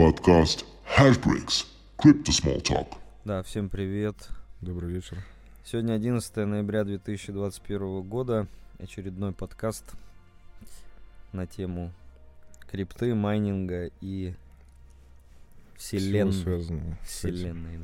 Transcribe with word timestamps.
Подкаст 0.00 0.64
Hashbricks. 0.96 1.66
Crypto 1.98 2.30
Small 2.30 2.62
Talk. 2.62 2.96
Да, 3.26 3.42
всем 3.42 3.68
привет. 3.68 4.16
Добрый 4.62 4.94
вечер. 4.94 5.18
Сегодня 5.62 5.92
11 5.92 6.36
ноября 6.36 6.84
2021 6.84 8.00
года. 8.08 8.48
Очередной 8.78 9.32
подкаст 9.34 9.84
на 11.32 11.46
тему 11.46 11.92
крипты, 12.66 13.14
майнинга 13.14 13.90
и 14.00 14.34
вселен... 15.76 16.30
Вселенной. 17.04 17.78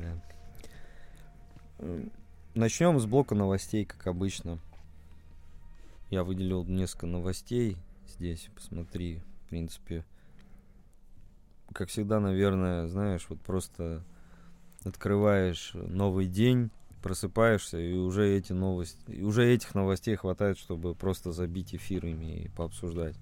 Да. 1.77 1.85
Начнем 2.55 2.99
с 2.99 3.05
блока 3.05 3.35
новостей, 3.35 3.85
как 3.85 4.07
обычно. 4.07 4.57
Я 6.09 6.23
выделил 6.23 6.65
несколько 6.65 7.05
новостей 7.05 7.77
здесь. 8.07 8.49
Посмотри, 8.55 9.19
в 9.45 9.49
принципе. 9.49 10.03
Как 11.77 11.89
всегда, 11.89 12.19
наверное, 12.19 12.87
знаешь, 12.87 13.27
вот 13.29 13.39
просто 13.39 14.01
открываешь 14.83 15.73
новый 15.75 16.25
день, 16.25 16.71
просыпаешься, 17.03 17.77
и 17.77 17.93
уже 17.93 18.27
эти 18.35 18.51
новости, 18.51 19.21
уже 19.21 19.45
этих 19.45 19.75
новостей 19.75 20.15
хватает, 20.15 20.57
чтобы 20.57 20.95
просто 20.95 21.31
забить 21.31 21.75
эфир 21.75 22.03
ими 22.07 22.45
и 22.45 22.49
пообсуждать. 22.49 23.15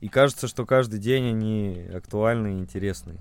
И 0.00 0.08
кажется, 0.08 0.48
что 0.48 0.66
каждый 0.66 0.98
день 0.98 1.28
они 1.28 1.88
актуальны 1.94 2.56
и 2.56 2.58
интересны. 2.58 3.20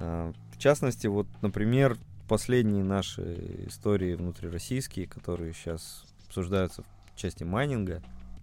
А, 0.00 0.34
В 0.52 0.58
частности, 0.58 1.06
вот, 1.06 1.28
например, 1.40 1.96
последние 2.28 2.84
наши 2.84 3.64
истории 3.68 4.16
внутрироссийские, 4.16 5.06
которые 5.06 5.54
сейчас 5.54 6.04
обсуждаются 6.26 6.82
в 6.82 7.16
части 7.16 7.42
майнинга, 7.42 8.02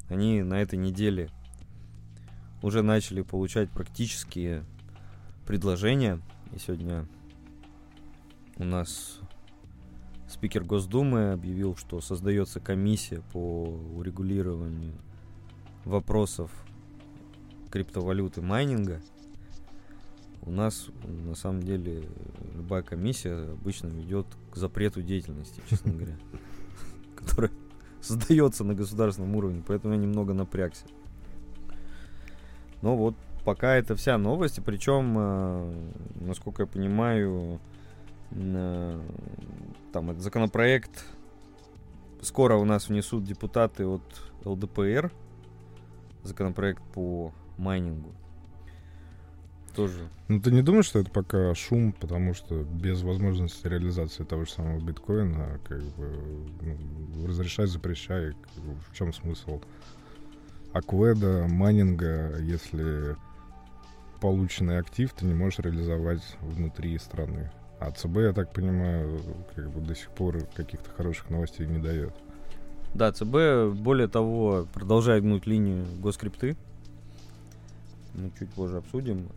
они 0.10 0.42
на 0.42 0.60
этой 0.60 0.80
неделе 0.80 1.30
уже 2.62 2.82
начали 2.82 3.22
получать 3.22 3.70
практические 3.70 4.64
предложения. 5.46 6.20
И 6.54 6.60
сегодня 6.60 7.08
у 8.58 8.64
нас 8.64 9.20
спикер 10.28 10.64
Госдумы 10.64 11.32
объявил, 11.32 11.76
что 11.76 12.02
создается 12.02 12.60
комиссия 12.60 13.22
по 13.32 13.66
урегулированию 13.96 14.94
вопросов 15.86 16.52
криптовалюты 17.70 18.42
майнинга. 18.42 19.02
У 20.42 20.52
нас 20.52 20.88
на 21.04 21.36
самом 21.36 21.62
деле 21.62 22.08
любая 22.56 22.82
комиссия 22.82 23.52
обычно 23.52 23.88
ведет 23.88 24.26
к 24.52 24.56
запрету 24.56 25.02
деятельности, 25.02 25.62
честно 25.70 25.92
говоря, 25.92 26.18
которая 27.16 27.52
создается 28.02 28.64
на 28.64 28.74
государственном 28.74 29.36
уровне, 29.36 29.62
поэтому 29.66 29.94
я 29.94 30.00
немного 30.00 30.34
напрягся. 30.34 30.86
Но 32.82 32.96
вот 32.96 33.16
пока 33.44 33.76
это 33.76 33.96
вся 33.96 34.18
новость, 34.18 34.60
причем, 34.64 35.16
э, 35.18 35.74
насколько 36.22 36.64
я 36.64 36.68
понимаю, 36.68 37.60
э, 38.32 39.02
там 39.94 40.12
этот 40.12 40.22
законопроект 40.22 41.06
скоро 42.22 42.56
у 42.56 42.66
нас 42.66 42.90
внесут 42.90 43.24
депутаты 43.24 43.86
от 43.86 44.04
ЛДПР, 44.44 45.12
законопроект 46.24 46.82
по 46.94 47.34
майнингу. 47.58 48.12
Тоже. 49.76 50.10
Ну 50.28 50.42
ты 50.42 50.52
не 50.52 50.64
думаешь, 50.64 50.86
что 50.86 51.00
это 51.00 51.12
пока 51.12 51.54
шум, 51.54 51.94
потому 51.94 52.34
что 52.34 52.64
без 52.64 53.04
возможности 53.04 53.68
реализации 53.68 54.24
того 54.24 54.46
же 54.46 54.52
самого 54.52 54.80
биткоина, 54.80 55.60
как 55.68 55.84
бы 55.84 56.48
ну, 56.62 57.28
разрешай, 57.28 57.68
запрещай, 57.68 58.32
как 58.32 58.64
бы, 58.64 58.74
в 58.90 58.96
чем 58.96 59.14
смысл 59.14 59.62
акведа, 60.74 61.48
майнинга, 61.50 62.38
если 62.40 63.16
полученный 64.20 64.80
актив 64.80 65.12
ты 65.14 65.26
не 65.26 65.34
можешь 65.34 65.60
реализовать 65.60 66.24
внутри 66.42 66.98
страны. 66.98 67.52
А 67.80 67.92
ЦБ, 67.92 68.18
я 68.18 68.34
так 68.34 68.52
понимаю, 68.52 69.22
как 69.56 69.70
бы 69.72 69.82
до 69.82 69.96
сих 69.96 70.10
пор 70.10 70.44
каких-то 70.56 70.90
хороших 70.90 71.30
новостей 71.30 71.68
не 71.68 71.78
дает. 71.78 72.14
Да, 72.94 73.12
ЦБ, 73.12 73.76
более 73.76 74.08
того, 74.08 74.66
продолжает 74.74 75.24
гнуть 75.24 75.46
линию 75.46 75.86
госкрипты. 76.00 76.58
Мы 78.16 78.32
чуть 78.40 78.50
позже 78.50 78.78
обсудим. 78.78 79.28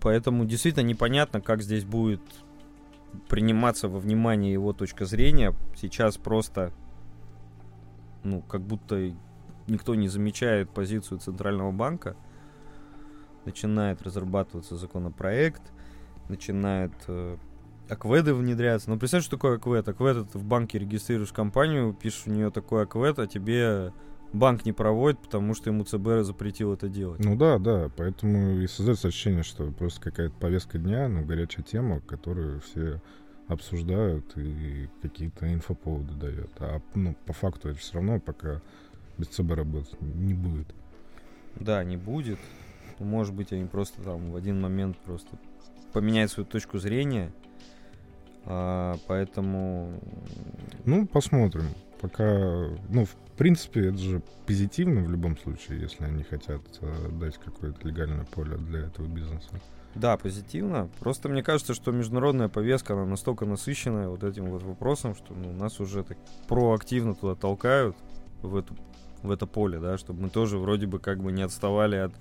Поэтому 0.00 0.46
действительно 0.46 0.84
непонятно, 0.84 1.42
как 1.42 1.62
здесь 1.62 1.84
будет 1.84 2.22
приниматься 3.28 3.88
во 3.88 3.98
внимание 3.98 4.52
его 4.52 4.72
точка 4.72 5.04
зрения. 5.04 5.54
Сейчас 5.76 6.16
просто, 6.16 6.72
ну, 8.24 8.40
как 8.40 8.62
будто 8.62 9.12
никто 9.66 9.94
не 9.94 10.08
замечает 10.08 10.70
позицию 10.70 11.18
Центрального 11.18 11.72
банка. 11.72 12.16
Начинает 13.44 14.02
разрабатываться 14.02 14.76
законопроект, 14.76 15.62
начинает 16.28 16.92
э, 17.08 17.36
акведы 17.88 18.34
внедряться. 18.34 18.90
Ну, 18.90 18.98
представь, 18.98 19.24
что 19.24 19.36
такое 19.36 19.56
аквед. 19.56 19.88
Аквед 19.88 20.16
это 20.16 20.38
в 20.38 20.44
банке 20.44 20.78
регистрируешь 20.78 21.32
компанию, 21.32 21.92
пишешь 21.92 22.26
у 22.26 22.30
нее 22.30 22.50
такой 22.50 22.84
аквед, 22.84 23.18
а 23.18 23.26
тебе 23.26 23.92
банк 24.32 24.64
не 24.64 24.72
проводит, 24.72 25.18
потому 25.20 25.54
что 25.54 25.70
ему 25.70 25.84
ЦБ 25.84 26.24
запретил 26.24 26.72
это 26.72 26.88
делать. 26.88 27.22
Ну 27.24 27.36
да, 27.36 27.58
да, 27.58 27.90
поэтому 27.96 28.58
и 28.60 28.66
создается 28.66 29.08
ощущение, 29.08 29.42
что 29.42 29.70
просто 29.70 30.00
какая-то 30.00 30.34
повестка 30.34 30.78
дня, 30.78 31.08
ну, 31.08 31.24
горячая 31.24 31.64
тема, 31.64 32.00
которую 32.00 32.60
все 32.60 33.00
обсуждают 33.48 34.36
и 34.36 34.88
какие-то 35.02 35.52
инфоповоды 35.52 36.14
дают. 36.14 36.50
А 36.58 36.80
ну, 36.94 37.14
по 37.26 37.32
факту 37.32 37.68
это 37.68 37.78
все 37.78 37.94
равно 37.94 38.20
пока 38.20 38.62
без 39.18 39.28
ЦБ 39.28 39.52
работать 39.52 40.00
не 40.00 40.34
будет. 40.34 40.74
Да, 41.56 41.82
не 41.84 41.96
будет. 41.96 42.38
Может 42.98 43.34
быть, 43.34 43.52
они 43.52 43.64
просто 43.66 44.02
там 44.02 44.30
в 44.30 44.36
один 44.36 44.60
момент 44.60 44.96
просто 44.98 45.36
поменяют 45.92 46.30
свою 46.30 46.46
точку 46.46 46.78
зрения. 46.78 47.32
А, 48.44 48.96
поэтому 49.06 50.00
Ну, 50.84 51.06
посмотрим. 51.06 51.66
Пока, 52.00 52.68
ну, 52.88 53.04
в 53.04 53.14
принципе, 53.36 53.88
это 53.88 53.98
же 53.98 54.22
позитивно 54.46 55.02
в 55.02 55.10
любом 55.10 55.38
случае, 55.38 55.80
если 55.80 56.04
они 56.04 56.24
хотят 56.24 56.60
э, 56.80 57.08
дать 57.12 57.38
какое-то 57.38 57.86
легальное 57.86 58.24
поле 58.24 58.56
для 58.56 58.80
этого 58.86 59.06
бизнеса. 59.06 59.50
Да, 59.94 60.16
позитивно. 60.16 60.88
Просто 60.98 61.28
мне 61.28 61.42
кажется, 61.42 61.74
что 61.74 61.92
международная 61.92 62.48
повестка, 62.48 62.94
она 62.94 63.04
настолько 63.04 63.44
насыщенная 63.44 64.08
вот 64.08 64.24
этим 64.24 64.46
вот 64.46 64.62
вопросом, 64.62 65.14
что 65.14 65.34
ну, 65.34 65.52
нас 65.52 65.78
уже 65.80 66.02
так 66.02 66.18
проактивно 66.48 67.14
туда 67.14 67.36
толкают, 67.36 67.96
в, 68.40 68.56
эту, 68.56 68.74
в 69.22 69.30
это 69.30 69.46
поле, 69.46 69.78
да, 69.78 69.98
чтобы 69.98 70.22
мы 70.22 70.30
тоже 70.30 70.58
вроде 70.58 70.86
бы 70.86 70.98
как 70.98 71.22
бы 71.22 71.32
не 71.32 71.42
отставали 71.42 71.96
от 71.96 72.12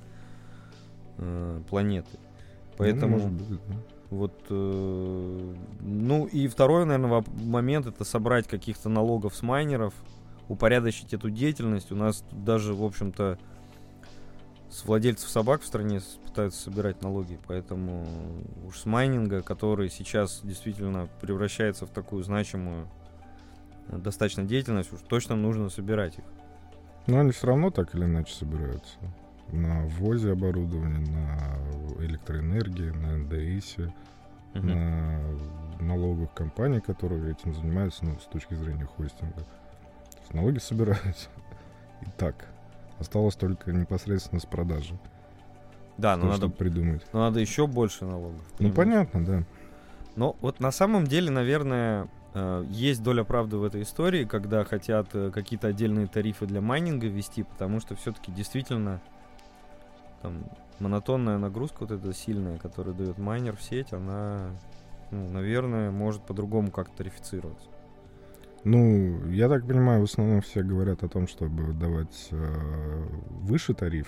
э, 1.17 1.62
планеты. 1.69 2.19
Поэтому 2.78 3.17
Ну, 3.17 3.29
быть, 3.29 3.50
да. 3.50 3.75
вот, 4.09 4.34
э, 4.50 5.56
ну 5.81 6.25
и 6.25 6.47
второй, 6.47 6.85
наверное, 6.85 7.23
момент 7.44 7.85
это 7.85 8.03
собрать 8.03 8.47
каких-то 8.47 8.89
налогов 8.89 9.35
с 9.35 9.41
майнеров, 9.41 9.94
упорядочить 10.47 11.13
эту 11.13 11.29
деятельность. 11.29 11.91
У 11.91 11.95
нас 11.95 12.23
даже, 12.31 12.73
в 12.73 12.84
общем-то, 12.84 13.38
с 14.69 14.85
владельцев 14.85 15.29
собак 15.29 15.62
в 15.62 15.66
стране 15.66 16.01
пытаются 16.25 16.62
собирать 16.62 17.01
налоги, 17.01 17.38
поэтому 17.45 18.06
уж 18.66 18.79
с 18.79 18.85
майнинга, 18.85 19.41
который 19.41 19.89
сейчас 19.89 20.39
действительно 20.44 21.09
превращается 21.19 21.85
в 21.85 21.89
такую 21.89 22.23
значимую 22.23 22.88
э, 23.89 23.97
достаточно 23.97 24.44
деятельность, 24.44 24.94
уж 24.94 25.01
точно 25.01 25.35
нужно 25.35 25.69
собирать 25.69 26.18
их. 26.18 26.23
Но 27.07 27.19
они 27.19 27.31
все 27.31 27.47
равно 27.47 27.72
так 27.72 27.94
или 27.95 28.06
иначе 28.06 28.34
собираются. 28.34 28.97
На 29.51 29.85
ввозе 29.85 30.31
оборудования, 30.31 31.00
на 31.12 32.03
электроэнергии, 32.06 32.89
на 32.91 33.17
НДИСе, 33.17 33.94
Мгм. 34.53 34.67
на 34.67 35.19
налоговых 35.79 36.34
компаний, 36.34 36.79
которые 36.81 37.31
этим 37.31 37.53
занимаются, 37.53 38.06
ну, 38.06 38.17
с 38.19 38.25
точки 38.25 38.53
зрения 38.53 38.85
хостинга. 38.85 39.34
То 39.41 40.17
есть 40.19 40.34
налоги 40.34 40.59
собираются. 40.59 41.29
И 42.01 42.06
так. 42.17 42.47
Осталось 43.00 43.35
только 43.35 43.72
непосредственно 43.72 44.39
с 44.41 44.45
продажи. 44.45 44.95
Да, 45.97 46.18
но 46.18 46.28
надо, 46.28 46.50
придумать. 46.50 47.06
но 47.13 47.19
надо 47.21 47.39
еще 47.39 47.68
больше 47.68 48.06
налогов. 48.06 48.42
Ну, 48.59 48.71
понимаешь? 48.71 49.09
понятно, 49.09 49.25
да. 49.25 49.44
Но 50.15 50.36
вот 50.42 50.59
на 50.59 50.71
самом 50.71 51.06
деле, 51.06 51.30
наверное, 51.30 52.07
есть 52.69 53.04
доля 53.04 53.24
правды 53.24 53.57
в 53.57 53.63
этой 53.63 53.81
истории, 53.81 54.24
когда 54.24 54.63
хотят 54.63 55.07
э, 55.13 55.31
какие-то 55.31 55.68
отдельные 55.68 56.07
тарифы 56.07 56.45
для 56.45 56.62
майнинга 56.62 57.07
ввести, 57.07 57.44
потому 57.44 57.81
что 57.81 57.95
все-таки 57.95 58.31
действительно 58.31 59.01
там 60.22 60.45
монотонная 60.80 61.38
нагрузка 61.38 61.81
вот 61.81 61.92
эта 61.92 62.13
сильная, 62.13 62.57
которую 62.57 62.95
дает 62.95 63.18
майнер 63.18 63.57
в 63.57 63.62
сеть, 63.62 63.92
она, 63.92 64.51
ну, 65.12 65.28
наверное, 65.30 65.92
может 65.92 66.22
по-другому 66.22 66.72
как-то 66.72 66.98
тарифицироваться. 66.98 67.68
Ну, 68.63 69.28
я 69.28 69.50
так 69.50 69.66
понимаю, 69.66 70.01
в 70.01 70.04
основном 70.04 70.42
все 70.42 70.62
говорят 70.62 71.04
о 71.04 71.10
том, 71.10 71.28
чтобы 71.28 71.74
давать 71.74 72.28
э, 72.31 73.07
выше 73.42 73.74
тариф, 73.74 74.07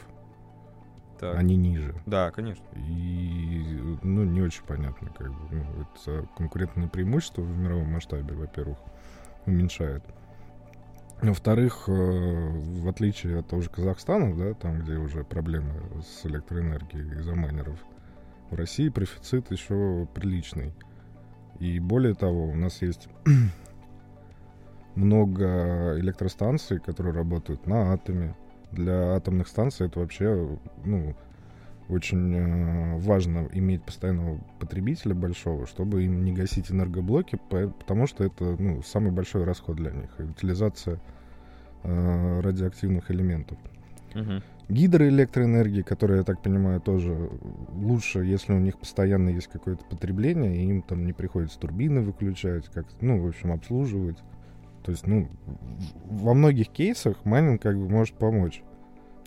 Так. 1.19 1.37
а 1.37 1.43
не 1.43 1.55
ниже. 1.55 1.95
Да, 2.05 2.31
конечно. 2.31 2.65
И, 2.75 3.97
ну, 4.01 4.23
не 4.23 4.41
очень 4.41 4.63
понятно, 4.65 5.09
как 5.17 5.29
бы. 5.29 5.37
Ну, 5.51 5.65
это 5.81 6.27
конкурентное 6.35 6.87
преимущество 6.87 7.41
в 7.41 7.57
мировом 7.57 7.93
масштабе, 7.93 8.33
во-первых, 8.33 8.77
уменьшает. 9.45 10.03
Во-вторых, 11.21 11.85
э, 11.87 11.91
в 11.91 12.89
отличие 12.89 13.39
от 13.39 13.47
того 13.47 13.61
же 13.61 13.69
Казахстана, 13.69 14.35
да, 14.35 14.53
там, 14.53 14.81
где 14.81 14.97
уже 14.97 15.23
проблемы 15.23 15.71
с 16.01 16.25
электроэнергией 16.25 17.19
из-за 17.19 17.33
майнеров, 17.33 17.79
в 18.49 18.55
России 18.55 18.89
профицит 18.89 19.49
еще 19.49 20.05
приличный. 20.13 20.73
И 21.59 21.79
более 21.79 22.13
того, 22.13 22.47
у 22.49 22.55
нас 22.55 22.81
есть 22.81 23.07
много 24.95 25.97
электростанций, 25.97 26.79
которые 26.79 27.15
работают 27.15 27.67
на 27.67 27.93
атоме. 27.93 28.35
Для 28.73 29.15
атомных 29.15 29.47
станций 29.47 29.87
это 29.87 29.99
вообще, 29.99 30.57
ну, 30.83 31.15
очень 31.89 32.33
э, 32.33 32.97
важно 32.97 33.47
иметь 33.53 33.83
постоянного 33.83 34.39
потребителя 34.59 35.13
большого, 35.13 35.67
чтобы 35.67 36.03
им 36.03 36.23
не 36.23 36.33
гасить 36.33 36.71
энергоблоки, 36.71 37.39
потому 37.49 38.07
что 38.07 38.23
это 38.23 38.55
ну, 38.57 38.81
самый 38.83 39.11
большой 39.11 39.43
расход 39.43 39.77
для 39.77 39.91
них. 39.91 40.09
Утилизация 40.17 40.99
э, 41.83 42.41
радиоактивных 42.41 43.11
элементов. 43.11 43.57
Угу. 44.15 44.41
Гидроэлектроэнергии, 44.69 45.81
которая, 45.81 46.19
я 46.19 46.23
так 46.23 46.41
понимаю, 46.41 46.79
тоже 46.79 47.29
лучше, 47.75 48.19
если 48.19 48.53
у 48.53 48.59
них 48.59 48.79
постоянно 48.79 49.29
есть 49.29 49.47
какое-то 49.47 49.83
потребление, 49.85 50.55
и 50.55 50.69
им 50.69 50.81
там 50.81 51.05
не 51.05 51.13
приходится 51.13 51.59
турбины 51.59 52.01
выключать, 52.01 52.65
как 52.69 52.85
ну, 53.01 53.21
в 53.21 53.27
общем, 53.27 53.51
обслуживать. 53.51 54.17
То 54.83 54.91
есть, 54.91 55.07
ну, 55.07 55.29
во 56.05 56.33
многих 56.33 56.69
кейсах 56.69 57.23
майнинг 57.25 57.61
как 57.61 57.77
бы 57.77 57.89
может 57.89 58.15
помочь. 58.15 58.63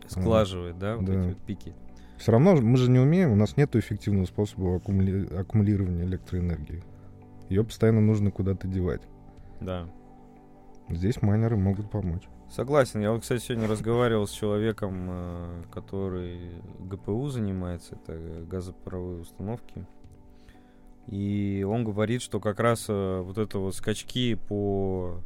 Сглаживает, 0.09 0.79
да, 0.79 0.97
вот 0.97 1.07
да. 1.07 1.13
эти 1.13 1.29
вот 1.29 1.39
пики. 1.39 1.75
Все 2.19 2.33
равно 2.33 2.57
мы 2.57 2.77
же 2.77 2.91
не 2.91 2.99
умеем, 2.99 3.33
у 3.33 3.37
нас 3.37 3.57
нет 3.57 3.75
эффективного 3.77 4.27
способа 4.27 4.77
аккумули... 4.77 5.27
аккумулирования 5.35 6.05
электроэнергии. 6.05 6.83
Ее 7.49 7.65
постоянно 7.65 8.01
нужно 8.01 8.31
куда-то 8.31 8.69
девать. 8.69 9.03
Да. 9.61 9.89
Здесь 10.89 11.21
майнеры 11.23 11.57
могут 11.57 11.91
помочь. 11.91 12.23
Согласен. 12.49 13.01
Я 13.01 13.13
вот, 13.13 13.23
кстати, 13.23 13.43
сегодня 13.43 13.69
разговаривал 13.69 14.27
с 14.27 14.31
человеком, 14.31 15.07
э, 15.09 15.63
который 15.73 16.63
ГПУ 16.79 17.29
занимается, 17.29 17.97
это 17.97 18.45
газопаровые 18.47 19.21
установки. 19.23 19.85
И 21.07 21.67
он 21.69 21.85
говорит, 21.85 22.23
что 22.23 22.41
как 22.41 22.61
раз 22.61 22.87
э, 22.89 23.21
вот 23.21 23.39
это 23.39 23.59
вот 23.59 23.75
скачки 23.75 24.35
по 24.35 25.21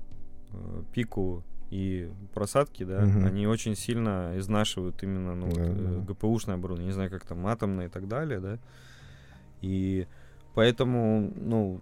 пику 0.93 1.43
и 1.71 2.11
просадки, 2.35 2.85
да, 2.85 3.03
Мгм. 3.03 3.27
они 3.27 3.47
очень 3.47 3.77
сильно 3.77 4.33
изнашивают 4.37 5.03
именно 5.03 5.35
ну, 5.35 5.47
вот, 5.47 5.57
Да, 5.57 5.63
э, 5.65 6.03
да. 6.07 6.13
ГПУшное 6.13 6.57
оборудование, 6.57 6.89
не 6.89 6.95
знаю, 6.95 7.11
как 7.11 7.25
там 7.25 7.47
атомное 7.47 7.87
и 7.87 7.89
так 7.89 8.09
далее, 8.09 8.41
да. 8.41 8.59
И 9.61 10.07
поэтому, 10.55 11.33
ну, 11.37 11.81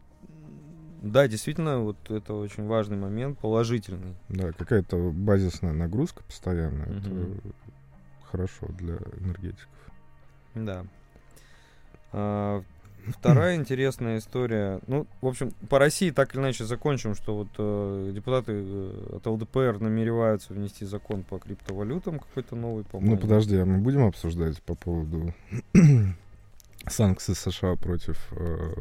да, 1.00 1.28
действительно, 1.28 1.80
вот 1.80 1.96
это 2.10 2.34
очень 2.34 2.66
важный 2.66 2.96
момент, 2.96 3.38
положительный. 3.38 4.14
Да, 4.28 4.52
какая-то 4.52 5.10
базисная 5.10 5.72
нагрузка 5.72 6.22
постоянная. 6.24 6.88
Мгм. 6.88 7.32
Это 7.32 7.40
хорошо 8.24 8.66
для 8.78 8.96
энергетиков. 9.20 9.68
Да. 10.54 10.84
А, 12.12 12.62
вторая 13.12 13.56
интересная 13.56 14.18
история. 14.18 14.80
Ну, 14.86 15.06
в 15.20 15.26
общем, 15.26 15.52
по 15.68 15.78
России 15.78 16.10
так 16.10 16.34
или 16.34 16.40
иначе 16.42 16.64
закончим, 16.64 17.14
что 17.14 17.36
вот 17.36 17.48
э, 17.58 18.12
депутаты 18.14 18.52
э, 18.54 19.16
от 19.16 19.26
ЛДПР 19.26 19.78
намереваются 19.80 20.52
внести 20.54 20.84
закон 20.84 21.22
по 21.22 21.38
криптовалютам 21.38 22.18
какой-то 22.18 22.56
новый, 22.56 22.84
по-моему. 22.84 23.14
Ну 23.16 23.20
подожди, 23.20 23.56
а 23.56 23.64
мы 23.64 23.78
будем 23.78 24.04
обсуждать 24.06 24.60
по 24.62 24.74
поводу 24.74 25.32
санкций 26.86 27.34
США 27.34 27.76
против 27.76 28.18
э, 28.32 28.72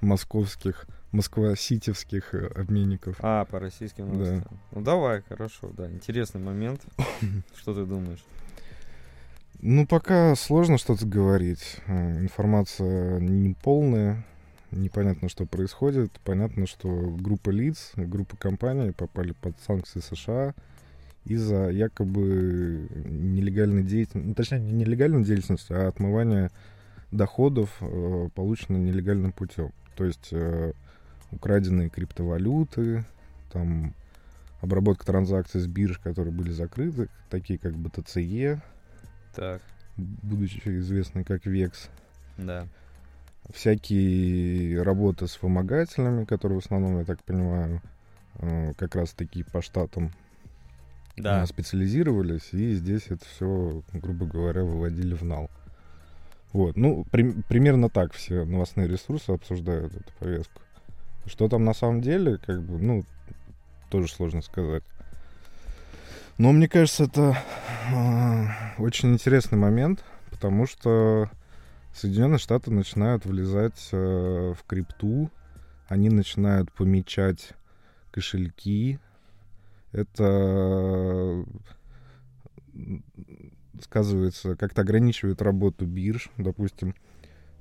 московских, 0.00 0.86
москва-ситевских 1.12 2.34
э, 2.34 2.46
обменников? 2.54 3.16
А, 3.20 3.44
по 3.44 3.58
российским 3.60 4.06
Да. 4.06 4.12
новостям. 4.12 4.60
Ну 4.72 4.80
давай, 4.82 5.22
хорошо, 5.28 5.70
да. 5.76 5.90
Интересный 5.90 6.40
момент. 6.40 6.82
Что 7.56 7.74
ты 7.74 7.84
думаешь? 7.84 8.22
Ну, 9.66 9.86
пока 9.86 10.34
сложно 10.36 10.76
что-то 10.76 11.06
говорить. 11.06 11.78
Э, 11.86 12.20
Информация 12.20 13.18
не 13.18 13.54
полная, 13.54 14.22
непонятно, 14.70 15.30
что 15.30 15.46
происходит. 15.46 16.10
Понятно, 16.22 16.66
что 16.66 16.86
группа 17.18 17.48
лиц, 17.48 17.92
группа 17.96 18.36
компаний 18.36 18.92
попали 18.92 19.32
под 19.32 19.58
санкции 19.66 20.00
США 20.00 20.54
из-за 21.24 21.70
якобы 21.70 22.90
нелегальной 23.06 23.82
деятельности, 23.82 24.28
ну, 24.28 24.34
точнее, 24.34 24.58
не 24.58 24.72
нелегальной 24.72 25.24
деятельности, 25.24 25.72
а 25.72 25.88
отмывания 25.88 26.50
доходов, 27.10 27.70
э, 27.80 28.28
полученных 28.34 28.82
нелегальным 28.82 29.32
путем. 29.32 29.72
То 29.96 30.04
есть 30.04 30.28
э, 30.32 30.74
украденные 31.30 31.88
криптовалюты, 31.88 33.06
там 33.50 33.94
обработка 34.60 35.06
транзакций 35.06 35.62
с 35.62 35.66
бирж, 35.66 36.00
которые 36.00 36.34
были 36.34 36.50
закрыты, 36.50 37.08
такие 37.30 37.58
как 37.58 37.72
BTCE, 37.72 38.60
Так, 39.34 39.60
будучи 39.96 40.60
известный 40.78 41.24
как 41.24 41.46
Векс. 41.46 41.88
да. 42.38 42.66
Всякие 43.52 44.82
работы 44.82 45.26
с 45.28 45.40
вымогателями, 45.42 46.24
которые 46.24 46.60
в 46.60 46.64
основном, 46.64 46.98
я 46.98 47.04
так 47.04 47.22
понимаю, 47.24 47.82
э, 48.38 48.72
как 48.78 48.94
раз 48.94 49.12
таки 49.12 49.42
по 49.42 49.60
штатам 49.60 50.12
Да. 51.18 51.42
э, 51.42 51.46
специализировались, 51.46 52.48
и 52.52 52.72
здесь 52.74 53.08
это 53.08 53.24
все, 53.26 53.82
грубо 53.92 54.24
говоря, 54.24 54.64
выводили 54.64 55.14
в 55.14 55.22
нал. 55.24 55.50
Вот, 56.54 56.76
ну, 56.76 57.04
при- 57.10 57.32
примерно 57.42 57.90
так 57.90 58.12
все 58.14 58.44
новостные 58.44 58.88
ресурсы 58.88 59.30
обсуждают 59.30 59.94
эту 59.94 60.12
повестку. 60.18 60.62
Что 61.26 61.48
там 61.48 61.64
на 61.64 61.74
самом 61.74 62.00
деле, 62.00 62.38
как 62.38 62.62
бы, 62.62 62.78
ну, 62.78 63.04
тоже 63.90 64.08
сложно 64.08 64.40
сказать. 64.40 64.84
Но 66.36 66.52
мне 66.52 66.68
кажется, 66.68 67.04
это 67.04 67.36
э, 67.92 68.82
очень 68.82 69.12
интересный 69.12 69.56
момент, 69.56 70.04
потому 70.30 70.66
что 70.66 71.30
Соединенные 71.94 72.38
Штаты 72.38 72.72
начинают 72.72 73.24
влезать 73.24 73.88
э, 73.92 74.54
в 74.58 74.64
крипту, 74.66 75.30
они 75.86 76.08
начинают 76.08 76.72
помечать 76.72 77.52
кошельки. 78.10 78.98
Это 79.92 81.44
сказывается, 83.80 84.56
как-то 84.56 84.82
ограничивает 84.82 85.40
работу 85.40 85.86
бирж. 85.86 86.30
Допустим, 86.36 86.94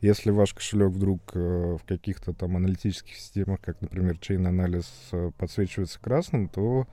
если 0.02 0.32
ваш 0.32 0.54
кошелек 0.54 0.92
вдруг 0.92 1.22
э, 1.36 1.78
в 1.80 1.84
каких-то 1.86 2.34
там 2.34 2.58
аналитических 2.58 3.16
системах, 3.16 3.62
как, 3.62 3.82
например, 3.82 4.16
Chain 4.16 4.50
Analysis, 4.50 4.86
э, 5.12 5.32
подсвечивается 5.38 6.00
красным, 6.00 6.50
то 6.50 6.88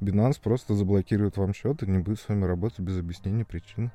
Binance 0.00 0.40
просто 0.42 0.74
заблокирует 0.74 1.36
вам 1.36 1.52
счет 1.54 1.82
и 1.82 1.86
не 1.90 1.98
будет 1.98 2.20
с 2.20 2.28
вами 2.28 2.44
работать 2.44 2.80
без 2.80 2.98
объяснения 2.98 3.44
причин. 3.44 3.90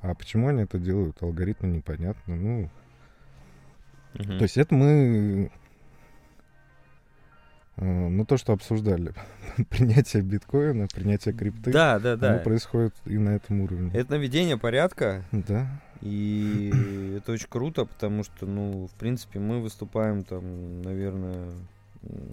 А 0.00 0.14
почему 0.14 0.48
они 0.48 0.62
это 0.62 0.78
делают? 0.78 1.22
Алгоритмы 1.22 1.68
непонятно. 1.68 2.36
Ну, 2.36 2.70
Мгм. 4.14 4.38
то 4.38 4.42
есть 4.44 4.56
это 4.58 4.74
мы... 4.74 5.50
э, 7.76 8.08
Ну, 8.08 8.24
то, 8.24 8.36
что 8.36 8.52
обсуждали. 8.52 9.12
принятие 9.70 10.22
биткоина, 10.22 10.86
принятие 10.94 11.34
крипты. 11.34 11.72
Да, 11.72 11.98
да, 11.98 12.16
да. 12.16 12.34
Оно 12.34 12.38
происходит 12.42 12.94
и 13.06 13.18
на 13.18 13.30
этом 13.30 13.60
уровне. 13.62 13.90
Это 13.94 14.12
наведение 14.12 14.56
порядка, 14.58 15.24
Да. 15.32 15.66
И 16.00 16.70
это 17.16 17.32
очень 17.32 17.48
круто, 17.48 17.84
потому 17.86 18.24
что, 18.24 18.46
ну, 18.46 18.86
в 18.86 18.92
принципе, 18.98 19.38
мы 19.38 19.60
выступаем 19.60 20.22
там, 20.22 20.82
наверное, 20.82 21.50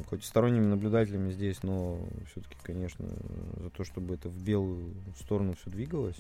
хоть 0.09 0.23
сторонними 0.23 0.65
наблюдателями 0.65 1.31
здесь, 1.31 1.63
но 1.63 1.99
все-таки, 2.31 2.55
конечно, 2.63 3.07
за 3.59 3.69
то, 3.69 3.83
чтобы 3.83 4.15
это 4.15 4.29
в 4.29 4.43
белую 4.43 4.93
сторону 5.19 5.55
все 5.59 5.69
двигалось. 5.69 6.17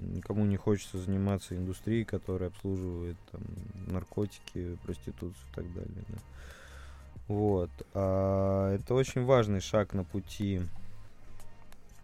Никому 0.00 0.44
не 0.44 0.56
хочется 0.56 0.98
заниматься 0.98 1.56
индустрией, 1.56 2.04
которая 2.04 2.50
обслуживает 2.50 3.16
там, 3.30 3.40
наркотики, 3.86 4.76
проституцию 4.84 5.44
и 5.52 5.54
так 5.54 5.72
далее. 5.72 6.04
да. 6.08 6.18
Вот. 7.28 7.70
А 7.94 8.74
это 8.74 8.94
очень 8.94 9.24
важный 9.24 9.60
шаг 9.60 9.94
на 9.94 10.04
пути 10.04 10.60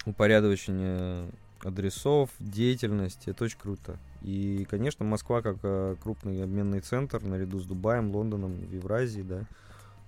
упорядочения 0.05 1.27
адресов, 1.63 2.31
деятельности. 2.39 3.31
Это 3.31 3.45
очень 3.45 3.59
круто. 3.59 3.97
И, 4.23 4.67
конечно, 4.69 5.05
Москва, 5.05 5.43
как 5.43 5.59
э, 5.63 5.97
крупный 6.03 6.43
обменный 6.43 6.81
центр, 6.81 7.23
наряду 7.23 7.59
с 7.61 7.65
Дубаем, 7.65 8.15
Лондоном, 8.15 8.53
в 8.53 8.73
Евразии, 8.73 9.23
да, 9.23 9.45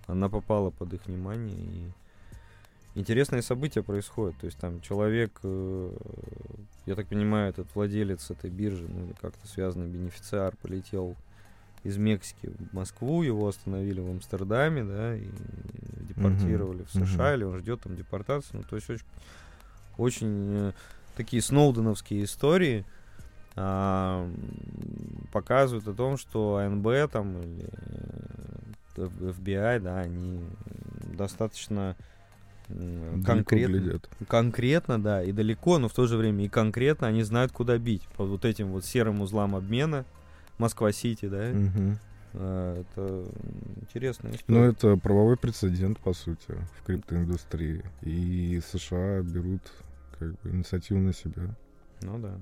она 0.06 0.28
попала 0.28 0.70
под 0.70 0.92
их 0.92 1.06
внимание. 1.06 1.56
И 1.56 1.90
интересные 2.94 3.42
события 3.42 3.82
происходят. 3.82 4.36
То 4.38 4.46
есть 4.46 4.58
там 4.58 4.80
человек, 4.80 5.32
э, 5.42 5.90
я 6.86 6.94
так 6.94 7.08
понимаю, 7.08 7.50
этот 7.50 7.66
владелец 7.74 8.30
этой 8.30 8.50
биржи, 8.50 8.86
ну 8.88 9.06
или 9.06 9.12
как-то 9.20 9.46
связанный 9.46 9.88
бенефициар, 9.88 10.54
полетел 10.56 11.16
из 11.82 11.98
Мексики 11.98 12.46
в 12.46 12.74
Москву, 12.74 13.22
его 13.22 13.46
остановили 13.46 14.00
в 14.00 14.10
Амстердаме, 14.10 14.84
да, 14.84 15.16
и 15.16 15.28
депортировали 16.08 16.82
в 16.84 16.94
Мгм. 16.94 17.06
США, 17.06 17.34
или 17.34 17.44
он 17.44 17.58
ждет 17.58 17.80
там 17.82 17.96
депортации. 17.96 18.56
Ну, 18.56 18.62
то 18.62 18.76
есть 18.76 18.88
очень, 18.88 19.04
очень 19.98 20.56
э, 20.68 20.72
такие 21.16 21.42
сноуденовские 21.42 22.24
истории 22.24 22.84
м, 23.56 24.34
показывают 25.32 25.86
о 25.86 25.94
том, 25.94 26.16
что 26.16 26.56
АНБ 26.56 27.10
там 27.12 27.38
или 27.38 27.68
э, 27.70 28.72
FBI, 28.96 29.80
да, 29.80 30.00
они 30.00 30.40
достаточно 31.16 31.96
конкретно, 33.24 34.00
конкретно, 34.26 35.02
да, 35.02 35.22
и 35.22 35.32
далеко, 35.32 35.78
но 35.78 35.88
в 35.88 35.92
то 35.92 36.06
же 36.06 36.16
время 36.16 36.44
и 36.44 36.48
конкретно 36.48 37.06
они 37.06 37.22
знают, 37.22 37.52
куда 37.52 37.76
бить. 37.78 38.02
По 38.16 38.24
вот 38.24 38.44
этим 38.44 38.68
вот 38.68 38.84
серым 38.84 39.20
узлам 39.20 39.54
обмена 39.54 40.04
Москва-Сити, 40.58 41.28
да. 41.28 41.52
А, 42.36 42.80
это 42.80 43.24
интересная 43.80 44.32
Ну, 44.32 44.36
история. 44.36 44.70
это 44.70 44.96
правовой 44.96 45.36
прецедент, 45.36 46.00
по 46.00 46.12
сути, 46.12 46.56
в 46.78 46.84
криптоиндустрии. 46.84 47.84
И 48.02 48.60
США 48.72 49.22
берут 49.22 49.62
как 50.18 50.32
бы 50.40 50.50
инициативу 50.50 51.00
на 51.00 51.12
себя. 51.12 51.54
Ну 52.02 52.18
да. 52.18 52.38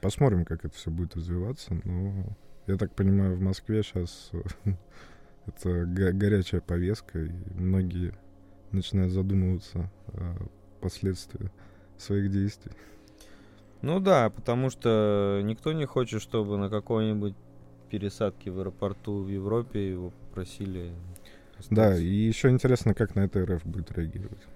Посмотрим, 0.00 0.44
как 0.44 0.64
это 0.64 0.74
все 0.76 0.90
будет 0.90 1.16
развиваться. 1.16 1.76
Но 1.84 2.24
я 2.68 2.76
так 2.76 2.94
понимаю, 2.94 3.34
в 3.36 3.40
Москве 3.40 3.82
сейчас 3.82 4.30
это 5.48 5.84
го- 5.86 6.12
горячая 6.12 6.60
повестка, 6.60 7.20
и 7.24 7.30
многие 7.54 8.12
начинают 8.72 9.12
задумываться 9.12 9.90
о 10.08 10.36
последствиях 10.80 11.50
своих 11.96 12.30
действий. 12.30 12.72
Ну 13.82 14.00
да, 14.00 14.30
потому 14.30 14.70
что 14.70 15.40
никто 15.44 15.72
не 15.72 15.84
хочет, 15.86 16.20
чтобы 16.22 16.58
на 16.58 16.68
какой-нибудь 16.68 17.34
пересадке 17.90 18.50
в 18.50 18.58
аэропорту 18.60 19.22
в 19.22 19.28
Европе 19.28 19.90
его 19.90 20.10
попросили. 20.10 20.92
Да, 21.70 21.86
остаться. 21.88 22.02
и 22.02 22.06
еще 22.14 22.50
интересно, 22.50 22.94
как 22.94 23.14
на 23.14 23.20
это 23.20 23.44
РФ 23.44 23.64
будет 23.64 23.90
реагировать. 23.92 24.46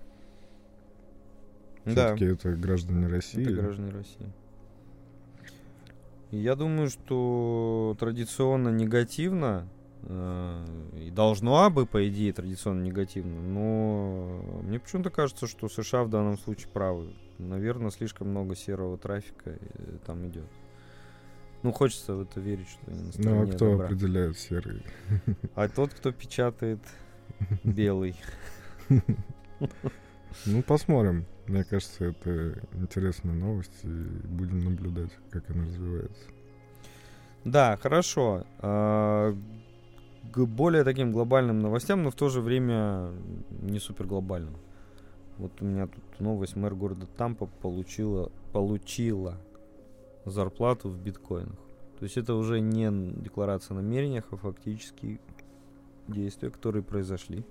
да. 1.85 2.15
Все-таки 2.15 2.25
это 2.27 2.53
граждане 2.57 3.07
России. 3.09 3.43
Это 3.43 3.63
граждане 3.63 3.91
России. 3.91 4.33
Я 6.31 6.55
думаю, 6.57 6.89
что 6.89 7.97
традиционно 7.99 8.71
негативно, 8.71 9.69
и 10.09 11.11
должно 11.11 11.71
бы, 11.71 11.87
по 11.87 12.09
идее, 12.09 12.33
традиционно 12.33 12.83
негативно, 12.83 13.41
но 13.41 14.61
мне 14.63 14.81
почему-то 14.81 15.11
кажется, 15.11 15.47
что 15.47 15.69
США 15.69 16.05
в 16.05 16.11
данном 16.11 16.39
случае 16.39 16.69
правы. 16.73 17.13
Наверное, 17.39 17.91
слишком 17.91 18.29
много 18.29 18.55
серого 18.57 18.99
трафика 18.99 19.51
э, 19.51 19.59
там 20.07 20.27
идет. 20.29 20.49
Ну, 21.63 21.73
хочется 21.73 22.15
в 22.15 22.23
это 22.23 22.41
верить, 22.41 22.69
что 22.69 22.91
они 22.91 23.03
на 23.19 23.31
Ну, 23.31 23.43
а 23.43 23.47
кто 23.47 23.71
добра. 23.71 23.87
определяет 23.87 24.39
серый? 24.39 24.83
А 25.55 25.69
тот, 25.69 25.95
кто 25.95 26.11
печатает 26.13 26.81
белый. 27.65 28.17
Ну, 30.47 30.63
посмотрим. 30.63 31.27
Мне 31.47 31.65
кажется, 31.65 32.07
это 32.07 32.61
интересная 32.75 33.35
новость, 33.35 33.85
и 33.85 33.89
будем 33.89 34.61
наблюдать, 34.61 35.11
как 35.31 35.49
она 35.51 35.65
развивается. 35.65 36.25
Да, 37.45 37.77
хорошо. 37.77 38.45
К 40.31 40.45
более 40.47 40.85
таким 40.85 41.13
глобальным 41.13 41.59
новостям, 41.59 42.03
но 42.03 42.11
в 42.11 42.15
то 42.15 42.29
же 42.29 42.41
время 42.41 43.13
не 43.61 43.79
супер 43.79 44.07
глобальным. 44.07 44.57
Вот 45.39 45.61
у 45.61 45.65
меня 45.65 45.87
тут 45.87 46.21
новость. 46.21 46.57
Мэр 46.57 46.75
города 46.75 47.07
Тампа 47.07 47.47
получила, 47.47 48.31
получила 48.53 49.39
зарплату 50.25 50.89
в 50.89 50.99
биткоинах. 50.99 51.59
То 51.99 52.05
есть 52.05 52.17
это 52.17 52.35
уже 52.35 52.61
не 52.61 52.91
декларация 53.21 53.77
о 53.77 53.81
намерениях, 53.81 54.27
а 54.31 54.37
фактически 54.37 55.21
действия, 56.09 56.51
которые 56.51 56.83
произошли. 56.83 57.45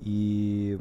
И 0.00 0.78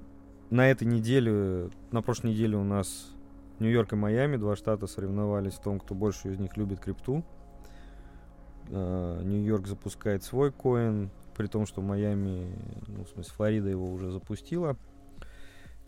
на 0.49 0.69
этой 0.69 0.87
неделе, 0.87 1.69
на 1.91 2.01
прошлой 2.01 2.31
неделе 2.31 2.57
у 2.57 2.63
нас 2.63 3.11
Нью-Йорк 3.59 3.93
и 3.93 3.95
Майами, 3.95 4.37
два 4.37 4.55
штата 4.55 4.87
соревновались 4.87 5.53
в 5.53 5.61
том, 5.61 5.79
кто 5.79 5.95
больше 5.95 6.31
из 6.31 6.39
них 6.39 6.55
любит 6.57 6.79
крипту. 6.79 7.23
А, 8.69 9.21
Нью-Йорк 9.21 9.67
запускает 9.67 10.23
свой 10.23 10.51
коин, 10.51 11.09
при 11.35 11.47
том, 11.47 11.65
что 11.65 11.81
Майами, 11.81 12.51
ну, 12.87 13.03
в 13.03 13.09
смысле, 13.09 13.33
Флорида 13.35 13.69
его 13.69 13.91
уже 13.91 14.11
запустила. 14.11 14.75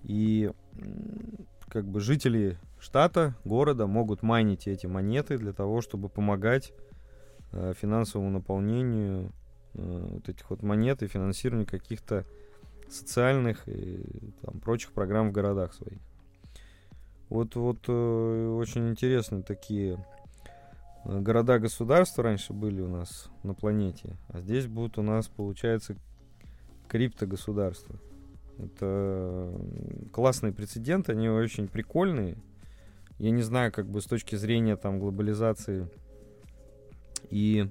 И 0.04 0.52
как 1.68 1.86
бы 1.86 2.00
жители 2.00 2.58
штата, 2.80 3.36
города 3.44 3.88
могут 3.88 4.24
майнить 4.24 4.68
эти 4.68 4.86
монеты 4.86 5.38
для 5.38 5.54
того, 5.54 5.82
чтобы 5.82 6.10
помогать 6.10 6.74
э, 7.52 7.74
финансовому 7.80 8.30
наполнению 8.30 9.32
э, 9.74 10.08
вот 10.12 10.30
этих 10.30 10.50
вот 10.50 10.64
монет 10.64 11.04
и 11.04 11.08
финансированию 11.08 11.68
каких-то 11.68 12.26
социальных 12.90 13.68
и 13.68 14.34
там, 14.42 14.60
прочих 14.60 14.92
программ 14.92 15.30
в 15.30 15.32
городах 15.32 15.74
своих. 15.74 16.00
Вот, 17.30 17.56
вот 17.56 17.80
э, 17.88 18.56
очень 18.58 18.90
интересные 18.90 19.44
такие 19.44 19.94
э, 19.94 20.19
города-государства 21.10 22.24
раньше 22.24 22.54
были 22.54 22.82
у 22.82 22.88
нас 22.88 23.30
на 23.44 23.54
планете, 23.54 24.16
а 24.28 24.42
здесь 24.42 24.68
будут 24.68 24.98
у 24.98 25.02
нас, 25.02 25.28
получается, 25.28 25.96
криптогосударства. 26.88 27.96
Это 28.58 29.52
классные 30.12 30.54
прецеденты, 30.54 31.14
они 31.14 31.30
очень 31.30 31.68
прикольные. 31.68 32.38
Я 33.18 33.32
не 33.32 33.42
знаю, 33.42 33.72
как 33.72 33.88
бы 33.88 34.02
с 34.02 34.06
точки 34.06 34.36
зрения 34.36 34.76
там 34.76 35.00
глобализации 35.00 35.90
и 37.30 37.70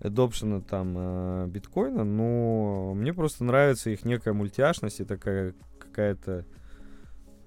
адопшена 0.00 0.60
там 0.60 0.94
э, 0.96 1.46
биткоина, 1.48 2.04
но 2.04 2.92
мне 2.94 3.12
просто 3.12 3.44
нравится 3.44 3.90
их 3.90 4.04
некая 4.04 4.34
мультяшность 4.34 5.00
и 5.00 5.04
такая 5.04 5.54
какая-то 5.78 6.44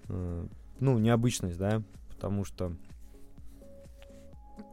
э, 0.09 0.45
ну, 0.79 0.97
необычность, 0.97 1.57
да, 1.57 1.81
потому 2.09 2.43
что 2.43 2.73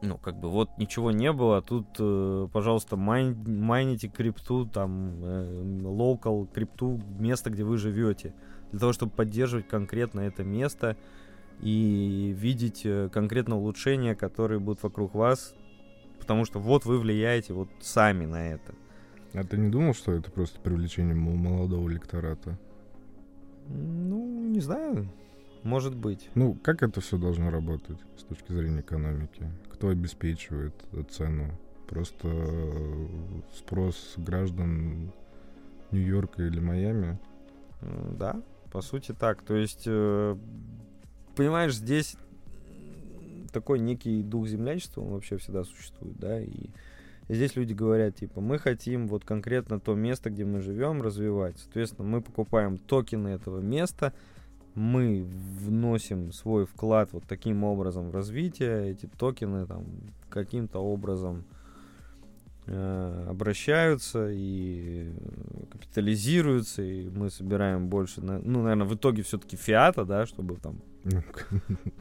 ну, 0.05 0.17
как 0.17 0.35
бы 0.39 0.49
вот 0.49 0.69
ничего 0.77 1.11
не 1.11 1.31
было, 1.31 1.57
а 1.57 1.61
тут, 1.61 1.87
э, 1.99 2.47
пожалуйста, 2.51 2.95
майн, 2.95 3.35
майните 3.45 4.07
крипту, 4.07 4.65
там, 4.65 5.83
локал 5.83 6.47
крипту, 6.47 7.01
место, 7.19 7.49
где 7.49 7.63
вы 7.63 7.77
живете, 7.77 8.33
для 8.71 8.79
того, 8.79 8.93
чтобы 8.93 9.11
поддерживать 9.11 9.67
конкретно 9.67 10.21
это 10.21 10.43
место 10.43 10.95
и 11.61 12.33
видеть 12.37 12.81
э, 12.85 13.09
конкретно 13.11 13.57
улучшения, 13.57 14.15
которые 14.15 14.59
будут 14.59 14.83
вокруг 14.83 15.15
вас, 15.15 15.55
потому 16.19 16.45
что 16.45 16.59
вот 16.59 16.85
вы 16.85 16.99
влияете 16.99 17.53
вот 17.53 17.69
сами 17.81 18.25
на 18.25 18.49
это. 18.49 18.73
А 19.33 19.43
ты 19.43 19.57
не 19.57 19.69
думал, 19.69 19.93
что 19.93 20.13
это 20.13 20.31
просто 20.31 20.59
привлечение 20.59 21.15
мо- 21.15 21.35
молодого 21.35 21.89
электората? 21.89 22.57
Ну, 23.67 24.49
не 24.49 24.59
знаю, 24.59 25.09
может 25.63 25.95
быть. 25.95 26.29
Ну, 26.35 26.55
как 26.63 26.83
это 26.83 27.01
все 27.01 27.17
должно 27.17 27.49
работать 27.49 27.97
с 28.17 28.23
точки 28.23 28.51
зрения 28.51 28.81
экономики? 28.81 29.49
Кто 29.75 29.89
обеспечивает 29.89 30.73
цену? 31.11 31.51
Просто 31.87 32.29
э, 32.29 33.07
спрос 33.57 34.13
граждан 34.15 35.11
Нью-Йорка 35.91 36.43
или 36.43 36.61
Майами? 36.61 37.19
Да, 38.17 38.41
по 38.71 38.79
сути 38.79 39.13
так. 39.13 39.41
То 39.41 39.53
есть, 39.53 39.83
э, 39.85 40.37
понимаешь, 41.35 41.75
здесь 41.75 42.15
такой 43.51 43.79
некий 43.79 44.23
дух 44.23 44.47
землячества, 44.47 45.01
он 45.01 45.11
вообще 45.11 45.37
всегда 45.37 45.65
существует, 45.65 46.17
да, 46.19 46.39
и 46.39 46.69
здесь 47.27 47.57
люди 47.57 47.73
говорят, 47.73 48.15
типа, 48.15 48.39
мы 48.39 48.59
хотим 48.59 49.09
вот 49.09 49.25
конкретно 49.25 49.81
то 49.81 49.93
место, 49.93 50.29
где 50.29 50.45
мы 50.45 50.61
живем, 50.61 51.01
развивать. 51.01 51.57
Соответственно, 51.59 52.07
мы 52.07 52.21
покупаем 52.21 52.77
токены 52.77 53.27
этого 53.27 53.59
места, 53.59 54.13
мы 54.75 55.25
вносим 55.25 56.31
свой 56.31 56.65
вклад 56.65 57.09
вот 57.13 57.23
таким 57.27 57.63
образом 57.63 58.09
в 58.09 58.13
развитие, 58.13 58.91
эти 58.91 59.05
токены 59.07 59.65
там 59.65 59.85
каким-то 60.29 60.79
образом 60.79 61.45
э, 62.67 63.25
обращаются 63.29 64.29
и 64.31 65.11
капитализируются, 65.71 66.81
и 66.81 67.09
мы 67.09 67.29
собираем 67.29 67.87
больше, 67.87 68.21
на- 68.21 68.39
ну, 68.39 68.61
наверное, 68.63 68.87
в 68.87 68.95
итоге 68.95 69.21
все-таки 69.23 69.55
фиата, 69.55 70.03
да, 70.05 70.25
чтобы 70.25 70.55
там 70.57 70.75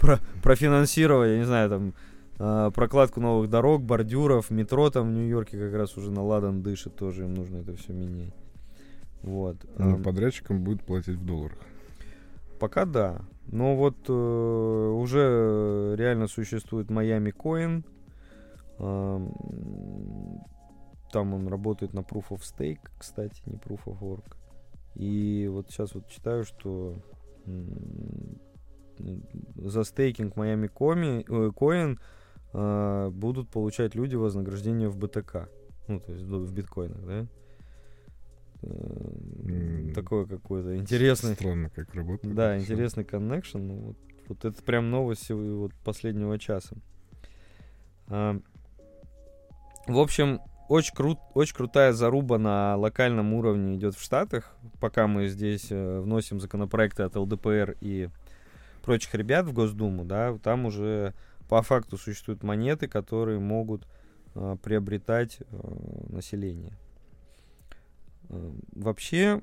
про- 0.01 0.19
профинансировать, 0.43 1.31
я 1.31 1.39
не 1.39 1.45
знаю, 1.45 1.71
там 1.71 1.95
э, 2.39 2.71
прокладку 2.75 3.21
новых 3.21 3.51
дорог, 3.51 3.83
бордюров, 3.83 4.51
метро 4.51 4.91
там 4.91 5.11
в 5.11 5.13
Нью-Йорке 5.13 5.59
как 5.59 5.75
раз 5.75 5.97
уже 5.97 6.11
на 6.11 6.23
ладан 6.23 6.63
дышит, 6.63 6.97
тоже 6.97 7.25
им 7.25 7.35
нужно 7.35 7.59
это 7.59 7.77
все 7.77 7.93
менять. 7.93 8.35
Вот. 9.23 9.57
ну, 9.79 9.99
подрядчикам 10.03 10.65
будет 10.65 10.83
платить 10.83 11.17
в 11.17 11.25
долларах. 11.25 11.59
Пока 12.65 12.87
да. 12.87 13.21
Но 13.49 13.77
вот 13.77 14.09
э, 14.09 14.13
уже 14.13 15.95
реально 15.99 16.29
существует 16.29 16.87
Miami 16.89 17.31
Coin. 17.31 17.85
Эм, 18.79 19.35
Там 21.13 21.35
он 21.35 21.47
работает 21.49 21.93
на 21.93 21.99
Proof 22.01 22.29
of 22.31 22.41
Stake, 22.41 22.81
кстати, 22.99 23.43
не 23.45 23.57
Proof 23.57 23.85
of 23.85 23.99
Work. 24.01 24.37
И 24.95 25.47
вот 25.53 25.69
сейчас 25.69 25.95
вот 25.95 26.09
читаю, 26.09 26.45
что 26.45 26.95
за 29.57 29.85
стейкинг 29.85 30.35
Miami 30.35 30.71
э, 31.29 31.51
Coin 31.51 31.99
э, 32.55 33.11
будут 33.11 33.51
получать 33.51 33.95
люди 33.95 34.17
вознаграждение 34.17 34.89
в 34.89 34.97
БТК. 34.97 35.51
Ну, 35.87 36.01
то 36.01 36.13
есть 36.13 36.25
в 36.25 36.55
биткоинах, 36.55 37.05
да? 37.05 37.27
Такое 39.95 40.27
какое-то 40.27 40.77
интересное. 40.77 41.35
Странно, 41.35 41.71
как 41.71 41.95
работает. 41.95 42.35
Да, 42.35 42.59
интересный 42.59 43.05
коннекшн. 43.05 43.59
Ну, 43.59 43.75
вот, 43.75 43.97
вот 44.29 44.45
это 44.45 44.63
прям 44.63 44.91
новость 44.91 45.31
вот 45.31 45.73
последнего 45.85 46.39
часа. 46.39 46.77
А, 48.09 48.39
в 49.87 49.99
общем, 49.99 50.41
очень, 50.69 50.95
крут, 50.95 51.19
очень 51.35 51.55
крутая 51.55 51.93
заруба 51.93 52.39
на 52.39 52.77
локальном 52.77 53.35
уровне 53.35 53.77
идет 53.77 53.95
в 53.95 54.03
Штатах, 54.03 54.57
пока 54.81 55.07
мы 55.07 55.29
здесь 55.29 55.67
э, 55.71 56.01
вносим 56.01 56.41
законопроекты 56.41 57.03
от 57.03 57.17
ЛДПР 57.17 57.77
и 57.81 58.09
прочих 58.83 59.15
ребят 59.15 59.47
в 59.47 59.53
Госдуму, 59.53 60.05
да, 60.05 60.37
там 60.43 60.67
уже 60.67 61.15
по 61.49 61.61
факту 61.63 61.99
существуют 61.99 62.43
монеты, 62.43 62.89
которые 62.89 63.39
могут 63.39 63.87
э, 64.35 64.57
приобретать 64.63 65.39
э, 65.41 65.45
население. 66.09 66.73
Э, 68.29 68.53
вообще, 68.73 69.43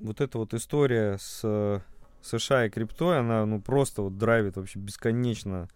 вот 0.00 0.20
эта 0.20 0.38
вот 0.38 0.54
история 0.54 1.18
с 1.18 1.40
э, 1.44 1.80
США 2.22 2.66
и 2.66 2.70
криптой, 2.70 3.18
она 3.18 3.44
ну 3.46 3.60
просто 3.60 4.02
вот 4.02 4.18
драйвит 4.18 4.56
вообще 4.56 4.78
бесконечно 4.78 5.68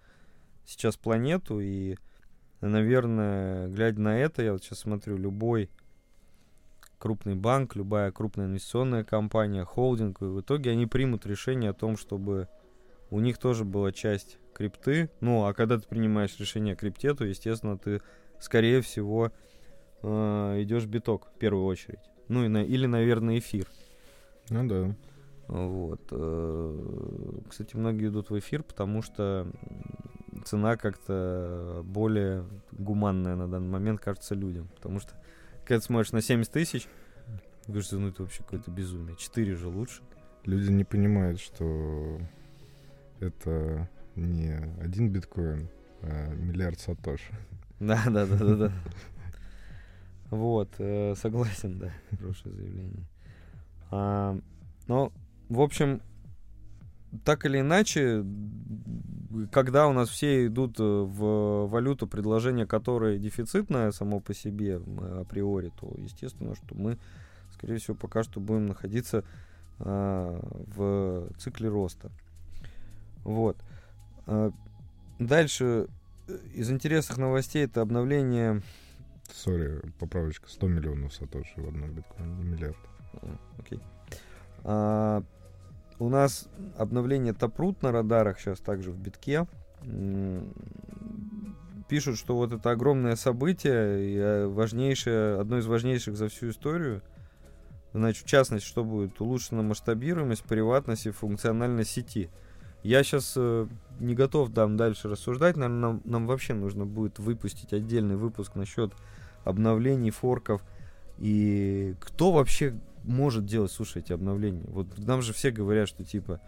сейчас 0.65 0.97
планету 0.97 1.61
и 1.61 1.97
наверное, 2.61 3.69
глядя 3.69 4.01
на 4.01 4.19
это, 4.19 4.43
я 4.43 4.53
вот 4.53 4.63
сейчас 4.63 4.81
смотрю, 4.81 5.17
любой 5.17 5.71
крупный 6.99 7.35
банк, 7.35 7.77
любая 7.77 8.11
крупная 8.13 8.47
инвестиционная 8.47 9.05
компания, 9.05 9.65
холдинг, 9.65 10.23
и 10.23 10.25
в 10.25 10.41
итоге 10.41 10.71
они 10.71 10.87
примут 10.87 11.27
решение 11.27 11.71
о 11.71 11.75
том, 11.75 11.97
чтобы 11.97 12.49
у 13.11 13.21
них 13.21 13.39
тоже 13.39 13.65
была 13.65 13.93
часть 13.93 14.39
крипты. 14.55 15.11
Ну, 15.21 15.45
а 15.45 15.53
когда 15.53 15.79
ты 15.79 15.87
принимаешь 15.87 16.39
решение 16.39 16.73
о 16.75 16.77
крипте, 16.77 17.15
то, 17.15 17.25
естественно, 17.25 17.77
ты, 17.77 18.01
скорее 18.41 18.81
всего, 18.81 19.33
э, 20.05 20.63
идешь 20.63 20.87
биток 20.87 21.29
в 21.35 21.39
первую 21.39 21.65
очередь. 21.65 22.01
Ну, 22.29 22.45
и 22.45 22.49
на, 22.49 22.63
или, 22.63 22.87
наверное, 22.87 23.39
эфир. 23.39 23.67
Ну 24.51 24.69
да. 24.69 24.95
Вот. 25.49 26.01
Э, 26.11 27.41
кстати, 27.49 27.77
многие 27.77 28.09
идут 28.09 28.31
в 28.31 28.39
эфир, 28.39 28.63
потому 28.63 29.03
что 29.03 29.47
цена 30.45 30.77
как-то 30.77 31.83
более 31.85 32.45
гуманная 32.73 33.37
на 33.37 33.49
данный 33.49 33.71
момент 33.71 34.01
кажется 34.01 34.35
людям. 34.35 34.69
Потому 34.75 35.01
что, 35.01 35.13
когда 35.65 35.81
ты 35.81 35.87
смотришь 35.87 36.13
на 36.13 36.23
70 36.23 36.53
тысяч, 36.53 36.89
говоришь, 37.67 37.91
ну 37.93 38.09
это 38.09 38.23
вообще 38.23 38.43
какое-то 38.43 38.71
безумие. 38.71 39.17
4 39.17 39.55
же 39.55 39.69
лучше. 39.69 40.03
Люди 40.45 40.71
не 40.71 40.85
понимают, 40.85 41.41
что 41.41 42.21
это 43.21 43.89
не 44.15 44.53
один 44.81 45.11
биткоин, 45.11 45.69
а 46.03 46.29
миллиард 46.35 46.79
сатош. 46.81 47.21
Да, 47.81 48.03
да, 48.07 48.27
да, 48.27 48.37
да, 48.37 48.55
да. 48.57 48.73
Вот, 50.35 50.69
э, 50.79 51.15
согласен, 51.15 51.79
да, 51.79 51.93
хорошее 52.11 52.53
заявление. 52.57 53.07
А, 53.93 54.37
но, 54.89 55.13
в 55.49 55.61
общем, 55.61 56.01
так 57.25 57.47
или 57.47 57.61
иначе, 57.61 58.25
когда 59.53 59.87
у 59.87 59.93
нас 59.93 60.09
все 60.09 60.47
идут 60.47 60.81
э, 60.81 60.83
в 60.83 61.69
валюту, 61.69 62.09
предложение 62.09 62.67
которое 62.67 63.19
дефицитное 63.19 63.93
само 63.93 64.19
по 64.19 64.35
себе 64.35 64.81
априори, 65.21 65.71
то 65.79 65.95
естественно, 65.99 66.57
что 66.57 66.75
мы, 66.75 66.99
скорее 67.53 67.79
всего, 67.79 67.97
пока 67.97 68.25
что 68.25 68.41
будем 68.41 68.67
находиться 68.67 69.23
а, 69.79 70.41
в 70.75 71.33
цикле 71.39 71.69
роста. 71.69 72.11
Вот. 73.23 73.57
А, 74.27 74.51
дальше 75.21 75.87
э, 76.27 76.39
из 76.55 76.73
интересных 76.73 77.19
новостей 77.19 77.67
это 77.67 77.83
обновление... 77.83 78.63
Сори, 79.33 79.81
поправочка, 79.99 80.49
100 80.49 80.69
миллионов 80.69 81.15
сатоши 81.15 81.61
в 81.61 81.69
одном 81.69 81.91
биткоине, 81.93 82.35
не 82.35 82.45
миллиард. 82.45 82.77
А, 83.15 83.39
окей. 83.59 83.81
А, 84.65 85.23
у 85.99 86.09
нас 86.09 86.49
обновление 86.77 87.33
Тапрут 87.33 87.83
на 87.83 87.93
радарах 87.93 88.41
сейчас 88.41 88.61
также 88.61 88.91
в 88.91 88.99
битке. 88.99 89.47
Пишут, 91.89 92.19
что 92.19 92.37
вот 92.37 92.53
это 92.53 92.71
огромное 92.71 93.15
событие, 93.15 94.11
и 94.11 94.17
э, 94.17 94.47
важнейшее, 94.47 95.39
одно 95.39 95.59
из 95.59 95.67
важнейших 95.67 96.17
за 96.17 96.29
всю 96.29 96.49
историю. 96.49 97.03
Значит, 97.93 98.25
в 98.25 98.29
частности, 98.29 98.67
что 98.67 98.83
будет 98.83 99.21
улучшена 99.21 99.63
масштабируемость, 99.63 100.43
приватность 100.45 101.07
и 101.07 101.11
функциональность 101.11 101.91
сети. 101.91 102.31
Я 102.85 103.03
сейчас 103.03 103.33
э, 103.37 103.67
не 103.99 104.15
готов 104.15 104.53
там 104.53 104.77
дальше 104.77 105.09
рассуждать. 105.09 105.57
Наверное, 105.57 105.81
нам, 105.81 106.03
нам 106.05 106.27
вообще 106.27 106.53
нужно 106.53 106.85
будет 106.85 107.19
выпустить 107.19 107.73
отдельный 107.73 108.17
выпуск 108.17 108.55
насчет 108.57 108.93
обновлений, 109.43 110.11
форков. 110.11 110.63
И 111.19 111.95
кто 111.99 112.31
вообще 112.31 112.79
может 113.03 113.47
делать, 113.47 113.73
слушай, 113.73 114.03
эти 114.03 114.13
обновления. 114.13 114.67
Вот 114.69 114.87
нам 114.99 115.23
же 115.23 115.33
все 115.33 115.51
говорят, 115.51 115.89
что 115.89 116.05
типа, 116.05 116.41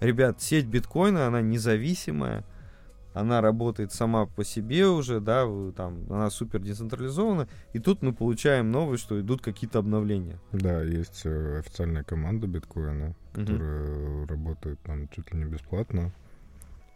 ребят, 0.00 0.40
сеть 0.40 0.64
биткоина, 0.64 1.26
она 1.26 1.42
независимая, 1.42 2.44
она 3.14 3.40
работает 3.40 3.92
сама 3.92 4.26
по 4.26 4.44
себе 4.44 4.86
уже, 4.86 5.20
да, 5.20 5.44
там, 5.76 6.04
она 6.10 6.30
супер 6.30 6.60
децентрализована, 6.60 7.48
и 7.72 7.78
тут 7.78 8.02
мы 8.02 8.12
получаем 8.12 8.70
новость, 8.70 9.04
что 9.04 9.20
идут 9.20 9.42
какие-то 9.42 9.78
обновления. 9.78 10.38
Да, 10.52 10.82
есть 10.82 11.22
э, 11.24 11.58
официальная 11.58 12.04
команда 12.04 12.46
биткоина, 12.46 13.14
которая 13.32 14.22
угу. 14.22 14.26
работает 14.26 14.80
там 14.80 15.08
чуть 15.08 15.32
ли 15.32 15.38
не 15.38 15.44
бесплатно, 15.44 16.12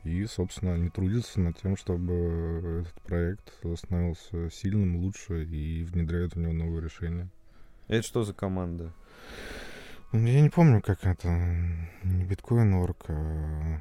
и, 0.05 0.25
собственно, 0.27 0.75
они 0.75 0.89
трудятся 0.89 1.41
над 1.41 1.61
тем, 1.61 1.77
чтобы 1.77 2.83
этот 2.83 3.03
проект 3.03 3.53
становился 3.77 4.51
сильным, 4.51 4.97
лучше 4.97 5.45
и 5.45 5.83
внедряют 5.83 6.35
в 6.35 6.39
него 6.39 6.53
новые 6.53 6.83
решения. 6.83 7.29
Это 7.89 8.07
что 8.07 8.23
за 8.23 8.33
команда? 8.33 8.93
Я 10.13 10.41
не 10.41 10.49
помню, 10.49 10.81
как 10.81 11.05
это. 11.05 11.29
Не 12.05 12.25
биткоин 12.25 12.75
орг, 12.75 13.05
а... 13.09 13.81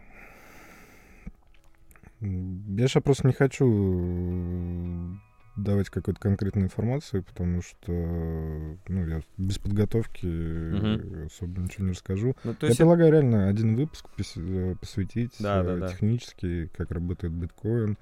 Я 2.21 2.87
сейчас 2.87 3.03
просто 3.03 3.27
не 3.27 3.33
хочу 3.33 3.65
э, 3.67 5.15
давать 5.55 5.89
какую-то 5.89 6.19
конкретную 6.19 6.65
информацию, 6.65 7.23
потому 7.23 7.61
что 7.61 7.91
ну, 7.91 9.07
я 9.07 9.21
без 9.37 9.59
подготовки 9.59 10.25
угу. 10.25 11.25
особо 11.25 11.61
ничего 11.61 11.85
не 11.85 11.91
расскажу. 11.91 12.35
Ну, 12.43 12.55
я 12.61 12.75
предлагаю 12.75 13.11
реально 13.11 13.47
один 13.49 13.75
выпуск 13.75 14.07
э, 14.37 14.75
посвятить 14.79 15.35
да, 15.39 15.63
да, 15.63 15.77
да. 15.77 15.89
технически, 15.89 16.69
как 16.75 16.91
работает 16.91 17.33
биткоин, 17.33 17.97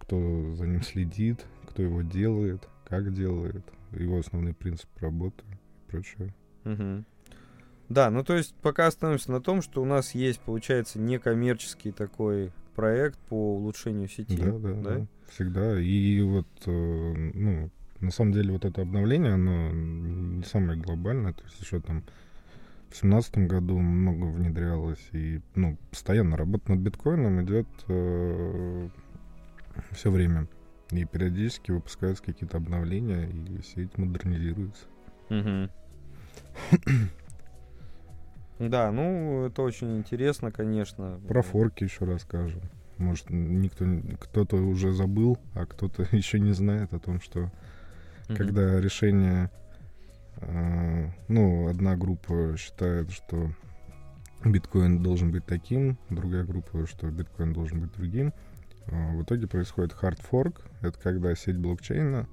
кто 0.00 0.54
за 0.54 0.66
ним 0.66 0.82
следит, 0.82 1.46
кто 1.68 1.82
его 1.82 2.02
делает, 2.02 2.68
как 2.88 3.12
делает, 3.12 3.64
его 3.92 4.18
основные 4.18 4.54
принципы 4.54 5.00
работы 5.00 5.44
и 5.52 5.90
прочее. 5.90 6.34
Угу. 6.64 7.04
Да, 7.88 8.10
ну 8.10 8.24
то 8.24 8.34
есть 8.34 8.54
пока 8.62 8.86
остановимся 8.86 9.30
на 9.30 9.40
том, 9.40 9.62
что 9.62 9.82
у 9.82 9.84
нас 9.84 10.14
есть, 10.14 10.40
получается, 10.40 10.98
некоммерческий 10.98 11.92
такой 11.92 12.52
проект 12.74 13.18
по 13.28 13.56
улучшению 13.56 14.08
сети. 14.08 14.36
Да, 14.36 14.52
да, 14.52 14.72
да, 14.72 14.82
да 14.82 15.06
всегда. 15.34 15.80
И 15.80 16.20
вот, 16.22 16.46
э, 16.66 17.12
ну, 17.34 17.70
на 18.00 18.10
самом 18.10 18.32
деле 18.32 18.52
вот 18.52 18.64
это 18.64 18.82
обновление, 18.82 19.34
оно 19.34 19.70
не 19.72 20.44
самое 20.44 20.78
глобальное, 20.78 21.32
то 21.32 21.42
есть 21.44 21.60
еще 21.60 21.80
там 21.80 22.04
в 22.90 22.96
семнадцатом 22.96 23.48
году 23.48 23.78
много 23.78 24.26
внедрялось, 24.26 25.04
и, 25.12 25.40
ну, 25.54 25.76
постоянно 25.90 26.36
работа 26.36 26.72
над 26.72 26.80
биткоином 26.80 27.42
идет 27.42 27.66
э, 27.88 28.88
все 29.92 30.10
время. 30.10 30.46
И 30.90 31.04
периодически 31.04 31.72
выпускаются 31.72 32.22
какие-то 32.22 32.58
обновления, 32.58 33.28
и 33.28 33.62
сеть 33.62 33.98
модернизируется. 33.98 34.84
Да, 38.58 38.90
ну, 38.92 39.46
это 39.46 39.62
очень 39.62 39.98
интересно, 39.98 40.52
конечно. 40.52 41.20
Про 41.28 41.42
форки 41.42 41.84
еще 41.84 42.04
расскажем. 42.04 42.62
Может, 42.98 43.30
никто, 43.30 43.84
кто-то 44.20 44.56
уже 44.56 44.92
забыл, 44.92 45.38
а 45.54 45.66
кто-то 45.66 46.06
еще 46.12 46.38
не 46.38 46.52
знает 46.52 46.92
о 46.92 47.00
том, 47.00 47.20
что 47.20 47.40
mm-hmm. 47.40 48.36
когда 48.36 48.80
решение, 48.80 49.50
э, 50.36 51.10
ну, 51.28 51.68
одна 51.68 51.96
группа 51.96 52.54
считает, 52.56 53.10
что 53.10 53.50
биткоин 54.44 55.02
должен 55.02 55.32
быть 55.32 55.44
таким, 55.44 55.98
другая 56.10 56.44
группа, 56.44 56.86
что 56.86 57.10
биткоин 57.10 57.52
должен 57.52 57.80
быть 57.80 57.92
другим, 57.92 58.32
э, 58.86 59.16
в 59.16 59.22
итоге 59.24 59.48
происходит 59.48 59.96
hard 60.00 60.20
fork. 60.30 60.60
Это 60.80 60.98
когда 61.00 61.34
сеть 61.34 61.58
блокчейна 61.58 62.28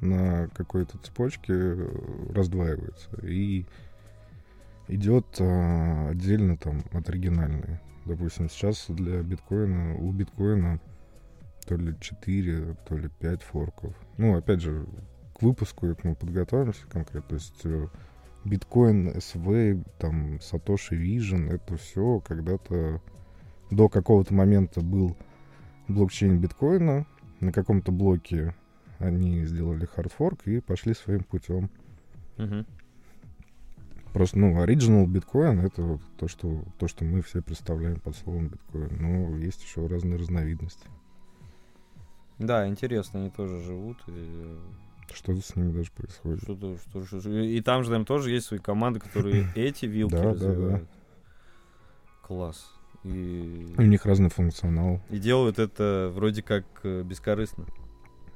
на 0.00 0.48
какой-то 0.54 0.96
цепочке 0.98 1.52
э, 1.52 2.32
раздваивается 2.32 3.10
и 3.22 3.66
идет 4.90 5.26
а, 5.40 6.08
отдельно 6.10 6.56
там 6.56 6.82
от 6.92 7.08
оригинальной. 7.08 7.80
Допустим, 8.04 8.48
сейчас 8.48 8.86
для 8.88 9.22
биткоина, 9.22 9.96
у 9.96 10.12
биткоина 10.12 10.80
то 11.66 11.76
ли 11.76 11.94
4, 11.98 12.76
то 12.88 12.96
ли 12.96 13.08
5 13.20 13.42
форков. 13.42 13.94
Ну, 14.16 14.36
опять 14.36 14.60
же, 14.60 14.86
к 15.38 15.42
выпуску 15.42 15.94
мы 16.02 16.14
подготовимся 16.14 16.86
конкретно. 16.88 17.28
То 17.28 17.34
есть 17.34 17.60
э, 17.64 17.86
биткоин, 18.44 19.10
SV, 19.10 19.86
там, 19.98 20.36
Satoshi 20.36 20.96
Vision, 20.96 21.52
это 21.52 21.76
все 21.76 22.20
когда-то 22.20 23.00
до 23.70 23.88
какого-то 23.88 24.34
момента 24.34 24.80
был 24.80 25.16
блокчейн 25.86 26.40
биткоина. 26.40 27.06
На 27.38 27.52
каком-то 27.52 27.92
блоке 27.92 28.54
они 28.98 29.44
сделали 29.44 29.86
хардфорк 29.86 30.46
и 30.46 30.60
пошли 30.60 30.94
своим 30.94 31.22
путем. 31.22 31.70
Угу. 32.38 32.64
Просто, 34.12 34.38
ну, 34.38 34.60
оригинал 34.60 35.06
биткоин— 35.06 35.60
это 35.64 35.82
вот 35.82 36.00
то 36.18 36.26
что, 36.26 36.64
то, 36.78 36.88
что 36.88 37.04
мы 37.04 37.22
все 37.22 37.42
представляем 37.42 38.00
под 38.00 38.16
словом 38.16 38.48
биткоин. 38.48 38.96
Но 39.00 39.36
есть 39.38 39.62
еще 39.62 39.86
разные 39.86 40.16
разновидности. 40.18 40.88
Да, 42.38 42.66
интересно, 42.66 43.20
они 43.20 43.30
тоже 43.30 43.60
живут. 43.62 43.98
И... 44.08 44.58
Что-то 45.12 45.40
с 45.40 45.54
ними 45.56 45.72
даже 45.72 45.90
происходит. 45.92 46.42
Что-то, 46.42 46.76
что, 46.78 47.04
что, 47.04 47.20
что- 47.20 47.30
И 47.30 47.60
там 47.60 47.82
же, 47.84 47.90
наверное, 47.90 48.06
тоже 48.06 48.30
есть 48.30 48.46
свои 48.46 48.58
команды, 48.58 48.98
которые 49.00 49.46
эти 49.54 49.86
вилки 49.86 50.12
Да, 50.14 50.22
да, 50.22 50.24
да. 50.24 50.32
развивают. 50.32 50.88
Класс. 52.22 52.72
И... 53.04 53.74
У 53.78 53.82
них 53.82 54.04
разный 54.04 54.28
функционал. 54.30 55.00
и 55.08 55.18
делают 55.18 55.58
это 55.58 56.10
вроде 56.14 56.42
как 56.42 56.64
э, 56.82 57.02
бескорыстно. 57.02 57.66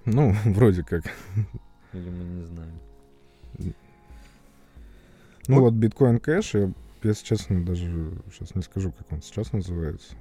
Ну, 0.05 0.35
вроде 0.45 0.83
как. 0.85 1.05
Или 1.93 2.11
мы 2.11 2.25
не 2.25 2.45
знаем. 2.45 2.81
Ну 5.49 5.57
Вот. 5.61 5.71
вот 5.71 5.75
биткоин 5.75 6.19
кэш, 6.19 6.55
я, 6.55 6.71
если 7.03 7.25
честно, 7.25 7.65
даже 7.65 8.13
сейчас 8.33 8.55
не 8.55 8.63
скажу, 8.63 8.93
как 8.93 9.13
он 9.13 9.23
сейчас 9.23 9.53
называется. 9.53 10.15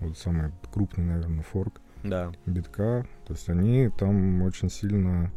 Вот 0.00 0.16
самый 0.18 0.52
крупный, 0.72 1.04
наверное, 1.04 1.42
форк 1.42 1.80
Да. 2.02 2.32
битка. 2.46 3.06
То 3.26 3.34
есть 3.34 3.48
они 3.48 3.90
там 3.98 4.42
очень 4.42 4.70
сильно 4.70 5.30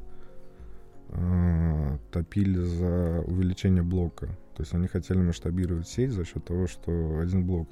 э, 1.09 1.97
топили 2.11 2.59
за 2.59 3.21
увеличение 3.27 3.83
блока. 3.83 4.27
То 4.55 4.63
есть 4.63 4.73
они 4.73 4.87
хотели 4.87 5.19
масштабировать 5.19 5.87
сеть 5.87 6.11
за 6.11 6.25
счет 6.25 6.43
того, 6.45 6.67
что 6.67 7.19
один 7.19 7.45
блок 7.45 7.67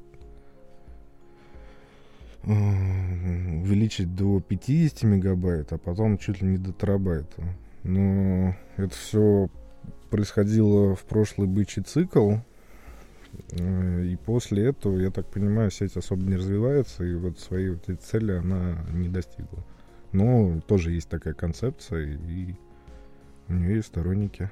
э, 2.43 2.49
увеличить 3.61 4.15
до 4.15 4.39
50 4.39 5.03
мегабайт, 5.03 5.73
а 5.73 5.77
потом 5.77 6.17
чуть 6.17 6.41
ли 6.41 6.47
не 6.49 6.57
до 6.57 6.71
терабайта. 6.73 7.43
Но 7.83 8.55
это 8.77 8.93
все 8.95 9.49
происходило 10.09 10.95
в 10.95 11.03
прошлый 11.03 11.47
бычий 11.47 11.83
цикл. 11.83 12.35
Э, 13.51 14.03
И 14.03 14.15
после 14.15 14.67
этого, 14.67 14.97
я 14.97 15.11
так 15.11 15.27
понимаю, 15.27 15.71
сеть 15.71 15.97
особо 15.97 16.23
не 16.23 16.35
развивается, 16.35 17.03
и 17.03 17.15
вот 17.15 17.39
свои 17.39 17.69
вот 17.69 17.89
эти 17.89 17.99
цели 17.99 18.33
она 18.33 18.77
не 18.93 19.09
достигла. 19.09 19.63
Но 20.11 20.61
тоже 20.61 20.91
есть 20.91 21.09
такая 21.09 21.33
концепция, 21.33 22.17
и 22.17 22.55
у 23.49 23.53
нее 23.53 23.75
есть 23.75 23.87
сторонники. 23.87 24.49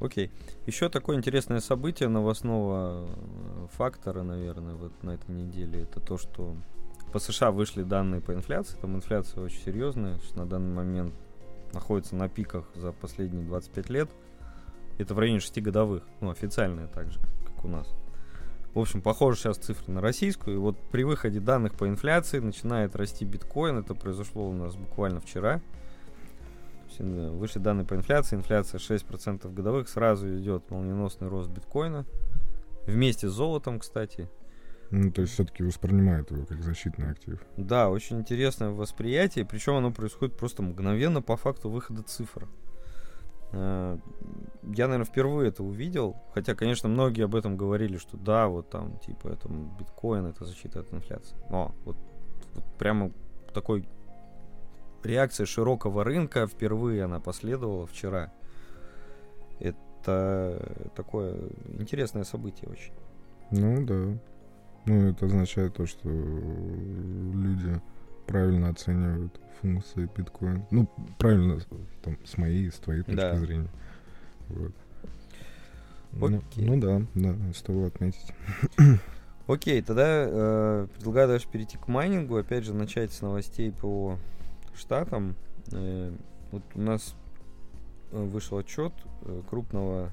Окей. 0.00 0.30
Еще 0.66 0.88
такое 0.88 1.16
интересное 1.16 1.60
событие 1.60 2.08
новостного 2.08 3.06
э, 3.08 3.66
фактора, 3.72 4.22
наверное, 4.22 4.74
вот 4.74 4.92
на 5.02 5.10
этой 5.10 5.34
неделе, 5.34 5.82
это 5.82 6.00
то, 6.00 6.16
что 6.16 6.56
по 7.12 7.18
США 7.18 7.50
вышли 7.50 7.82
данные 7.82 8.20
по 8.20 8.32
инфляции. 8.32 8.78
Там 8.80 8.94
инфляция 8.96 9.42
очень 9.42 9.60
серьезная, 9.60 10.18
на 10.36 10.46
данный 10.46 10.72
момент 10.72 11.14
находится 11.72 12.16
на 12.16 12.28
пиках 12.28 12.64
за 12.74 12.92
последние 12.92 13.44
25 13.44 13.90
лет. 13.90 14.10
Это 14.98 15.14
в 15.14 15.18
районе 15.18 15.40
6 15.40 15.62
годовых, 15.62 16.02
ну, 16.20 16.30
официальная 16.30 16.88
также, 16.88 17.20
как 17.44 17.64
у 17.64 17.68
нас. 17.68 17.88
В 18.74 18.80
общем, 18.80 19.00
похоже 19.00 19.38
сейчас 19.38 19.56
цифры 19.56 19.92
на 19.92 20.00
российскую. 20.00 20.56
И 20.56 20.58
вот 20.58 20.76
при 20.90 21.02
выходе 21.02 21.40
данных 21.40 21.74
по 21.74 21.88
инфляции 21.88 22.38
начинает 22.38 22.94
расти 22.94 23.24
биткоин. 23.24 23.78
Это 23.78 23.94
произошло 23.94 24.48
у 24.48 24.52
нас 24.52 24.76
буквально 24.76 25.20
вчера. 25.20 25.60
Вышли 26.98 27.60
данные 27.60 27.86
по 27.86 27.94
инфляции. 27.94 28.36
Инфляция 28.36 28.78
6% 28.78 29.52
годовых. 29.52 29.88
Сразу 29.88 30.28
идет 30.38 30.70
молниеносный 30.70 31.28
рост 31.28 31.50
биткоина. 31.50 32.04
Вместе 32.86 33.28
с 33.28 33.32
золотом, 33.32 33.78
кстати. 33.78 34.28
Ну, 34.90 35.10
то 35.12 35.20
есть 35.22 35.34
все-таки 35.34 35.62
воспринимают 35.62 36.30
его 36.30 36.46
как 36.46 36.62
защитный 36.62 37.10
актив. 37.10 37.38
Да, 37.56 37.90
очень 37.90 38.20
интересное 38.20 38.70
восприятие. 38.70 39.44
Причем 39.44 39.74
оно 39.74 39.92
происходит 39.92 40.36
просто 40.36 40.62
мгновенно 40.62 41.20
по 41.20 41.36
факту 41.36 41.68
выхода 41.68 42.02
цифр. 42.02 42.48
Э, 43.52 43.98
Я, 44.62 44.86
наверное, 44.86 45.04
впервые 45.04 45.48
это 45.50 45.62
увидел. 45.62 46.16
Хотя, 46.34 46.54
конечно, 46.54 46.88
многие 46.88 47.24
об 47.24 47.34
этом 47.34 47.56
говорили, 47.56 47.98
что 47.98 48.16
да, 48.16 48.48
вот 48.48 48.70
там, 48.70 48.98
типа, 48.98 49.28
это 49.28 49.48
биткоин, 49.48 50.26
это 50.26 50.44
защита 50.46 50.80
от 50.80 50.92
инфляции. 50.92 51.36
Но 51.50 51.74
вот, 51.84 51.96
вот 52.54 52.64
прямо 52.78 53.12
такой 53.52 53.86
реакция 55.02 55.46
широкого 55.46 56.02
рынка 56.02 56.46
впервые 56.46 57.04
она 57.04 57.20
последовала 57.20 57.86
вчера. 57.86 58.32
Это 59.60 60.90
такое 60.96 61.36
интересное 61.78 62.24
событие 62.24 62.70
очень. 62.70 62.92
Ну 63.50 63.84
да. 63.84 64.18
Ну, 64.88 65.10
это 65.10 65.26
означает 65.26 65.74
то, 65.74 65.86
что 65.86 66.08
люди 66.08 67.80
правильно 68.26 68.70
оценивают 68.70 69.38
функции 69.60 70.08
биткоина. 70.16 70.66
Ну, 70.70 70.88
правильно, 71.18 71.60
там, 72.02 72.16
с 72.24 72.38
моей, 72.38 72.70
с 72.70 72.76
твоей 72.76 73.02
точки 73.02 73.16
Да. 73.16 73.36
зрения. 73.38 73.68
Вот. 74.48 74.72
Ну, 76.12 76.38
Окей. 76.38 76.64
ну 76.66 76.80
да, 76.80 77.02
да, 77.14 77.34
стоило 77.52 77.88
отметить. 77.88 78.32
Окей, 79.46 79.82
тогда 79.82 80.04
э, 80.06 80.86
предлагаю 80.94 81.28
дальше 81.28 81.48
перейти 81.50 81.76
к 81.76 81.86
майнингу. 81.88 82.36
Опять 82.36 82.64
же, 82.64 82.72
начать 82.74 83.12
с 83.12 83.20
новостей 83.20 83.72
по 83.72 84.18
штатам. 84.74 85.36
Э, 85.72 86.12
вот 86.50 86.62
у 86.74 86.80
нас 86.80 87.14
э, 88.10 88.22
вышел 88.22 88.56
отчет 88.58 88.92
э, 89.22 89.42
крупного, 89.50 90.10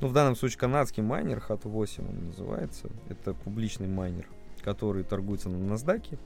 ну, 0.00 0.08
в 0.08 0.12
данном 0.12 0.36
случае 0.36 0.58
канадский 0.58 1.02
майнер, 1.02 1.42
HAT8 1.48 2.08
он 2.08 2.26
называется. 2.28 2.88
Это 3.08 3.34
публичный 3.34 3.88
майнер, 3.88 4.26
который 4.62 5.02
торгуется 5.04 5.48
на 5.48 5.56
NASDAQ. 5.72 6.18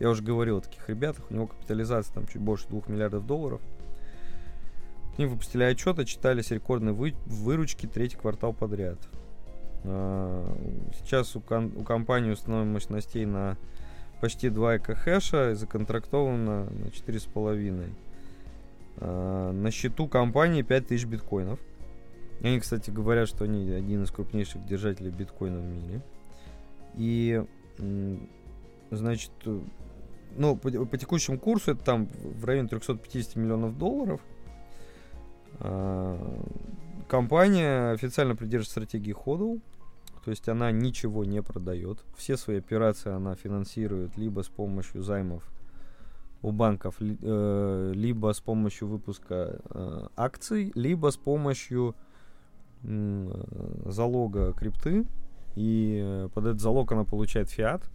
Я 0.00 0.10
уже 0.10 0.22
говорил 0.22 0.58
о 0.58 0.60
таких 0.60 0.88
ребятах. 0.88 1.24
У 1.30 1.34
него 1.34 1.46
капитализация 1.46 2.12
там 2.14 2.26
чуть 2.26 2.42
больше 2.42 2.66
2 2.68 2.82
миллиардов 2.88 3.26
долларов. 3.26 3.60
Они 5.16 5.26
выпустили 5.26 5.62
отчет, 5.62 5.98
отчитались 6.00 6.50
рекордные 6.50 6.92
вы- 6.92 7.14
выручки 7.26 7.86
третий 7.86 8.16
квартал 8.16 8.52
подряд. 8.52 8.98
А, 9.84 10.44
Сейчас 10.98 11.36
у, 11.36 11.40
кон- 11.40 11.72
у 11.76 11.84
компании 11.84 12.32
установлена 12.32 12.72
мощностей 12.72 13.24
на 13.24 13.56
почти 14.20 14.48
2 14.50 14.78
экохэша 14.78 15.52
и 15.52 15.54
законтрактовано 15.54 16.64
на 16.64 16.86
4,5. 16.90 17.90
А, 18.96 19.52
На 19.52 19.70
счету 19.70 20.08
компании 20.08 20.62
5000 20.62 21.04
биткоинов. 21.04 21.60
И 22.44 22.46
Они, 22.46 22.60
кстати, 22.60 22.90
говорят, 22.90 23.26
что 23.26 23.44
они 23.44 23.70
один 23.70 24.02
из 24.02 24.10
крупнейших 24.10 24.66
держателей 24.66 25.10
биткоина 25.10 25.60
в 25.60 25.64
мире. 25.64 26.02
И, 26.94 27.42
значит, 28.90 29.30
ну, 30.36 30.54
по, 30.54 30.70
по 30.84 30.98
текущему 30.98 31.38
курсу 31.38 31.72
это 31.72 31.82
там 31.82 32.06
в 32.22 32.44
районе 32.44 32.68
350 32.68 33.36
миллионов 33.36 33.78
долларов. 33.78 34.20
А, 35.60 36.44
Компания 37.08 37.92
официально 37.92 38.36
придерживает 38.36 38.70
стратегии 38.70 39.14
HODL, 39.14 39.62
то 40.22 40.30
есть 40.30 40.46
она 40.46 40.70
ничего 40.70 41.24
не 41.24 41.40
продает. 41.42 42.04
Все 42.14 42.36
свои 42.36 42.58
операции 42.58 43.10
она 43.10 43.36
финансирует 43.36 44.18
либо 44.18 44.42
с 44.42 44.48
помощью 44.48 45.02
займов 45.02 45.50
у 46.42 46.52
банков, 46.52 46.96
э, 47.00 47.92
либо 47.94 48.34
с 48.34 48.40
помощью 48.40 48.88
выпуска 48.88 49.60
э, 49.64 50.08
акций, 50.14 50.72
либо 50.74 51.10
с 51.10 51.16
помощью 51.16 51.94
залога 52.84 54.52
крипты. 54.52 55.06
И 55.56 56.00
э, 56.02 56.28
под 56.34 56.46
этот 56.46 56.60
залог 56.60 56.90
она 56.92 57.04
получает 57.04 57.48
фиат, 57.48 57.88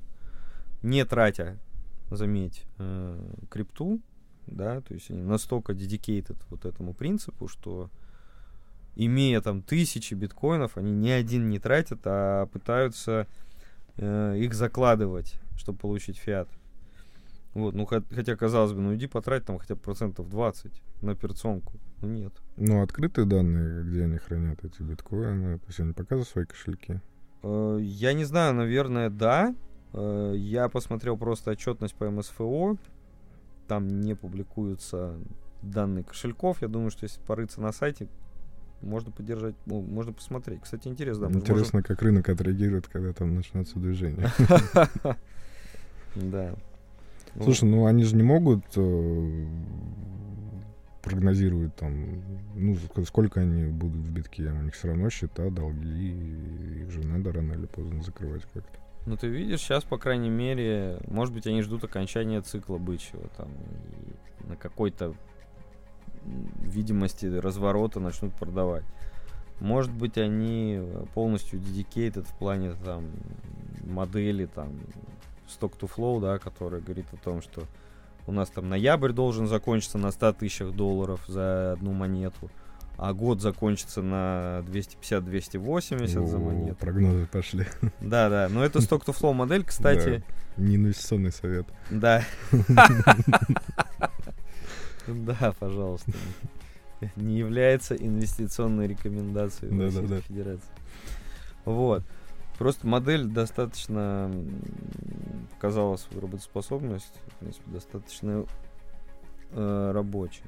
не 0.81 1.03
тратя, 1.03 1.57
заметь, 2.09 2.65
э, 2.77 3.19
крипту, 3.49 3.99
да, 4.47 4.81
то 4.81 4.93
есть 4.93 5.11
они 5.11 5.21
настолько 5.21 5.73
dedicated 5.73 6.37
вот 6.49 6.65
этому 6.65 6.93
принципу, 6.93 7.47
что 7.47 7.89
имея 8.95 9.41
там 9.41 9.61
тысячи 9.61 10.13
биткоинов, 10.13 10.77
они 10.77 10.93
ни 10.93 11.09
один 11.09 11.49
не 11.49 11.59
тратят, 11.59 11.99
а 12.05 12.45
пытаются 12.47 13.27
э, 13.97 14.37
их 14.37 14.53
закладывать, 14.53 15.35
чтобы 15.57 15.79
получить 15.79 16.17
фиат. 16.17 16.49
Вот, 17.53 17.73
ну 17.73 17.83
хот- 17.85 18.13
хотя 18.13 18.35
казалось 18.35 18.73
бы, 18.73 18.81
ну 18.81 18.95
иди 18.95 19.07
потрать 19.07 19.43
там 19.45 19.57
хотя 19.57 19.75
бы 19.75 19.81
процентов 19.81 20.29
20 20.29 20.71
на 21.01 21.11
операционку. 21.13 21.73
Ну 22.01 22.07
нет. 22.09 22.33
Ну, 22.57 22.81
открытые 22.81 23.25
данные, 23.25 23.83
где 23.83 24.03
они 24.03 24.17
хранят 24.17 24.63
эти 24.63 24.81
биткоины, 24.83 25.57
то 25.57 25.65
есть 25.67 25.79
они 25.79 25.93
показывают 25.93 26.27
свои 26.29 26.45
кошельки. 26.45 27.01
Э, 27.43 27.77
Я 27.81 28.13
не 28.13 28.23
знаю, 28.25 28.53
наверное, 28.53 29.09
да. 29.09 29.55
Э, 29.93 30.33
Я 30.37 30.69
посмотрел 30.69 31.17
просто 31.17 31.51
отчетность 31.51 31.95
по 31.95 32.09
МСФО. 32.09 32.77
Там 33.67 34.01
не 34.01 34.15
публикуются 34.15 35.15
данные 35.61 36.03
кошельков. 36.03 36.61
Я 36.61 36.67
думаю, 36.67 36.91
что 36.91 37.03
если 37.05 37.19
порыться 37.21 37.59
на 37.61 37.71
сайте, 37.71 38.07
можно 38.81 39.11
поддержать, 39.11 39.55
ну, 39.65 39.81
можно 39.81 40.13
посмотреть. 40.13 40.61
Кстати, 40.61 40.87
интересно, 40.87 41.23
да. 41.23 41.29
мы 41.29 41.39
можем- 41.39 41.53
Интересно, 41.55 41.83
как 41.83 42.01
рынок 42.01 42.29
отреагирует, 42.29 42.87
когда 42.87 43.11
там 43.13 43.35
начнется 43.35 43.77
движение. 43.79 44.29
Да. 46.15 46.55
Слушай, 47.41 47.69
ну 47.69 47.85
они 47.85 48.03
же 48.03 48.15
не 48.15 48.23
могут 48.23 48.63
э, 48.75 49.45
прогнозировать 51.01 51.75
там, 51.75 52.21
ну, 52.55 52.73
ск- 52.73 53.05
сколько 53.05 53.41
они 53.41 53.71
будут 53.71 54.05
в 54.05 54.11
битке. 54.11 54.43
У 54.43 54.61
них 54.63 54.73
все 54.73 54.89
равно 54.89 55.09
счета, 55.09 55.49
долги, 55.49 56.81
их 56.81 56.91
же 56.91 57.05
надо 57.05 57.31
рано 57.31 57.53
или 57.53 57.65
поздно 57.65 58.03
закрывать 58.03 58.43
как-то. 58.53 58.79
Ну, 59.05 59.15
ты 59.15 59.27
видишь, 59.27 59.61
сейчас, 59.61 59.83
по 59.83 59.97
крайней 59.97 60.29
мере, 60.29 60.99
может 61.07 61.33
быть, 61.33 61.47
они 61.47 61.61
ждут 61.61 61.83
окончания 61.83 62.41
цикла 62.41 62.77
бычьего, 62.77 63.27
там, 63.37 63.47
и 63.53 64.47
на 64.49 64.55
какой-то 64.55 65.15
видимости 66.61 67.25
разворота 67.25 67.99
начнут 67.99 68.33
продавать. 68.33 68.83
Может 69.61 69.91
быть, 69.91 70.17
они 70.17 70.81
полностью 71.13 71.59
dedicated 71.59 72.23
в 72.23 72.37
плане, 72.37 72.73
там, 72.85 73.05
модели, 73.85 74.45
там, 74.45 74.73
Stock 75.49 75.77
to 75.79 75.89
Flow, 75.93 76.19
да, 76.21 76.37
который 76.39 76.81
говорит 76.81 77.05
о 77.13 77.17
том, 77.17 77.41
что 77.41 77.63
у 78.27 78.31
нас 78.31 78.49
там 78.49 78.69
ноябрь 78.69 79.11
должен 79.11 79.47
закончиться 79.47 79.97
на 79.97 80.11
100 80.11 80.33
тысячах 80.33 80.71
долларов 80.73 81.21
за 81.27 81.73
одну 81.73 81.93
монету, 81.93 82.49
а 82.97 83.13
год 83.13 83.41
закончится 83.41 84.01
на 84.01 84.61
250-280 84.67 86.25
за 86.27 86.37
монету. 86.37 86.75
Прогнозы 86.75 87.25
пошли. 87.25 87.65
Да, 88.01 88.29
да, 88.29 88.47
но 88.49 88.63
это 88.63 88.79
Stock 88.79 89.05
to 89.05 89.15
Flow 89.19 89.33
модель, 89.33 89.63
кстати, 89.63 90.23
Не 90.57 90.75
инвестиционный 90.75 91.31
совет. 91.31 91.65
да. 91.89 92.23
Да, 95.07 95.53
пожалуйста. 95.59 96.11
Не 97.15 97.37
является 97.37 97.95
инвестиционной 97.95 98.87
рекомендацией 98.87 99.71
Да, 99.71 99.77
да, 99.77 99.83
Российской 99.85 100.07
да. 100.09 100.21
Федерации. 100.21 100.69
Вот. 101.65 102.03
Просто 102.59 102.85
модель 102.85 103.25
достаточно 103.25 104.29
показала 105.53 105.95
свою 105.95 106.23
работоспособность, 106.23 107.13
в 107.27 107.35
принципе, 107.35 107.71
достаточно 107.71 108.45
э, 109.51 109.91
рабочая. 109.93 110.43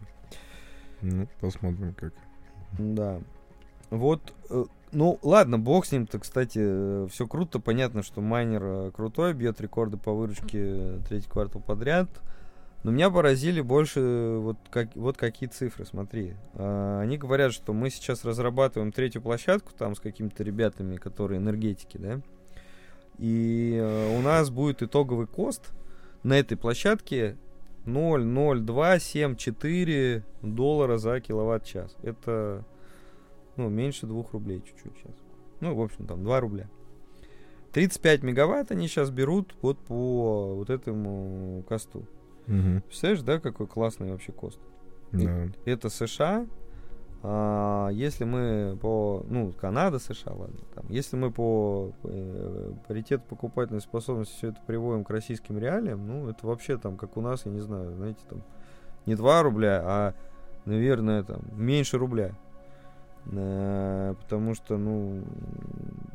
Ну, 1.01 1.25
посмотрим, 1.39 1.93
как. 1.93 2.13
Да. 2.77 3.21
Вот, 3.91 4.33
э, 4.49 4.65
ну 4.91 5.19
ладно, 5.21 5.57
бог 5.57 5.85
с 5.85 5.93
ним-то, 5.93 6.19
кстати, 6.19 7.07
все 7.07 7.27
круто, 7.27 7.59
понятно, 7.59 8.03
что 8.03 8.19
майнер 8.19 8.61
э, 8.61 8.91
крутой, 8.91 9.33
бьет 9.33 9.61
рекорды 9.61 9.95
по 9.95 10.11
выручке 10.11 10.59
э, 10.59 10.99
третий 11.07 11.29
квартал 11.29 11.61
подряд. 11.61 12.09
Но 12.83 12.91
меня 12.91 13.09
поразили 13.11 13.61
больше 13.61 13.99
э, 13.99 14.37
вот, 14.37 14.57
как, 14.69 14.95
вот 14.95 15.17
какие 15.17 15.49
цифры, 15.49 15.85
смотри. 15.85 16.33
А, 16.55 17.01
Они 17.01 17.17
говорят, 17.17 17.53
что 17.53 17.73
мы 17.73 17.89
сейчас 17.91 18.25
разрабатываем 18.25 18.91
третью 18.91 19.21
площадку 19.21 19.71
там 19.77 19.95
с 19.95 19.99
какими-то 19.99 20.43
ребятами, 20.43 20.97
которые 20.97 21.37
энергетики, 21.39 21.97
да. 21.97 22.21
И 23.19 23.77
э, 23.79 24.17
у 24.17 24.21
нас 24.21 24.49
будет 24.49 24.81
итоговый 24.81 25.27
кост 25.27 25.71
на 26.23 26.39
этой 26.39 26.57
площадке 26.57 27.37
0,0274 27.85 30.23
доллара 30.41 30.97
за 30.97 31.21
киловатт-час. 31.21 31.95
Это 32.01 32.65
ну, 33.57 33.69
меньше 33.69 34.07
2 34.07 34.25
рублей 34.31 34.63
чуть-чуть 34.65 34.97
сейчас. 34.97 35.13
Ну, 35.59 35.75
в 35.75 35.81
общем, 35.81 36.07
там 36.07 36.23
2 36.23 36.39
рубля. 36.39 36.67
35 37.73 38.23
мегаватт 38.23 38.71
они 38.71 38.87
сейчас 38.87 39.11
берут 39.11 39.53
вот 39.61 39.77
по 39.79 40.55
вот 40.55 40.71
этому 40.71 41.63
косту. 41.69 42.07
Мгм. 42.47 42.81
Представляешь, 42.81 43.21
да, 43.21 43.39
какой 43.39 43.67
классный 43.67 44.11
вообще 44.11 44.31
кост? 44.31 44.59
Да. 45.11 45.47
Это 45.65 45.89
США. 45.89 46.45
А, 47.23 47.89
если 47.89 48.23
мы 48.23 48.77
по... 48.81 49.23
Ну, 49.29 49.53
Канада, 49.53 49.99
США, 49.99 50.33
ладно. 50.33 50.57
Там, 50.73 50.85
если 50.89 51.17
мы 51.17 51.31
по 51.31 51.91
э, 52.03 52.73
паритету 52.87 53.23
покупательной 53.29 53.81
способности 53.81 54.35
все 54.37 54.47
это 54.49 54.59
приводим 54.65 55.03
к 55.03 55.09
российским 55.11 55.59
реалиям, 55.59 56.07
ну, 56.07 56.29
это 56.29 56.47
вообще 56.47 56.77
там, 56.77 56.97
как 56.97 57.17
у 57.17 57.21
нас, 57.21 57.45
я 57.45 57.51
не 57.51 57.59
знаю, 57.59 57.93
знаете, 57.93 58.21
там, 58.27 58.41
не 59.05 59.15
2 59.15 59.43
рубля, 59.43 59.81
а, 59.83 60.13
наверное, 60.65 61.23
там, 61.23 61.41
меньше 61.53 61.99
рубля. 61.99 62.35
Э, 63.27 64.15
потому 64.21 64.55
что, 64.55 64.77
ну, 64.77 65.23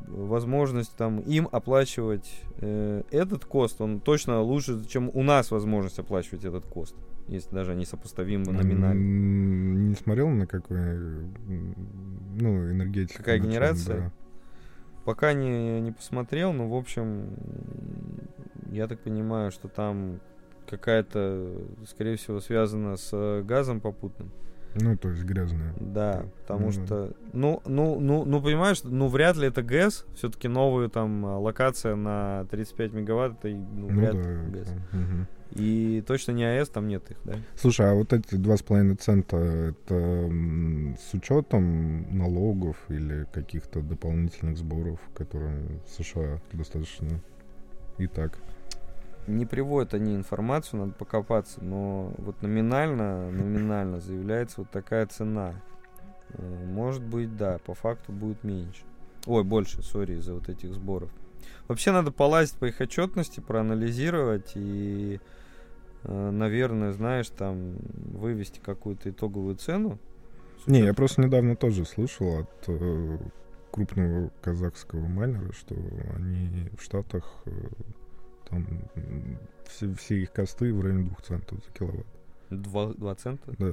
возможность 0.08 0.96
там 0.96 1.20
им 1.20 1.48
оплачивать 1.50 2.42
э, 2.58 3.02
этот 3.10 3.44
кост, 3.44 3.80
он 3.80 4.00
точно 4.00 4.40
лучше, 4.40 4.84
чем 4.86 5.10
у 5.14 5.22
нас 5.22 5.50
возможность 5.50 5.98
оплачивать 5.98 6.44
этот 6.44 6.66
кост, 6.66 6.96
если 7.28 7.54
даже 7.54 7.72
они 7.72 7.84
сопоставимы 7.84 8.52
номинально. 8.52 9.88
Не 9.88 9.94
смотрел 9.94 10.28
на 10.28 10.46
какой, 10.46 11.28
ну, 11.46 12.70
энергетика. 12.70 13.18
Какая 13.18 13.38
генерация? 13.38 14.00
да. 14.00 14.12
Пока 15.04 15.32
не, 15.34 15.80
не 15.80 15.92
посмотрел, 15.92 16.52
но, 16.52 16.68
в 16.68 16.74
общем, 16.74 17.28
я 18.72 18.88
так 18.88 18.98
понимаю, 18.98 19.52
что 19.52 19.68
там 19.68 20.20
какая-то, 20.68 21.62
скорее 21.88 22.16
всего, 22.16 22.40
связана 22.40 22.96
с 22.96 23.42
газом 23.44 23.80
попутным. 23.80 24.32
Ну, 24.74 24.96
то 24.96 25.08
есть 25.08 25.22
грязная. 25.24 25.72
Да, 25.80 26.26
потому 26.42 26.66
ну 26.66 26.72
да. 26.72 26.84
что, 26.86 27.12
ну, 27.32 27.62
ну, 27.64 27.98
ну, 27.98 28.24
ну, 28.24 28.42
понимаешь, 28.42 28.82
ну, 28.84 29.08
вряд 29.08 29.36
ли 29.36 29.48
это 29.48 29.62
ГЭС, 29.62 30.04
все-таки 30.14 30.48
новая 30.48 30.88
там 30.88 31.24
а, 31.24 31.38
локация 31.38 31.96
на 31.96 32.44
35 32.50 32.92
мегаватт, 32.92 33.44
это, 33.44 33.48
ну, 33.48 33.88
Ну 33.88 34.00
вряд 34.00 34.12
да. 34.12 34.18
ли 34.20 34.50
ГЭС. 34.50 34.68
это, 34.68 34.96
мгм. 34.96 35.26
И 35.52 36.02
точно 36.06 36.32
не 36.32 36.44
АЭС, 36.44 36.68
там 36.68 36.88
нет 36.88 37.10
их, 37.10 37.16
да? 37.24 37.34
Слушай, 37.54 37.90
а 37.90 37.94
вот 37.94 38.12
эти 38.12 38.34
два 38.34 38.56
с 38.56 38.62
половиной 38.62 38.96
цента, 38.96 39.36
это 39.36 40.30
с 40.98 41.14
учетом 41.14 42.18
налогов 42.18 42.76
или 42.88 43.26
каких-то 43.32 43.80
дополнительных 43.80 44.58
сборов, 44.58 44.98
которые 45.14 45.80
в 45.86 46.02
США 46.02 46.40
достаточно 46.52 47.20
и 47.96 48.06
так? 48.06 48.36
Не 49.26 49.44
приводят 49.46 49.94
они 49.94 50.14
информацию, 50.14 50.80
надо 50.80 50.92
покопаться, 50.92 51.62
но 51.62 52.12
вот 52.18 52.42
номинально, 52.42 53.30
номинально 53.30 54.00
заявляется 54.00 54.60
вот 54.60 54.70
такая 54.70 55.06
цена. 55.06 55.54
Э, 56.30 56.64
Может 56.66 57.02
быть, 57.02 57.36
да, 57.36 57.58
по 57.58 57.74
факту 57.74 58.12
будет 58.12 58.44
меньше. 58.44 58.82
Ой, 59.26 59.42
больше, 59.42 59.82
сори, 59.82 60.14
из-за 60.14 60.34
вот 60.34 60.48
этих 60.48 60.72
сборов. 60.72 61.10
Вообще 61.68 61.90
надо 61.90 62.12
полазить 62.12 62.54
по 62.54 62.66
их 62.66 62.80
отчетности, 62.80 63.40
проанализировать 63.40 64.52
и, 64.54 65.20
э, 66.04 66.30
наверное, 66.30 66.92
знаешь, 66.92 67.28
там 67.28 67.76
вывести 68.12 68.60
какую-то 68.64 69.10
итоговую 69.10 69.56
цену. 69.56 69.98
Не, 70.66 70.80
я 70.80 70.94
просто 70.94 71.22
недавно 71.22 71.56
тоже 71.56 71.84
слышал 71.84 72.40
от 72.40 72.64
э, 72.68 73.18
крупного 73.72 74.30
казахского 74.40 75.06
майнера, 75.06 75.52
что 75.52 75.74
они 76.16 76.68
в 76.76 76.82
Штатах 76.82 77.24
э, 77.46 77.50
там 78.48 78.66
все, 79.66 79.92
все 79.94 80.22
их 80.22 80.32
косты 80.32 80.72
в 80.72 80.80
районе 80.80 81.04
двух 81.04 81.22
центов 81.22 81.58
за 81.64 81.72
киловатт. 81.72 82.06
Два, 82.50 82.92
два 82.94 83.14
цента? 83.14 83.52
Да. 83.58 83.72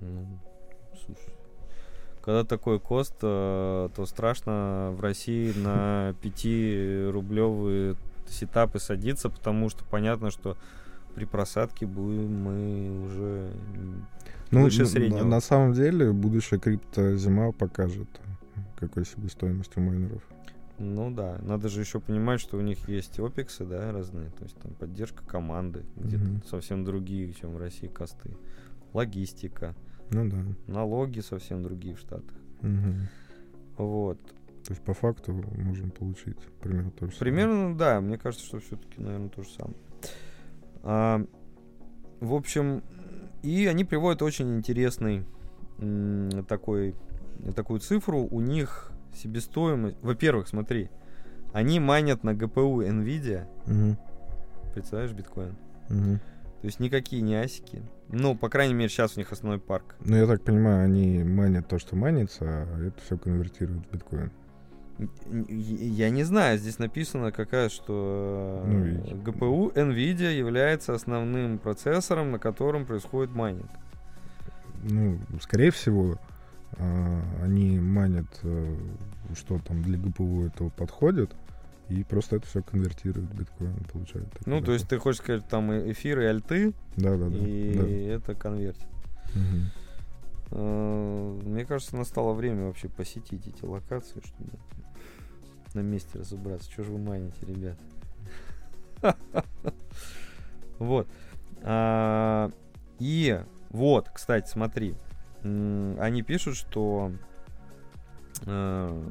Ну, 0.00 0.38
слушай. 1.04 1.34
Когда 2.22 2.44
такой 2.44 2.78
кост, 2.78 3.16
э, 3.22 3.88
то 3.94 4.06
страшно 4.06 4.92
в 4.96 5.00
России 5.00 5.52
на 5.58 6.10
5-рублевые 6.22 7.96
сетапы 8.28 8.78
садиться, 8.78 9.30
потому 9.30 9.68
что 9.68 9.84
понятно, 9.84 10.30
что 10.30 10.56
при 11.14 11.24
просадке 11.24 11.86
будем 11.86 12.42
мы 12.42 13.04
уже... 13.04 13.52
Ну, 14.50 14.62
Выше 14.62 14.86
среднего. 14.86 15.18
На, 15.18 15.24
на 15.24 15.40
самом 15.40 15.72
деле, 15.72 16.12
будущая 16.12 16.58
криптозима 16.58 17.52
покажет, 17.52 18.08
какой 18.78 19.04
себестоимость 19.04 19.76
у 19.76 19.80
майнеров. 19.80 20.22
Ну 20.82 21.10
да, 21.10 21.38
надо 21.42 21.68
же 21.68 21.80
еще 21.80 22.00
понимать, 22.00 22.40
что 22.40 22.56
у 22.56 22.62
них 22.62 22.88
есть 22.88 23.20
опексы, 23.20 23.66
да, 23.66 23.92
разные, 23.92 24.30
то 24.30 24.44
есть 24.44 24.56
там 24.56 24.72
поддержка 24.72 25.22
команды, 25.26 25.84
где-то 25.96 26.24
Мгм. 26.24 26.42
совсем 26.44 26.84
другие, 26.84 27.34
чем 27.34 27.52
в 27.52 27.58
России 27.58 27.86
косты. 27.86 28.30
Логистика, 28.94 29.76
Ну 30.10 30.28
да. 30.30 30.38
налоги 30.72 31.20
совсем 31.20 31.62
другие 31.62 31.94
в 31.96 31.98
Штатах. 31.98 32.34
Мгм. 32.62 33.08
Вот. 33.76 34.18
То 34.64 34.70
есть 34.72 34.82
по 34.82 34.94
факту 34.94 35.32
можем 35.34 35.90
получить 35.90 36.38
примерно 36.62 36.90
то 36.92 37.06
же 37.06 37.12
самое. 37.12 37.18
Примерно, 37.18 37.76
да. 37.76 38.00
Мне 38.00 38.16
кажется, 38.16 38.46
что 38.46 38.58
все-таки, 38.60 39.00
наверное, 39.02 39.28
то 39.28 39.42
же 39.42 39.50
самое. 39.50 39.76
А, 40.82 41.22
в 42.20 42.32
общем, 42.34 42.82
и 43.42 43.66
они 43.66 43.84
приводят 43.84 44.22
очень 44.22 44.56
интересный 44.56 45.24
такой, 46.48 46.94
такую 47.54 47.80
цифру. 47.80 48.26
У 48.30 48.40
них 48.40 48.92
себестоимость... 49.14 49.96
Во-первых, 50.02 50.48
смотри, 50.48 50.90
они 51.52 51.80
майнят 51.80 52.24
на 52.24 52.30
GPU 52.30 52.86
NVIDIA. 52.88 53.46
Мгм. 53.66 53.98
Представляешь, 54.74 55.12
биткоин? 55.12 55.56
Мгм. 55.88 56.18
То 56.60 56.66
есть 56.66 56.78
никакие 56.78 57.22
не 57.22 57.34
асики. 57.36 57.82
Ну, 58.08 58.36
по 58.36 58.48
крайней 58.48 58.74
мере, 58.74 58.88
сейчас 58.88 59.16
у 59.16 59.20
них 59.20 59.32
основной 59.32 59.58
парк. 59.58 59.96
Ну, 60.04 60.16
я 60.16 60.26
так 60.26 60.42
понимаю, 60.42 60.84
они 60.84 61.24
майнят 61.24 61.66
то, 61.68 61.78
что 61.78 61.96
майнится, 61.96 62.44
а 62.44 62.86
это 62.86 63.00
все 63.02 63.16
конвертируют 63.16 63.86
в 63.86 63.92
биткоин. 63.92 64.30
Я 65.48 66.10
не 66.10 66.24
знаю, 66.24 66.58
здесь 66.58 66.78
написано 66.78 67.32
какая, 67.32 67.70
что 67.70 68.62
Ну, 68.66 68.84
э, 68.84 68.88
видите. 68.88 69.14
GPU 69.14 69.72
NVIDIA 69.72 70.36
является 70.36 70.92
основным 70.94 71.58
процессором, 71.58 72.32
на 72.32 72.38
котором 72.38 72.84
происходит 72.84 73.34
майнинг. 73.34 73.70
Ну, 74.82 75.18
скорее 75.40 75.70
всего, 75.70 76.18
они 77.42 77.78
майнят, 77.80 78.26
э, 78.42 78.76
что 79.34 79.58
там 79.58 79.82
для 79.82 79.98
GPU 79.98 80.44
этого 80.46 80.68
подходит, 80.70 81.34
и 81.88 82.04
просто 82.04 82.36
это 82.36 82.46
все 82.46 82.62
конвертируют 82.62 83.28
в 83.30 83.34
биткоин, 83.38 83.74
получают. 83.92 84.30
такой 84.32 84.52
Ну, 84.52 84.60
то 84.64 84.72
есть 84.72 84.88
ты 84.88 84.98
хочешь 84.98 85.20
сказать, 85.20 85.46
там 85.48 85.72
и 85.72 85.92
эфир 85.92 86.20
и 86.20 86.24
альты, 86.24 86.72
Да, 86.96 87.16
да, 87.16 87.28
да. 87.28 87.36
и 87.36 87.74
да. 87.74 88.14
это 88.14 88.34
конвертит. 88.34 88.86
Мгм. 89.34 89.70
Э, 90.52 91.38
Мне 91.44 91.64
кажется, 91.64 91.96
настало 91.96 92.32
время 92.34 92.66
вообще 92.66 92.88
посетить 92.88 93.46
эти 93.46 93.64
локации, 93.64 94.20
чтобы 94.24 94.50
на 95.74 95.80
месте 95.80 96.18
разобраться. 96.18 96.70
Что 96.70 96.84
же 96.84 96.92
вы 96.92 96.98
майните, 96.98 97.36
ребят? 97.46 97.78
Вот. 100.78 101.06
А, 101.62 102.50
И 102.98 103.38
вот, 103.70 104.08
кстати, 104.12 104.48
смотри. 104.48 104.94
Они 105.42 106.22
пишут, 106.22 106.56
что 106.56 107.12
э, 108.46 109.02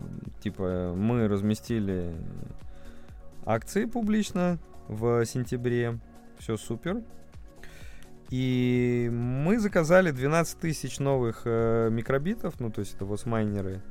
типа 0.42 0.94
мы 0.96 1.28
разместили 1.28 2.16
акции 3.46 3.86
публично 3.86 4.60
в 4.88 5.26
сентябре. 5.26 6.00
Все 6.38 6.56
супер. 6.56 7.02
И 8.30 9.10
мы 9.12 9.60
заказали 9.60 10.12
12 10.12 10.60
тысяч 10.60 11.00
новых 11.00 11.42
э, 11.46 11.90
микробитов, 11.92 12.60
ну 12.60 12.70
то 12.70 12.82
есть 12.82 12.96
это 12.96 13.06
вот 13.06 13.26
майнеры 13.26 13.82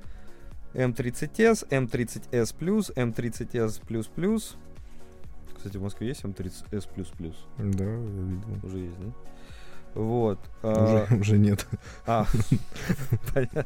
M30S, 0.75 1.69
M30S+, 1.69 2.95
M30S++. 2.95 4.57
Кстати, 5.57 5.77
в 5.77 5.83
Москве 5.83 6.09
есть 6.09 6.23
M30S++? 6.23 7.35
Да, 7.59 7.85
я 7.85 7.97
видел. 7.97 8.59
Уже 8.63 8.79
есть, 8.79 8.99
да? 9.01 9.13
Вот. 9.95 10.39
Уже, 10.63 11.07
а, 11.11 11.15
уже 11.19 11.39
нет. 11.39 11.67
а, 12.07 12.27
понятно. 13.35 13.65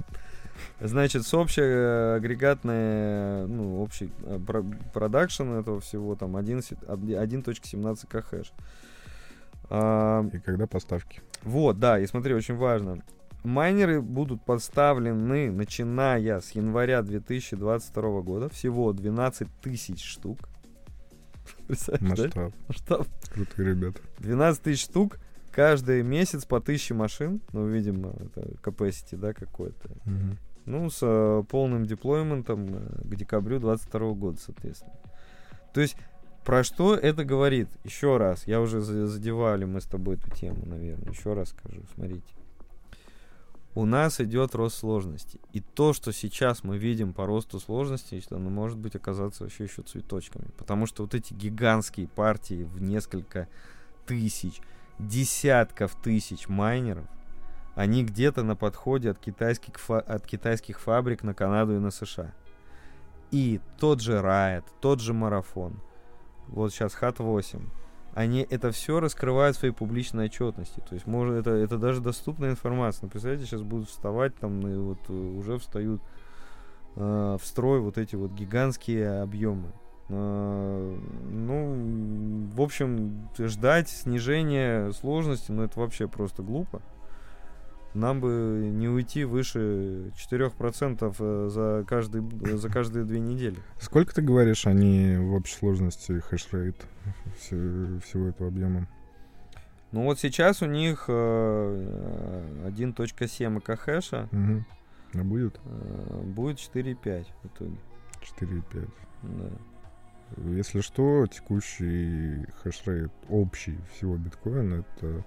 Значит, 0.80 1.26
с 1.26 1.34
общей 1.34 1.62
э, 1.62 2.16
агрегатной, 2.16 3.46
ну, 3.46 3.80
общий 3.82 4.10
э, 4.24 4.38
про- 4.44 4.64
продакшн 4.92 5.52
этого 5.54 5.80
всего 5.80 6.16
там 6.16 6.36
11 6.36 6.72
1.17 6.78 8.06
кхэш. 8.08 8.52
А, 9.70 10.24
И 10.32 10.38
когда 10.38 10.66
поставки? 10.66 11.20
вот, 11.42 11.78
да, 11.78 11.98
и 11.98 12.06
смотри, 12.06 12.34
очень 12.34 12.56
важно. 12.56 13.02
Майнеры 13.44 14.00
будут 14.00 14.44
поставлены, 14.44 15.50
начиная 15.50 16.40
с 16.40 16.52
января 16.52 17.02
2022 17.02 18.20
года. 18.22 18.48
Всего 18.48 18.92
12 18.92 19.48
тысяч 19.60 20.04
штук. 20.04 20.38
Представляешь, 21.66 22.18
да? 22.18 22.24
Масштаб. 22.24 22.52
Масштаб. 22.68 23.06
Крутые 23.32 23.70
ребята. 23.70 24.00
12 24.18 24.62
тысяч 24.62 24.82
штук. 24.84 25.18
Каждый 25.52 26.02
месяц 26.02 26.44
по 26.46 26.56
1000 26.56 26.94
машин. 26.94 27.40
Ну, 27.52 27.66
видимо, 27.66 28.14
это 28.18 28.40
capacity, 28.62 29.16
да, 29.16 29.32
какой-то. 29.34 29.90
Мгм. 30.04 30.38
Ну, 30.64 30.90
с 30.90 30.98
э, 31.02 31.42
полным 31.48 31.84
деплойментом 31.84 32.66
э, 32.74 33.02
к 33.04 33.14
декабрю 33.14 33.58
22 33.58 34.12
года, 34.12 34.38
соответственно. 34.40 34.94
То 35.74 35.80
есть, 35.80 35.96
про 36.44 36.64
что 36.64 36.94
это 36.94 37.24
говорит? 37.24 37.68
Еще 37.84 38.16
раз, 38.16 38.46
я 38.46 38.60
уже 38.60 38.80
за- 38.80 39.06
задевали 39.06 39.64
мы 39.64 39.80
с 39.80 39.84
тобой 39.84 40.16
эту 40.16 40.30
тему, 40.30 40.62
наверное. 40.66 41.12
Еще 41.12 41.34
раз 41.34 41.50
скажу, 41.50 41.82
смотрите. 41.94 42.34
У 43.74 43.86
нас 43.86 44.20
идет 44.20 44.54
рост 44.54 44.76
сложности. 44.76 45.40
И 45.52 45.60
то, 45.60 45.92
что 45.94 46.12
сейчас 46.12 46.62
мы 46.62 46.76
видим 46.76 47.14
по 47.14 47.24
росту 47.26 47.58
сложности, 47.58 48.22
оно 48.30 48.50
может 48.50 48.76
быть 48.76 48.94
оказаться 48.94 49.44
вообще 49.44 49.64
еще 49.64 49.82
цветочками. 49.82 50.48
Потому 50.58 50.86
что 50.86 51.04
вот 51.04 51.14
эти 51.14 51.32
гигантские 51.32 52.06
партии 52.06 52.64
в 52.64 52.82
несколько 52.82 53.48
тысяч, 54.06 54.60
десятков 55.08 55.94
тысяч 55.94 56.48
майнеров, 56.48 57.06
они 57.74 58.04
где-то 58.04 58.42
на 58.42 58.56
подходе 58.56 59.10
от 59.10 59.18
китайских, 59.18 59.74
от 59.88 60.26
китайских 60.26 60.80
фабрик 60.80 61.22
на 61.22 61.34
Канаду 61.34 61.74
и 61.76 61.78
на 61.78 61.90
США. 61.90 62.32
И 63.30 63.60
тот 63.78 64.00
же 64.00 64.18
Riot, 64.18 64.64
тот 64.80 65.00
же 65.00 65.14
Марафон, 65.14 65.80
вот 66.48 66.72
сейчас 66.72 66.94
Хат 66.94 67.18
8, 67.18 67.60
они 68.14 68.46
это 68.50 68.70
все 68.72 69.00
раскрывают 69.00 69.56
в 69.56 69.60
своей 69.60 69.72
публичной 69.72 70.26
отчетности. 70.26 70.80
То 70.80 70.94
есть 70.94 71.06
может, 71.06 71.34
это, 71.34 71.50
это 71.50 71.78
даже 71.78 72.00
доступная 72.00 72.50
информация. 72.50 73.04
Ну, 73.04 73.10
представляете, 73.10 73.46
сейчас 73.46 73.62
будут 73.62 73.88
вставать 73.88 74.36
там, 74.36 74.66
и 74.66 74.76
вот 74.76 74.98
э, 75.08 75.12
уже 75.12 75.58
встают 75.58 76.02
э, 76.96 77.38
в 77.40 77.46
строй 77.46 77.80
вот 77.80 77.96
эти 77.96 78.14
вот 78.14 78.32
гигантские 78.32 79.22
объемы. 79.22 79.72
Э, 80.08 80.98
ну, 81.30 82.48
в 82.54 82.60
общем, 82.60 83.28
ждать 83.38 83.88
снижения 83.88 84.90
сложности, 84.92 85.52
ну, 85.52 85.62
это 85.62 85.78
вообще 85.80 86.08
просто 86.08 86.42
глупо. 86.42 86.82
Нам 87.94 88.20
бы 88.20 88.70
не 88.72 88.88
уйти 88.88 89.24
выше 89.24 90.12
4% 90.30 91.14
э, 91.18 91.48
за, 91.50 91.84
каждый, 91.86 92.22
за 92.56 92.68
каждые 92.70 93.04
две 93.04 93.20
недели. 93.20 93.56
Сколько 93.78 94.14
ты 94.14 94.22
говоришь, 94.22 94.66
они 94.66 95.16
в 95.16 95.34
общей 95.34 95.56
сложности 95.56 96.20
хешрейт 96.20 96.76
все- 97.38 97.98
всего 98.04 98.28
этого 98.28 98.48
объема? 98.48 98.88
Ну 99.92 100.04
вот 100.04 100.18
сейчас 100.18 100.62
у 100.62 100.66
них 100.66 101.04
э, 101.08 102.62
1.7 102.66 103.60
КХша 103.60 104.28
Мгм. 104.30 104.64
А 105.14 105.22
будет 105.22 105.60
э, 105.66 106.22
будет 106.24 106.56
4.5 106.56 107.26
в 107.42 107.46
итоге. 107.46 107.76
4,5. 108.40 108.88
Да. 109.22 109.50
Если 110.36 110.80
что, 110.80 111.26
текущий 111.26 112.46
хешрейт 112.62 113.12
общий 113.28 113.78
всего 113.92 114.16
биткоина 114.16 114.84
это 114.96 115.24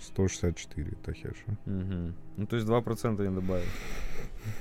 164 0.00 0.96
тахеша. 1.04 1.58
Мгм. 1.66 2.14
Ну 2.36 2.46
то 2.46 2.56
есть 2.56 2.68
2% 2.68 3.28
не 3.28 3.34
добавили. 3.34 3.68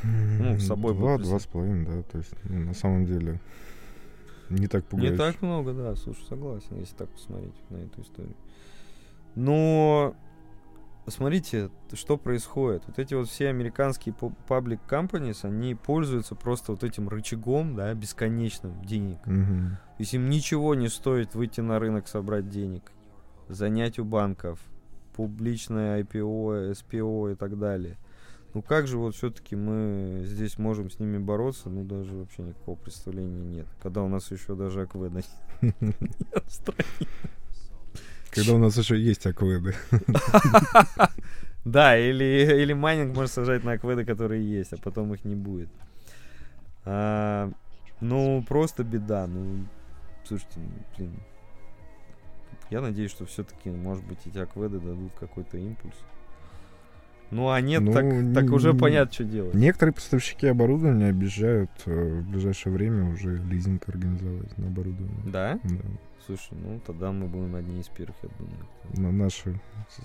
Ну, 0.04 0.60
с 0.60 0.68
собой 0.68 0.94
Два, 0.94 1.18
будет 1.18 1.28
два 1.28 1.40
с 1.40 1.46
половиной, 1.46 1.86
да. 1.86 2.04
То 2.04 2.18
есть, 2.20 2.34
ну, 2.44 2.60
на 2.66 2.74
самом 2.74 3.06
деле, 3.06 3.40
не 4.50 4.68
так 4.68 4.86
пугающе. 4.86 5.14
Не 5.14 5.18
так 5.18 5.42
много, 5.42 5.74
да, 5.74 5.96
слушай, 5.96 6.24
согласен, 6.28 6.80
если 6.80 6.96
так 6.96 7.10
посмотреть 7.10 7.54
на 7.70 7.78
эту 7.78 8.02
историю. 8.02 8.36
Но 9.36 10.16
смотрите, 11.12 11.70
что 11.94 12.18
происходит. 12.18 12.84
Вот 12.88 12.98
эти 13.00 13.14
вот 13.14 13.30
все 13.30 13.50
американские 13.50 14.16
public 14.16 14.80
companies, 14.90 15.40
они 15.44 15.76
пользуются 15.76 16.36
просто 16.36 16.72
вот 16.72 16.84
этим 16.84 17.10
рычагом, 17.10 17.76
да, 17.76 17.94
бесконечным 17.94 18.84
денег. 18.84 19.20
Мгм. 19.26 19.78
То 19.98 20.00
есть 20.00 20.14
им 20.14 20.30
ничего 20.30 20.74
не 20.76 20.88
стоит 20.88 21.36
выйти 21.36 21.62
на 21.62 21.80
рынок, 21.80 22.08
собрать 22.08 22.50
денег, 22.50 22.92
занять 23.48 24.00
у 24.00 24.06
банков, 24.06 24.60
публичное 25.16 26.02
IPO, 26.02 26.72
SPO 26.72 27.34
и 27.34 27.36
так 27.36 27.60
далее. 27.60 27.98
Ну 28.54 28.62
как 28.62 28.88
же 28.88 28.98
вот 28.98 29.16
все-таки 29.16 29.56
мы 29.56 30.24
здесь 30.26 30.58
можем 30.58 30.90
с 30.90 31.00
ними 31.00 31.18
бороться? 31.18 31.70
Ну 31.70 31.84
даже 31.84 32.16
вообще 32.18 32.44
никакого 32.44 32.76
представления 32.76 33.44
нет. 33.44 33.68
Когда 33.82 34.04
у 34.04 34.10
нас 34.10 34.30
еще 34.32 34.56
даже 34.56 34.82
акведа 34.82 35.22
нет 35.62 35.96
в 36.46 36.52
стране. 36.52 36.84
Когда 38.32 38.54
у 38.54 38.58
нас 38.58 38.78
еще 38.78 39.00
есть 39.00 39.26
акведы. 39.26 39.76
Да, 41.64 41.96
или, 41.96 42.24
или 42.60 42.74
майнинг 42.74 43.16
можно 43.16 43.28
сажать 43.28 43.64
на 43.64 43.74
акведы, 43.74 44.04
которые 44.04 44.44
есть, 44.44 44.74
а 44.74 44.78
потом 44.78 45.14
их 45.14 45.24
не 45.24 45.36
будет. 45.36 45.70
А, 46.86 47.52
ну, 48.00 48.44
просто 48.48 48.84
беда. 48.84 49.28
Ну, 49.28 49.66
слушайте, 50.24 50.60
ну, 50.60 50.72
блин. 50.98 51.14
Я 52.72 52.82
надеюсь, 52.82 53.12
что 53.12 53.28
все-таки, 53.28 53.70
может 53.70 54.04
быть, 54.06 54.18
эти 54.26 54.40
акведы 54.40 54.80
дадут 54.80 55.12
какой-то 55.20 55.58
импульс. 55.58 55.94
Ну, 57.32 57.50
а 57.50 57.62
нет, 57.62 57.82
Ну, 57.82 57.94
так, 57.94 58.06
так 58.36 58.52
уже 58.52 58.72
н- 58.72 58.78
понятно, 58.78 59.14
что 59.14 59.24
делать. 59.24 59.54
Некоторые 59.54 59.94
поставщики 59.94 60.48
оборудования 60.48 61.08
обещают 61.08 61.72
э, 61.86 62.20
в 62.20 62.30
ближайшее 62.30 62.74
время 62.74 63.10
уже 63.10 63.38
лизинг 63.38 63.88
организовать 63.88 64.58
на 64.58 64.68
оборудование. 64.68 65.22
Да? 65.26 65.60
Да. 65.64 65.76
Слушай, 66.26 66.58
ну 66.62 66.80
тогда 66.86 67.12
мы 67.12 67.28
будем 67.28 67.56
одни 67.56 67.80
из 67.80 67.88
первых, 67.88 68.18
я 68.22 68.30
думаю. 68.38 68.68
На 68.96 69.12
наши 69.24 69.60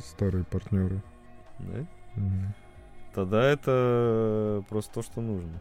старые 0.05 0.45
партнеры. 0.45 1.03
Да? 1.59 1.87
Мгм. 2.15 2.55
Тогда 3.15 3.43
это 3.45 4.63
просто 4.69 4.95
то, 4.95 5.03
что 5.03 5.21
нужно. 5.21 5.61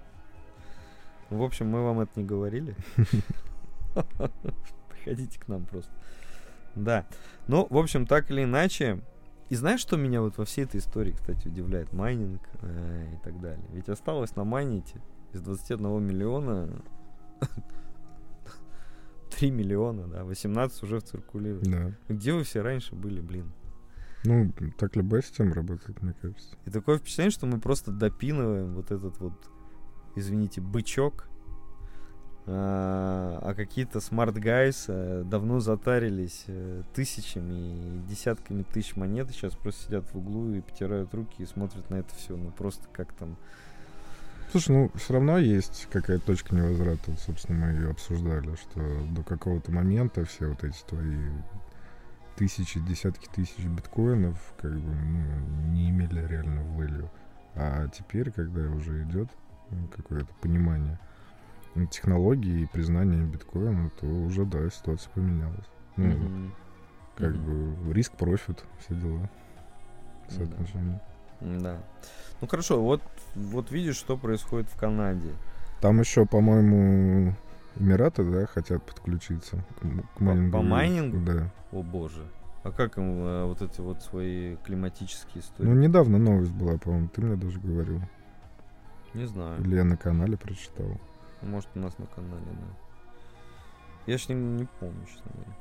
В 1.32 1.41
общем, 1.41 1.67
мы 1.67 1.84
вам 1.84 1.99
это 2.01 2.12
не 2.19 2.25
говорили. 2.25 2.75
Приходите 4.89 5.39
к 5.39 5.47
нам 5.47 5.65
просто. 5.65 5.91
Да. 6.75 7.06
Ну, 7.47 7.65
в 7.69 7.78
общем, 7.78 8.06
так 8.06 8.30
или 8.32 8.43
иначе. 8.43 8.99
И 9.49 9.55
знаешь, 9.55 9.79
что 9.79 9.95
меня 9.97 10.21
вот 10.21 10.38
во 10.38 10.45
всей 10.45 10.65
этой 10.65 10.79
истории, 10.79 11.12
кстати, 11.12 11.47
удивляет? 11.47 11.93
Майнинг 11.93 12.41
э, 12.62 13.15
и 13.15 13.23
так 13.23 13.39
далее. 13.39 13.65
Ведь 13.71 13.89
осталось 13.89 14.36
на 14.36 14.43
майните 14.43 15.01
из 15.34 15.41
21 15.41 16.03
миллиона 16.03 16.81
3 19.38 19.51
миллиона, 19.51 20.08
да, 20.08 20.23
18 20.23 20.84
уже 20.84 20.99
циркулирует. 20.99 21.69
Да. 21.69 21.91
Где 22.10 22.34
вы 22.34 22.43
все 22.43 22.62
раньше 22.62 22.95
были, 22.95 23.21
блин? 23.21 23.51
Ну, 24.23 24.51
так 24.77 24.95
любая 24.95 25.21
система 25.21 25.53
работает, 25.53 26.01
мне 26.01 26.13
кажется. 26.19 26.55
И 26.65 26.71
такое 26.71 26.97
впечатление, 26.97 27.31
что 27.31 27.45
мы 27.45 27.60
просто 27.60 27.91
допинываем 27.91 28.73
вот 28.73 28.91
этот 28.91 29.19
вот, 29.19 29.51
извините, 30.15 30.62
бычок, 30.62 31.27
а, 32.47 33.39
а 33.41 33.53
какие-то 33.55 33.99
smart 33.99 34.36
guys 34.36 34.86
давно 34.88 35.60
затарились 35.60 36.43
э, 36.47 36.84
тысячами 36.93 37.53
и 37.53 37.99
десятками 38.08 38.63
тысяч 38.63 38.95
монет, 38.95 39.29
сейчас 39.31 39.53
просто 39.53 39.86
сидят 39.86 40.05
в 40.05 40.15
углу 40.15 40.53
и 40.53 40.62
потирают 40.62 41.13
руки 41.13 41.41
и 41.41 41.45
смотрят 41.45 41.89
на 41.89 41.95
это 41.95 42.13
все, 42.15 42.36
ну 42.36 42.51
просто 42.51 42.88
как 42.91 43.13
там... 43.13 43.36
Слушай, 44.52 44.71
ну, 44.71 44.91
все 44.96 45.13
равно 45.13 45.39
есть 45.39 45.87
какая-то 45.91 46.27
точка 46.27 46.56
невозврата. 46.56 47.12
Собственно, 47.17 47.65
мы 47.65 47.71
ее 47.73 47.89
обсуждали, 47.89 48.56
что 48.56 48.79
до 49.10 49.23
какого-то 49.23 49.71
момента 49.71 50.23
все 50.23 50.48
вот 50.48 50.63
эти 50.63 50.81
твои 50.87 51.17
тысячи, 52.35 52.79
десятки 52.79 53.27
тысяч 53.33 53.65
биткоинов 53.65 54.37
как 54.62 54.71
бы 54.71 54.96
ну, 54.96 55.71
не 55.73 55.89
имели 55.89 56.25
реального 56.27 56.79
value. 56.79 57.10
А 57.56 57.87
теперь, 57.87 58.31
когда 58.31 58.62
уже 58.69 59.04
идет 59.04 59.29
ну, 59.71 59.87
какое-то 59.87 60.31
понимание 60.41 61.00
технологии 61.92 62.62
и 62.62 62.65
признание 62.67 63.23
биткоина, 63.23 63.90
то 64.00 64.06
уже, 64.06 64.46
да, 64.46 64.69
ситуация 64.69 65.12
поменялась. 65.13 65.65
Ну, 65.98 66.06
Мгм. 66.06 66.54
как 67.17 67.36
Мгм. 67.36 67.76
бы 67.86 67.94
риск-профит, 67.94 68.63
все 68.80 68.96
дела. 68.96 69.30
Да. 70.30 70.36
Соотношение. 70.36 71.02
Да. 71.42 71.78
Ну 72.42 72.48
хорошо, 72.48 72.82
вот, 72.82 73.02
вот 73.36 73.71
видишь, 73.71 73.98
что 73.98 74.17
происходит 74.17 74.67
в 74.69 74.78
Канаде. 74.80 75.30
Там 75.82 76.00
еще, 76.00 76.26
по-моему, 76.26 77.36
Эмираты, 77.78 78.23
да, 78.23 78.46
хотят 78.46 78.82
подключиться 78.84 79.58
к, 79.80 80.17
к 80.17 80.19
майнингу. 80.21 80.58
по 80.58 80.63
майнингу? 80.63 81.17
Да. 81.26 81.52
О 81.73 81.84
боже. 81.84 82.26
А 82.63 82.71
как 82.71 82.98
им 82.98 83.19
э, 83.23 83.46
вот 83.46 83.62
эти 83.62 83.82
вот 83.82 84.02
свои 84.02 84.56
климатические 84.65 85.44
истории? 85.44 85.67
Ну, 85.67 85.76
недавно 85.76 86.17
новость 86.17 86.52
была, 86.52 86.78
по-моему, 86.78 87.10
ты 87.10 87.21
мне 87.21 87.36
даже 87.36 87.60
говорил. 87.60 88.02
Не 89.13 89.26
знаю. 89.26 89.62
Или 89.62 89.76
я 89.76 89.84
на 89.84 89.98
канале 89.98 90.36
прочитал. 90.38 90.88
Может, 91.46 91.69
у 91.75 91.79
нас 91.79 91.98
на 91.98 92.06
канале, 92.08 92.43
да. 92.46 92.77
Я 94.08 94.17
ж 94.17 94.29
не, 94.29 94.35
не 94.35 94.67
помню, 94.79 95.06
честно 95.06 95.31
говоря. 95.33 95.56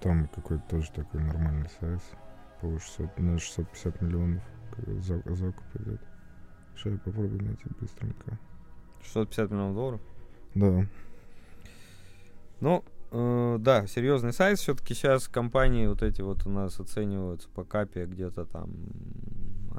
Там 0.00 0.28
какой-то 0.28 0.62
тоже 0.68 0.90
такой 0.92 1.22
нормальный 1.22 1.68
сайт. 1.80 2.00
По 2.60 2.78
600, 2.78 3.18
на 3.18 3.38
650 3.38 4.02
миллионов 4.02 4.42
к- 4.72 5.00
за- 5.00 5.22
закуп 5.34 5.64
идет. 5.74 6.00
Сейчас 6.76 6.92
я 6.92 6.98
попробую 6.98 7.42
найти 7.42 7.64
быстренько. 7.80 8.38
650 9.02 9.50
миллионов 9.50 9.74
долларов? 9.74 10.00
Да. 10.54 10.86
Ну, 12.60 12.84
э, 13.10 13.56
да, 13.60 13.86
серьезный 13.86 14.32
сайт. 14.32 14.58
Все-таки 14.58 14.94
сейчас 14.94 15.28
компании 15.28 15.86
вот 15.86 16.02
эти 16.02 16.20
вот 16.22 16.46
у 16.46 16.50
нас 16.50 16.78
оцениваются 16.80 17.48
по 17.50 17.64
капе 17.64 18.06
где-то 18.06 18.44
там 18.44 18.70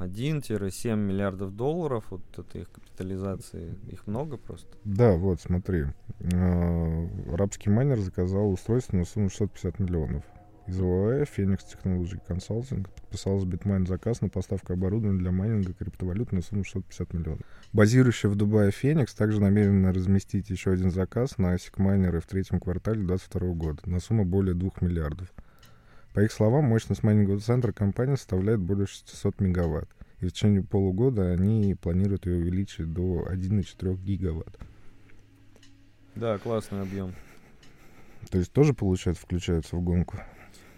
1-7 0.04 0.96
миллиардов 0.96 1.54
долларов. 1.54 2.04
Вот 2.10 2.22
это 2.36 2.58
их 2.58 2.70
капитализации. 2.70 3.78
Их 3.88 4.06
много 4.06 4.36
просто. 4.36 4.68
Да, 4.84 5.12
вот, 5.12 5.40
смотри. 5.40 5.86
Э, 6.20 7.08
Арабский 7.32 7.70
майнер 7.70 7.98
заказал 7.98 8.50
устройство 8.50 8.96
на 8.96 9.04
сумму 9.04 9.28
650 9.28 9.78
миллионов. 9.78 10.24
Из 10.70 10.80
ОАЭ 10.80 11.24
Phoenix 11.24 11.60
Technology 11.66 12.20
Consulting 12.28 12.86
подписал 12.94 13.40
с 13.40 13.44
Bitmain 13.44 13.88
заказ 13.88 14.20
на 14.20 14.28
поставку 14.28 14.72
оборудования 14.72 15.18
для 15.18 15.32
майнинга 15.32 15.72
криптовалют 15.72 16.30
на 16.30 16.42
сумму 16.42 16.62
650 16.62 17.12
миллионов. 17.12 17.42
Базирующая 17.72 18.30
в 18.30 18.36
Дубае 18.36 18.70
Phoenix 18.70 19.08
также 19.16 19.40
намерена 19.40 19.92
разместить 19.92 20.48
еще 20.48 20.70
один 20.70 20.92
заказ 20.92 21.38
на 21.38 21.54
ASIC 21.54 21.72
майнеры 21.78 22.20
в 22.20 22.26
третьем 22.26 22.60
квартале 22.60 23.04
2022 23.04 23.54
года 23.54 23.80
на 23.86 23.98
сумму 23.98 24.24
более 24.24 24.54
2 24.54 24.70
миллиардов. 24.80 25.32
По 26.12 26.20
их 26.20 26.32
словам, 26.32 26.64
мощность 26.64 27.02
майнингового 27.02 27.40
центра 27.40 27.72
компании 27.72 28.16
составляет 28.16 28.60
более 28.60 28.86
600 28.86 29.40
мегаватт. 29.40 29.88
И 30.20 30.26
в 30.26 30.32
течение 30.32 30.62
полугода 30.62 31.30
они 31.30 31.74
планируют 31.74 32.26
ее 32.26 32.36
увеличить 32.38 32.92
до 32.92 33.26
1,4 33.30 33.96
гигаватт. 34.02 34.58
Да, 36.14 36.36
классный 36.38 36.82
объем. 36.82 37.14
То 38.30 38.38
есть 38.38 38.52
тоже, 38.52 38.74
получается, 38.74 39.22
включается 39.22 39.76
в 39.76 39.82
гонку? 39.82 40.18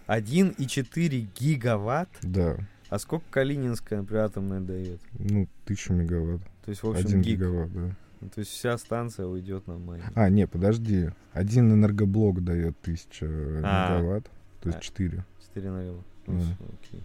1,4 0.07 1.26
гигаватт? 1.39 2.11
Да. 2.22 2.57
А 2.89 2.99
сколько 2.99 3.24
Калининская, 3.30 4.01
например, 4.01 4.24
атомная 4.24 4.61
дает? 4.61 5.01
Ну, 5.14 5.49
1000 5.64 5.93
мегаватт. 5.95 6.43
То 6.64 6.70
есть, 6.70 6.83
в 6.83 6.91
общем, 6.91 7.07
1 7.07 7.22
гиг. 7.22 7.39
гигаватт, 7.39 7.72
да. 7.72 7.97
Ну, 8.20 8.28
То 8.28 8.41
есть 8.41 8.53
вся 8.53 8.76
станция 8.78 9.26
уйдет 9.26 9.66
на 9.66 9.78
майнинг. 9.78 10.12
А, 10.14 10.28
не, 10.28 10.47
подожди. 10.47 11.11
Один 11.33 11.72
энергоблок 11.72 12.45
дает 12.45 12.76
1000 12.83 13.62
А. 13.64 13.99
мегаватт, 13.99 14.30
то 14.62 14.68
есть 14.68 14.78
А. 14.78 14.82
4. 14.82 15.24
4 15.48 15.70
налево. 15.70 16.02
Окей. 16.26 17.02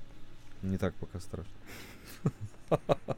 Не 0.64 0.78
так 0.78 0.94
пока 0.96 1.20
страшно. 1.20 1.52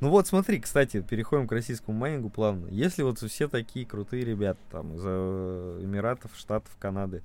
Ну 0.00 0.10
вот 0.10 0.26
смотри, 0.26 0.60
кстати, 0.60 1.00
переходим 1.00 1.48
к 1.48 1.52
российскому 1.52 1.96
майнингу 1.96 2.28
плавно. 2.28 2.66
Если 2.68 3.02
вот 3.02 3.18
все 3.18 3.48
такие 3.48 3.86
крутые 3.86 4.26
ребята 4.26 4.60
там 4.70 4.94
из 4.94 5.00
э, 5.02 5.80
Эмиратов, 5.82 6.36
Штатов, 6.36 6.76
Канады 6.78 7.22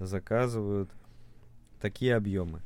заказывают 0.00 0.90
такие 1.80 2.16
объемы, 2.16 2.62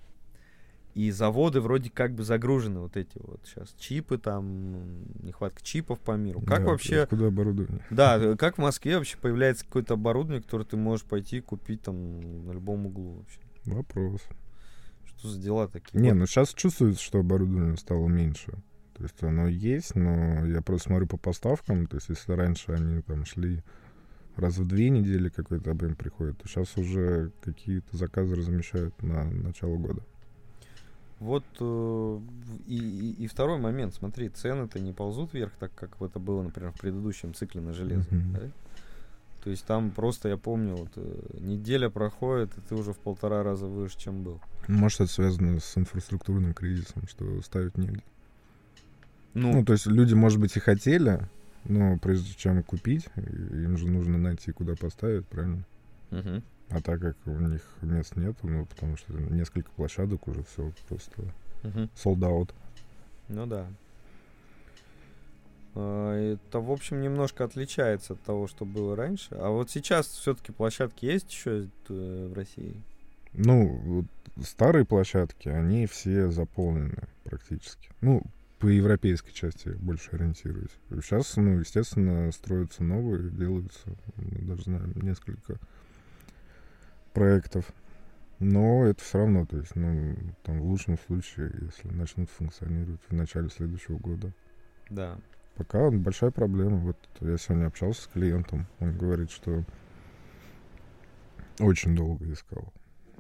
и 0.95 1.11
заводы 1.11 1.61
вроде 1.61 1.91
как 1.91 2.15
бы 2.15 2.23
загружены 2.23 2.81
вот 2.81 2.97
эти 2.97 3.19
вот 3.19 3.41
сейчас 3.45 3.75
чипы 3.79 4.17
там, 4.17 5.05
нехватка 5.23 5.63
чипов 5.63 5.99
по 6.01 6.13
миру. 6.13 6.41
Как 6.41 6.61
Да, 6.61 6.71
вообще, 6.71 7.01
Откуда 7.01 7.27
оборудование? 7.29 7.85
да, 7.91 8.37
как 8.37 8.57
в 8.57 8.61
Москве 8.61 8.97
вообще 8.97 9.17
появляется 9.19 9.65
какое-то 9.65 9.95
оборудование, 9.95 10.43
которое 10.43 10.65
ты 10.65 10.77
можешь 10.77 11.05
пойти 11.05 11.41
купить 11.41 11.83
там 11.83 12.47
на 12.47 12.53
любом 12.53 12.87
углу 12.87 13.15
вообще? 13.19 13.41
Вопрос. 13.65 14.23
Что 15.05 15.29
за 15.29 15.41
дела 15.41 15.69
такие? 15.69 16.01
Не, 16.01 16.11
Вот 16.11 16.19
ну 16.19 16.27
сейчас 16.27 16.55
чувствуется, 16.55 17.03
что 17.03 17.19
оборудование 17.19 17.77
стало 17.77 18.07
меньше. 18.09 18.53
То 18.97 19.03
есть 19.03 19.21
оно 19.23 19.49
есть, 19.49 19.97
но 19.97 20.47
я 20.47 20.63
просто 20.63 20.89
смотрю 20.89 21.09
по 21.09 21.17
поставкам. 21.17 21.87
То 21.87 21.97
есть 21.97 22.09
если 22.09 22.33
раньше 22.33 22.73
они 22.73 23.03
там 23.03 23.25
шли 23.25 23.63
раз 24.37 24.59
в 24.59 24.67
две 24.67 24.91
недели 24.91 25.29
какой-то 25.29 25.73
объем 25.73 25.97
приходит, 25.97 26.39
то 26.39 26.49
сейчас 26.49 26.77
уже 26.77 27.33
какие-то 27.43 27.97
заказы 27.97 28.37
размещают 28.37 29.01
на 29.03 29.25
начало 29.25 29.77
года. 29.77 30.03
Вот 31.25 31.45
э, 31.59 32.21
и, 32.67 32.77
и- 32.77 33.25
и 33.25 33.27
второй 33.27 33.59
момент, 33.59 33.95
смотри, 33.95 34.29
цены-то 34.29 34.79
не 34.79 34.93
ползут 34.93 35.33
вверх, 35.33 35.53
так 35.59 35.75
как 35.75 35.97
это 36.03 36.19
было, 36.19 36.43
например, 36.43 36.71
в 36.73 36.79
предыдущем 36.81 37.33
цикле 37.33 37.63
на 37.63 37.73
железо. 37.73 38.07
Мгм. 38.15 38.33
да? 38.35 38.41
То 39.43 39.51
есть 39.51 39.65
там 39.65 39.91
просто, 39.91 40.29
я 40.29 40.37
помню, 40.37 40.75
вот, 40.77 40.91
э, 40.97 41.39
неделя 41.41 41.89
проходит, 41.89 42.51
и 42.59 42.61
ты 42.69 42.75
уже 42.75 42.93
в 42.93 42.99
полтора 42.99 43.43
раза 43.43 43.67
выше, 43.67 43.99
чем 43.99 44.23
был. 44.23 44.39
Может, 44.69 45.01
это 45.01 45.11
связано 45.13 45.61
с 45.61 45.79
инфраструктурным 45.79 46.53
кризисом, 46.53 47.07
что 47.09 47.41
ставить 47.41 47.79
негде. 47.79 48.03
Ну, 49.33 49.53
Ну, 49.53 49.65
то 49.65 49.73
есть 49.73 49.87
люди, 49.87 50.13
может 50.15 50.39
быть, 50.41 50.55
и 50.57 50.61
хотели, 50.61 51.27
но 51.65 51.99
прежде 51.99 52.35
чем 52.35 52.63
купить, 52.63 53.07
им 53.17 53.79
же 53.79 53.89
нужно 53.89 54.19
найти, 54.19 54.53
куда 54.53 54.75
поставить, 54.77 55.27
правильно? 55.27 55.65
мгм. 56.11 56.43
А 56.71 56.81
так 56.81 57.01
как 57.01 57.17
у 57.27 57.39
них 57.39 57.63
мест 57.83 58.17
нет, 58.17 58.37
ну, 58.43 58.67
потому 58.67 58.97
что 58.97 59.13
несколько 59.13 59.71
площадок 59.73 60.27
уже 60.29 60.43
все 60.45 60.73
просто 60.89 61.23
sold 61.95 62.21
out. 62.21 62.51
ну 63.29 63.47
да. 63.47 63.67
А, 65.75 66.35
Это, 66.35 66.61
в 66.61 66.71
общем, 66.71 67.01
немножко 67.01 67.45
отличается 67.45 68.15
от 68.15 68.23
того, 68.23 68.47
что 68.47 68.65
было 68.65 68.97
раньше. 68.97 69.35
А 69.35 69.51
вот 69.51 69.71
сейчас 69.71 70.07
все-таки 70.07 70.53
площадки 70.53 71.05
есть 71.05 71.31
еще 71.31 71.69
э, 71.89 72.29
в 72.29 72.35
России? 72.35 72.81
Ну, 73.33 73.67
вот 73.85 74.07
старые 74.47 74.85
площадки, 74.85 75.49
они 75.49 75.87
все 75.87 76.31
заполнены 76.31 77.03
практически. 77.25 77.89
Ну, 78.01 78.23
по 78.61 78.69
европейской 78.69 79.33
части 79.33 79.71
больше 79.71 80.11
ориентируюсь. 80.13 80.71
Сейчас, 81.03 81.37
ну, 81.37 81.59
естественно, 81.59 82.31
строятся 82.33 82.85
новые, 82.85 83.31
делаются, 83.31 83.81
мы 84.17 84.47
даже 84.47 84.63
знаем 84.63 84.93
несколько 85.03 85.59
проектов. 87.15 87.73
Но 88.41 88.85
это 88.85 89.03
все 89.03 89.19
равно, 89.19 89.47
то 89.47 89.57
есть, 89.57 89.75
ну, 89.77 90.15
там 90.43 90.61
в 90.61 90.65
лучшем 90.65 90.99
случае, 90.99 91.53
если 91.63 91.89
начнут 91.89 92.29
функционировать 92.29 93.01
в 93.09 93.15
начале 93.15 93.49
следующего 93.49 93.97
года. 93.97 94.33
Да. 94.91 95.19
Пока 95.57 95.91
большая 95.91 96.33
проблема. 96.33 96.79
Вот 96.79 96.97
я 97.21 97.39
сегодня 97.39 97.67
общался 97.67 98.03
с 98.03 98.07
клиентом, 98.09 98.67
он 98.81 98.99
говорит, 98.99 99.31
что 99.31 99.65
очень 101.61 101.95
долго 101.97 102.31
искал, 102.31 102.73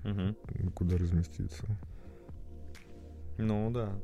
Мгм. 0.03 0.37
куда 0.75 0.99
разместиться. 0.99 1.65
Ну 3.39 3.71
да. 3.71 3.99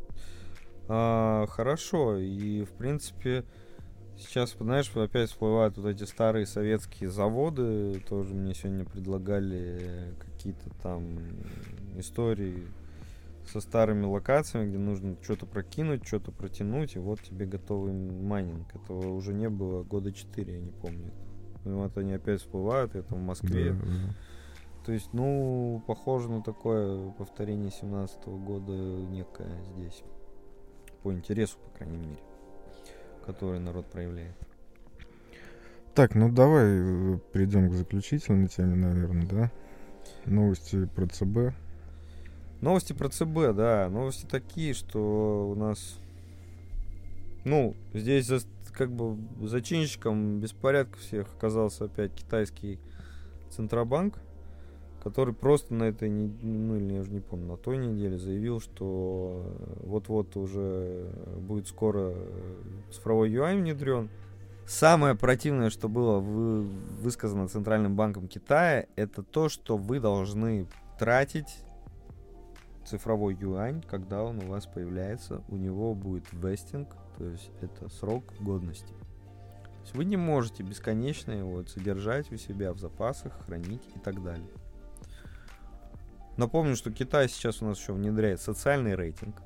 А, 0.89 1.47
хорошо. 1.49 2.17
И 2.19 2.65
в 2.65 2.71
принципе 2.71 3.45
сейчас, 4.21 4.57
знаешь, 4.59 4.95
опять 4.95 5.31
всплывают 5.31 5.77
вот 5.77 5.87
эти 5.87 6.05
старые 6.05 6.47
советские 6.47 7.11
заводы. 7.11 8.01
Тоже 8.09 8.35
мне 8.35 8.55
сегодня 8.55 8.85
предлагали 8.85 10.15
какие-то 10.21 10.71
там 10.83 11.19
истории 11.97 12.67
со 13.47 13.61
старыми 13.61 14.05
локациями, 14.05 14.69
где 14.69 14.79
нужно 14.79 15.17
что-то 15.23 15.47
прокинуть, 15.47 16.07
что-то 16.07 16.31
протянуть, 16.31 16.95
и 16.97 16.99
вот 16.99 17.21
тебе 17.21 17.47
готовый 17.47 17.93
майнинг. 17.93 18.75
Этого 18.75 19.09
уже 19.13 19.33
не 19.33 19.49
было 19.49 19.83
года 19.83 20.13
4, 20.13 20.53
я 20.53 20.61
не 20.61 20.71
помню. 20.71 21.13
И 21.65 21.69
вот 21.69 21.97
они 21.99 22.13
опять 22.13 22.41
всплывают, 22.41 22.95
это 22.95 23.15
в 23.15 23.21
Москве. 23.21 23.73
Да, 23.73 23.81
да. 23.81 24.15
То 24.87 24.93
есть, 24.93 25.13
ну, 25.13 25.83
похоже 25.87 26.31
на 26.31 26.43
такое 26.43 27.11
повторение 27.13 27.71
17 27.71 28.27
года 28.27 28.73
некое 28.73 29.63
здесь. 29.75 30.03
По 31.03 31.13
интересу, 31.13 31.59
по 31.59 31.79
крайней 31.79 31.99
мере, 31.99 32.19
который 33.27 33.61
народ 33.61 33.87
проявляет. 33.87 34.35
Так, 35.95 36.15
ну 36.15 36.31
давай 36.31 36.67
э, 36.67 37.19
перейдем 37.33 37.69
к 37.69 37.75
заключительной 37.75 38.49
теме, 38.49 38.77
наверное, 38.77 39.27
да? 39.27 39.51
Новости 40.25 40.87
про 40.87 41.07
ЦБ. 41.07 41.55
Новости 42.61 42.93
про 42.93 43.09
ЦБ, 43.09 43.55
да. 43.55 43.89
Новости 43.91 44.27
такие, 44.27 44.75
что 44.75 45.51
у 45.51 45.55
нас... 45.55 45.99
Ну, 47.45 47.75
здесь 47.95 48.27
за, 48.27 48.41
как 48.73 48.93
бы 48.93 49.19
зачинщиком 49.47 50.41
беспорядков 50.41 51.01
всех 51.01 51.27
оказался 51.35 51.87
опять 51.87 52.13
китайский 52.13 52.79
Центробанк, 53.51 54.19
который 55.03 55.35
просто 55.35 55.75
на 55.75 55.85
этой, 55.85 56.11
ну 56.11 56.77
или 56.77 56.95
я 56.95 57.01
уже 57.01 57.11
не 57.11 57.21
помню, 57.21 57.47
на 57.47 57.57
той 57.57 57.79
неделе 57.79 58.19
заявил, 58.19 58.61
что 58.61 59.43
э, 59.45 59.87
вот-вот 59.87 60.37
уже 60.37 61.11
будет 61.39 61.67
скоро 61.69 62.13
э, 62.15 62.63
цифровой 62.93 63.31
юань 63.31 63.61
внедрен. 63.61 64.11
Самое 64.67 65.15
противное, 65.15 65.71
что 65.71 65.89
было 65.89 66.21
вы- 66.21 66.63
высказано 66.63 67.49
Центральным 67.49 67.97
банком 67.97 68.29
Китая, 68.29 68.87
это 68.95 69.23
то, 69.23 69.49
что 69.49 69.77
вы 69.77 70.01
должны 70.01 70.67
тратить 70.99 71.65
цифровой 72.85 73.35
юань, 73.35 73.83
когда 73.83 74.23
он 74.23 74.39
у 74.39 74.47
вас 74.47 74.67
появляется, 74.67 75.43
у 75.49 75.57
него 75.57 75.95
будет 75.95 76.25
вестинг, 76.33 76.89
то 77.17 77.25
есть 77.25 77.51
это 77.61 77.89
срок 77.89 78.25
годности. 78.41 78.93
То 78.93 79.81
есть 79.83 79.95
вы 79.95 80.05
не 80.05 80.17
можете 80.17 80.63
бесконечно 80.63 81.33
его 81.33 81.65
содержать 81.65 82.31
у 82.31 82.37
себя 82.37 82.73
в 82.73 82.79
запасах, 82.79 83.33
хранить 83.47 83.83
и 83.97 83.99
так 83.99 84.23
далее. 84.23 84.47
Напомню, 86.41 86.75
что 86.75 86.91
Китай 86.91 87.29
сейчас 87.29 87.61
у 87.61 87.67
нас 87.67 87.79
еще 87.79 87.93
внедряет 87.93 88.41
социальный 88.41 88.95
рейтинг. 88.95 89.43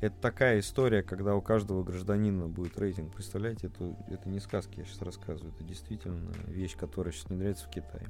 Это 0.00 0.16
такая 0.20 0.58
история, 0.58 1.04
когда 1.04 1.36
у 1.36 1.40
каждого 1.40 1.84
гражданина 1.84 2.48
будет 2.48 2.76
рейтинг. 2.76 3.14
Представляете, 3.14 3.68
это, 3.68 3.96
это 4.08 4.28
не 4.28 4.40
сказки, 4.40 4.80
я 4.80 4.84
сейчас 4.84 5.00
рассказываю. 5.00 5.54
Это 5.54 5.62
действительно 5.62 6.32
вещь, 6.48 6.76
которая 6.76 7.12
сейчас 7.12 7.26
внедряется 7.26 7.66
в 7.66 7.70
Китае. 7.70 8.08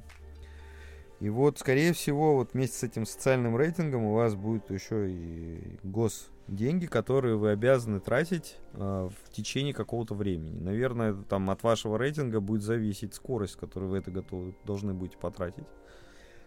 И 1.19 1.29
вот, 1.29 1.59
скорее 1.59 1.93
всего, 1.93 2.33
вот 2.33 2.53
вместе 2.53 2.77
с 2.77 2.83
этим 2.83 3.05
социальным 3.05 3.55
рейтингом 3.55 4.05
у 4.05 4.15
вас 4.15 4.33
будет 4.33 4.71
еще 4.71 5.07
и 5.07 5.77
госденьги, 5.83 6.87
которые 6.87 7.35
вы 7.35 7.51
обязаны 7.51 7.99
тратить 7.99 8.57
э, 8.73 8.79
в 8.79 9.31
течение 9.31 9.75
какого-то 9.75 10.15
времени. 10.15 10.59
Наверное, 10.59 11.13
там 11.13 11.51
от 11.51 11.61
вашего 11.61 11.99
рейтинга 11.99 12.39
будет 12.39 12.63
зависеть 12.63 13.13
скорость, 13.13 13.57
которую 13.57 13.91
вы 13.91 13.99
это 13.99 14.09
готовы, 14.09 14.55
должны 14.65 14.95
будете 14.95 15.19
потратить. 15.19 15.65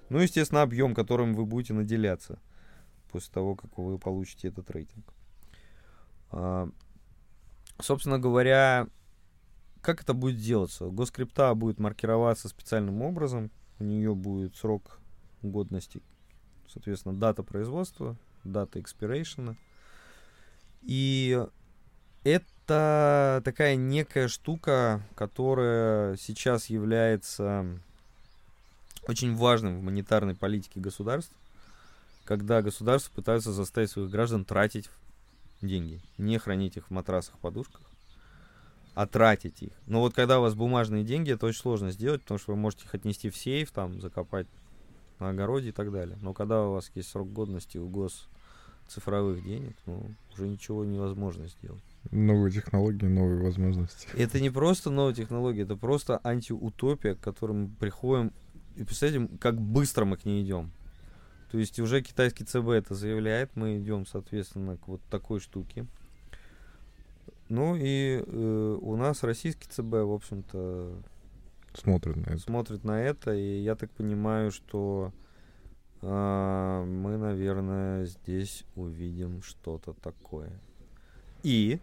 Ну, 0.08 0.18
естественно, 0.18 0.62
объем, 0.62 0.94
которым 0.94 1.34
вы 1.34 1.46
будете 1.46 1.72
наделяться 1.74 2.38
после 3.10 3.32
того, 3.32 3.54
как 3.54 3.76
вы 3.78 3.98
получите 3.98 4.48
этот 4.48 4.70
рейтинг. 4.70 5.04
А, 6.30 6.68
собственно 7.80 8.18
говоря, 8.18 8.88
как 9.80 10.02
это 10.02 10.14
будет 10.14 10.36
делаться? 10.36 10.86
Госкрипта 10.86 11.54
будет 11.54 11.78
маркироваться 11.78 12.48
специальным 12.48 13.02
образом. 13.02 13.50
У 13.78 13.84
нее 13.84 14.14
будет 14.14 14.56
срок 14.56 14.98
годности, 15.42 16.02
соответственно, 16.68 17.14
дата 17.14 17.42
производства, 17.42 18.16
дата 18.44 18.80
экспирейшена. 18.80 19.56
И 20.82 21.44
это 22.24 23.42
такая 23.44 23.76
некая 23.76 24.28
штука, 24.28 25.02
которая 25.14 26.16
сейчас 26.16 26.66
является 26.66 27.80
очень 29.06 29.34
важным 29.34 29.78
в 29.78 29.82
монетарной 29.82 30.34
политике 30.34 30.80
государств, 30.80 31.34
когда 32.24 32.62
государства 32.62 33.12
пытаются 33.14 33.52
заставить 33.52 33.90
своих 33.90 34.10
граждан 34.10 34.44
тратить 34.44 34.88
деньги. 35.60 36.00
Не 36.18 36.38
хранить 36.38 36.76
их 36.76 36.88
в 36.88 36.90
матрасах, 36.90 37.38
подушках, 37.38 37.82
а 38.94 39.06
тратить 39.06 39.62
их. 39.62 39.72
Но 39.86 40.00
вот 40.00 40.14
когда 40.14 40.38
у 40.38 40.42
вас 40.42 40.54
бумажные 40.54 41.04
деньги, 41.04 41.32
это 41.32 41.46
очень 41.46 41.60
сложно 41.60 41.90
сделать, 41.90 42.22
потому 42.22 42.38
что 42.38 42.52
вы 42.52 42.58
можете 42.58 42.84
их 42.84 42.94
отнести 42.94 43.30
в 43.30 43.36
сейф, 43.36 43.70
там, 43.70 44.00
закопать 44.00 44.46
на 45.18 45.30
огороде 45.30 45.70
и 45.70 45.72
так 45.72 45.92
далее. 45.92 46.18
Но 46.20 46.34
когда 46.34 46.66
у 46.66 46.72
вас 46.72 46.90
есть 46.94 47.08
срок 47.10 47.32
годности 47.32 47.78
у 47.78 47.88
гос 47.88 48.28
цифровых 48.88 49.42
денег, 49.42 49.76
ну, 49.86 50.10
уже 50.34 50.46
ничего 50.48 50.84
невозможно 50.84 51.48
сделать. 51.48 51.82
Новые 52.10 52.52
технологии, 52.52 53.06
новые 53.06 53.42
возможности. 53.42 54.08
Это 54.14 54.40
не 54.40 54.50
просто 54.50 54.90
новые 54.90 55.14
технологии, 55.14 55.62
это 55.62 55.76
просто 55.76 56.20
антиутопия, 56.22 57.14
к 57.14 57.20
которой 57.20 57.52
мы 57.52 57.68
приходим. 57.68 58.32
И 58.76 58.84
представляете, 58.84 59.28
как 59.38 59.60
быстро 59.60 60.04
мы 60.04 60.16
к 60.16 60.24
ней 60.24 60.42
идем. 60.42 60.72
То 61.50 61.58
есть 61.58 61.78
уже 61.80 62.00
китайский 62.00 62.44
ЦБ 62.44 62.68
это 62.68 62.94
заявляет, 62.94 63.54
мы 63.56 63.78
идем, 63.78 64.06
соответственно, 64.06 64.78
к 64.78 64.88
вот 64.88 65.02
такой 65.10 65.38
штуке. 65.38 65.86
Ну 67.50 67.76
и 67.76 68.22
э, 68.24 68.78
у 68.80 68.96
нас 68.96 69.22
российский 69.22 69.68
ЦБ, 69.68 69.92
в 69.92 70.12
общем-то, 70.14 71.02
смотрит 71.74 72.16
на 72.16 72.30
это. 72.30 72.38
Смотрит 72.38 72.84
на 72.84 72.98
это, 73.02 73.34
и 73.34 73.60
я 73.60 73.74
так 73.74 73.90
понимаю, 73.90 74.50
что 74.50 75.12
э, 76.00 76.84
мы, 76.86 77.18
наверное, 77.18 78.06
здесь 78.06 78.64
увидим 78.74 79.42
что-то 79.42 79.92
такое. 79.92 80.50
И 81.42 81.78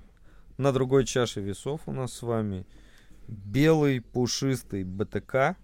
на 0.57 0.71
другой 0.71 1.05
чаше 1.05 1.41
весов 1.41 1.81
у 1.85 1.91
нас 1.91 2.13
с 2.13 2.23
вами 2.23 2.65
белый 3.27 4.01
пушистый 4.01 4.83
БТК, 4.83 5.55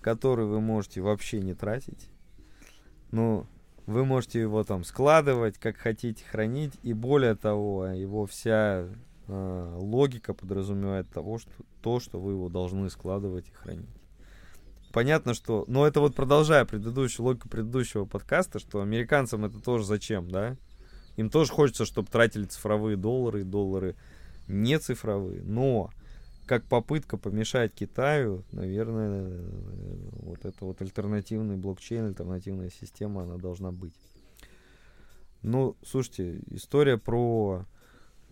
который 0.00 0.46
вы 0.46 0.60
можете 0.60 1.00
вообще 1.00 1.40
не 1.40 1.54
тратить 1.54 2.10
ну, 3.10 3.46
вы 3.86 4.04
можете 4.04 4.40
его 4.40 4.62
там 4.64 4.84
складывать, 4.84 5.58
как 5.58 5.76
хотите, 5.76 6.24
хранить, 6.24 6.74
и 6.82 6.92
более 6.92 7.34
того, 7.34 7.86
его 7.86 8.26
вся 8.26 8.86
э, 9.26 9.76
логика 9.78 10.32
подразумевает 10.32 11.10
того, 11.10 11.38
что 11.38 11.50
то, 11.82 11.98
что 11.98 12.20
вы 12.20 12.32
его 12.32 12.48
должны 12.48 12.88
складывать 12.90 13.48
и 13.48 13.52
хранить. 13.52 13.88
Понятно, 14.92 15.34
что... 15.34 15.64
Но 15.68 15.86
это 15.86 16.00
вот 16.00 16.14
продолжая 16.14 16.64
предыдущую 16.64 17.26
логику 17.26 17.48
предыдущего 17.48 18.04
подкаста, 18.04 18.58
что 18.58 18.80
американцам 18.80 19.44
это 19.44 19.60
тоже 19.60 19.84
зачем, 19.84 20.28
да? 20.30 20.56
Им 21.16 21.30
тоже 21.30 21.52
хочется, 21.52 21.84
чтобы 21.84 22.08
тратили 22.08 22.44
цифровые 22.44 22.96
доллары, 22.96 23.44
доллары 23.44 23.94
не 24.48 24.78
цифровые. 24.78 25.42
Но 25.42 25.90
как 26.50 26.64
попытка 26.64 27.16
помешать 27.16 27.72
Китаю, 27.74 28.42
наверное, 28.50 29.40
вот 30.14 30.44
это 30.44 30.64
вот 30.64 30.82
альтернативный 30.82 31.56
блокчейн, 31.56 32.06
альтернативная 32.06 32.70
система, 32.70 33.22
она 33.22 33.36
должна 33.36 33.70
быть. 33.70 33.94
Ну, 35.42 35.76
слушайте, 35.86 36.40
история 36.50 36.98
про 36.98 37.66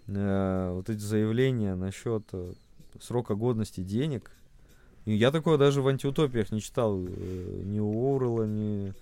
э, 0.08 0.70
вот 0.72 0.90
эти 0.90 0.98
заявления 0.98 1.76
насчет 1.76 2.24
э, 2.32 2.54
срока 3.00 3.36
годности 3.36 3.82
денег. 3.82 4.32
Я 5.04 5.30
такое 5.30 5.56
даже 5.56 5.80
в 5.80 5.86
антиутопиях 5.86 6.50
не 6.50 6.60
читал. 6.60 7.00
Э, 7.00 7.62
ни 7.66 7.78
у 7.78 7.92
Оурелла, 8.04 8.48
ни 8.48 8.94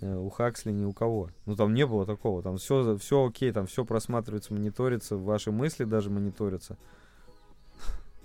э, 0.00 0.16
у 0.16 0.30
Хаксли, 0.30 0.72
ни 0.72 0.86
у 0.86 0.94
кого. 0.94 1.28
Ну, 1.44 1.54
там 1.54 1.74
не 1.74 1.84
было 1.84 2.06
такого. 2.06 2.42
Там 2.42 2.56
все, 2.56 2.96
все 2.96 3.26
окей, 3.26 3.52
там 3.52 3.66
все 3.66 3.84
просматривается, 3.84 4.54
мониторится, 4.54 5.18
ваши 5.18 5.52
мысли 5.52 5.84
даже 5.84 6.08
мониторятся. 6.08 6.78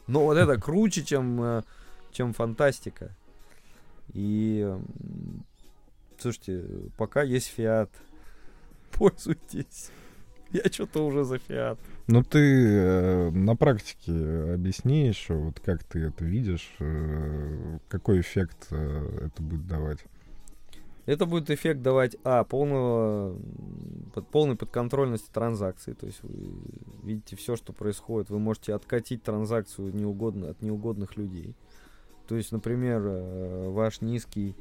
Но 0.07 0.23
вот 0.23 0.37
это 0.37 0.59
круче, 0.59 1.03
чем, 1.03 1.41
э, 1.41 1.63
чем 2.11 2.33
фантастика. 2.33 3.15
И 4.13 4.69
слушайте, 6.17 6.63
пока 6.97 7.23
есть 7.23 7.47
фиат, 7.47 7.89
пользуйтесь. 8.91 9.91
Я 10.51 10.63
что-то 10.71 11.05
уже 11.05 11.23
за 11.23 11.39
фиат. 11.39 11.79
Ну 12.07 12.21
ты 12.21 12.39
э, 12.39 13.31
на 13.31 13.55
практике 13.55 14.11
объясни 14.53 15.07
еще, 15.07 15.33
вот 15.33 15.59
как 15.59 15.83
ты 15.83 15.99
это 15.99 16.23
видишь, 16.25 16.69
э, 16.79 17.79
какой 17.87 18.21
эффект 18.21 18.67
э, 18.71 19.27
это 19.27 19.41
будет 19.41 19.65
давать. 19.67 19.99
Это 21.05 21.25
будет 21.25 21.49
эффект 21.49 21.81
давать, 21.81 22.15
а, 22.23 22.43
полного, 22.45 23.37
под, 24.13 24.27
полной 24.29 24.55
подконтрольности 24.55 25.29
транзакций. 25.31 25.95
То 25.95 26.05
есть 26.05 26.23
вы 26.23 26.53
видите 27.03 27.35
все, 27.35 27.55
что 27.57 27.73
происходит. 27.73 28.29
Вы 28.29 28.39
можете 28.39 28.73
откатить 28.73 29.23
транзакцию 29.23 29.93
неугодно, 29.93 30.51
от 30.51 30.61
неугодных 30.61 31.17
людей. 31.17 31.55
То 32.27 32.35
есть, 32.35 32.53
например, 32.53 33.01
э, 33.05 33.69
ваш 33.69 33.99
низкий 33.99 34.55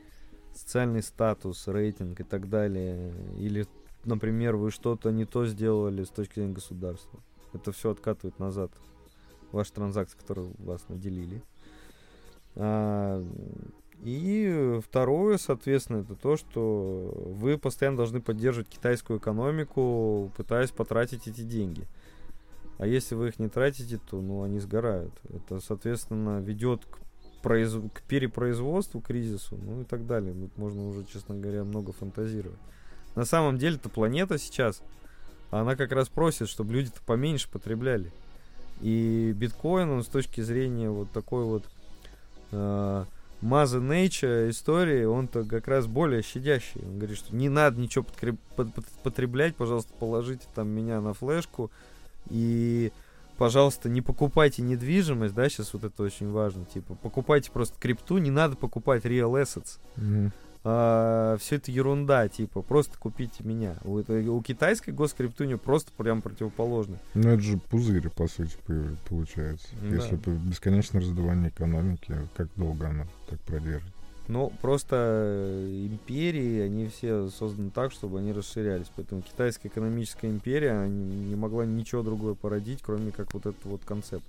социальный 0.53 1.03
статус, 1.03 1.69
рейтинг 1.69 2.21
и 2.21 2.25
так 2.25 2.49
далее. 2.49 3.13
Или, 3.39 3.67
например, 4.05 4.57
вы 4.57 4.73
что-то 4.73 5.11
не 5.11 5.25
то 5.25 5.47
сделали 5.47 6.03
с 6.03 6.09
точки 6.09 6.35
зрения 6.35 6.55
государства. 6.55 7.21
Это 7.53 7.71
все 7.71 7.91
откатывает 7.91 8.41
назад. 8.41 8.73
Ваши 9.53 9.73
транзакции, 9.73 10.19
которые 10.19 10.51
вас 10.59 10.89
наделили. 10.89 11.41
А, 12.57 13.23
и 14.03 14.81
второе, 14.85 15.39
соответственно, 15.39 15.99
это 15.99 16.17
то, 16.17 16.37
что 16.37 17.13
вы 17.39 17.57
постоянно 17.57 17.99
должны 17.99 18.21
поддерживать 18.21 18.69
китайскую 18.69 19.21
экономику, 19.21 20.33
пытаясь 20.37 20.71
потратить 20.71 21.29
эти 21.29 21.43
деньги. 21.43 21.87
А 22.79 22.87
если 22.87 23.15
вы 23.15 23.29
их 23.29 23.39
не 23.39 23.49
тратите, 23.49 24.01
то 24.11 24.21
ну, 24.21 24.43
они 24.43 24.59
сгорают. 24.59 25.13
Это, 25.33 25.61
соответственно, 25.61 26.41
ведет 26.41 26.85
к, 26.85 26.99
произ... 27.43 27.73
к 27.95 28.03
перепроизводству, 28.03 29.01
кризису, 29.01 29.57
ну 29.57 29.83
и 29.83 29.85
так 29.85 30.05
далее. 30.05 30.35
Тут 30.35 30.59
можно 30.59 30.89
уже, 30.89 31.05
честно 31.05 31.37
говоря, 31.37 31.63
много 31.63 31.93
фантазировать. 31.93 32.59
На 33.15 33.25
самом 33.25 33.57
деле-то 33.57 33.89
планета 33.89 34.37
сейчас, 34.37 34.83
она 35.53 35.77
как 35.77 35.93
раз 35.93 36.09
просит, 36.09 36.49
чтобы 36.49 36.73
люди-то 36.73 37.01
поменьше 37.07 37.49
потребляли. 37.49 38.11
И 38.81 39.33
биткоин, 39.37 39.91
он 39.91 40.03
с 40.03 40.09
точки 40.09 40.41
зрения 40.41 40.91
вот 40.91 41.13
такой 41.13 41.45
вот 41.45 41.65
э, 42.51 43.05
Mother 43.43 43.81
Nature 43.81 44.51
истории, 44.51 45.05
он-то 45.05 45.45
как 45.45 45.69
раз 45.69 45.87
более 45.87 46.23
щадящий. 46.23 46.81
Он 46.83 46.99
говорит, 46.99 47.19
что 47.19 47.35
не 47.35 47.49
надо 47.49 47.81
ничего 47.81 48.07
потреблять, 49.03 49.57
пожалуйста, 49.57 49.93
положите 49.99 50.47
там 50.55 50.69
меня 50.69 51.01
на 51.01 51.13
флешку 51.13 51.71
и 52.31 52.93
пожалуйста, 53.37 53.89
не 53.89 54.01
покупайте 54.01 54.63
недвижимость, 54.63 55.35
да, 55.35 55.49
сейчас 55.49 55.75
вот 55.75 55.83
это 55.85 56.03
очень 56.05 56.31
важно, 56.31 56.65
типа, 56.65 56.95
покупайте 56.95 57.51
просто 57.51 57.75
крипту, 57.81 58.19
не 58.19 58.31
надо 58.31 58.57
покупать 58.57 59.05
real 59.05 59.33
assets. 59.33 59.79
Mm-hmm 59.97 60.31
а, 60.65 61.37
все 61.39 61.57
это 61.57 61.73
ерунда, 61.73 62.29
типа, 62.29 62.63
просто 62.63 62.97
купите 62.97 63.43
меня. 63.43 63.77
У, 63.85 63.99
это, 63.99 64.13
у 64.13 64.41
китайской 64.43 64.91
госкриптуни 64.91 65.55
просто 65.55 65.91
прям 65.97 66.23
противоположно. 66.23 66.99
Ну, 67.15 67.31
это 67.31 67.43
же 67.43 67.59
пузырь, 67.59 68.09
по 68.11 68.29
сути, 68.29 68.57
получается. 69.09 69.69
Да. 69.83 69.97
Если 69.97 70.17
бесконечное 70.17 71.01
раздувание 71.01 71.51
экономики, 71.51 72.15
как 72.37 72.49
долго 72.57 72.89
оно 72.89 73.07
так 73.29 73.41
продержит? 73.41 73.93
Ну, 74.29 74.53
просто 74.63 74.97
э, 74.97 75.87
империи, 75.91 76.61
они 76.61 76.87
все 76.87 77.29
созданы 77.29 77.71
так, 77.71 77.91
чтобы 77.91 78.21
они 78.21 78.33
расширялись. 78.33 78.87
Поэтому 78.95 79.21
китайская 79.21 79.69
экономическая 79.69 80.29
империя 80.29 80.87
не 80.87 81.35
могла 81.35 81.67
ничего 81.67 82.03
другое 82.03 82.35
породить, 82.35 82.81
кроме 82.83 83.11
как 83.11 83.35
вот 83.35 83.47
этот 83.47 83.65
вот 83.65 83.85
концепт. 83.85 84.25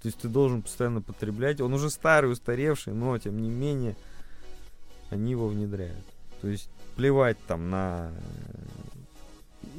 То 0.00 0.08
есть 0.08 0.18
ты 0.18 0.28
должен 0.28 0.62
постоянно 0.62 1.02
потреблять. 1.02 1.60
Он 1.60 1.74
уже 1.74 1.90
старый, 1.90 2.32
устаревший, 2.32 2.94
но 2.94 3.16
тем 3.18 3.40
не 3.42 3.50
менее 3.50 3.94
они 5.14 5.30
его 5.30 5.48
внедряют. 5.48 6.04
То 6.40 6.48
есть 6.48 6.68
плевать 6.96 7.38
там 7.46 7.70
на 7.70 8.10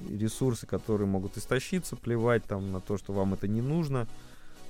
э, 0.10 0.18
ресурсы, 0.18 0.66
которые 0.66 1.08
могут 1.08 1.38
истощиться, 1.38 1.96
плевать 1.96 2.44
там 2.46 2.72
на 2.72 2.82
то, 2.82 2.98
что 2.98 3.14
вам 3.14 3.34
это 3.34 3.48
не 3.48 3.62
нужно. 3.62 4.08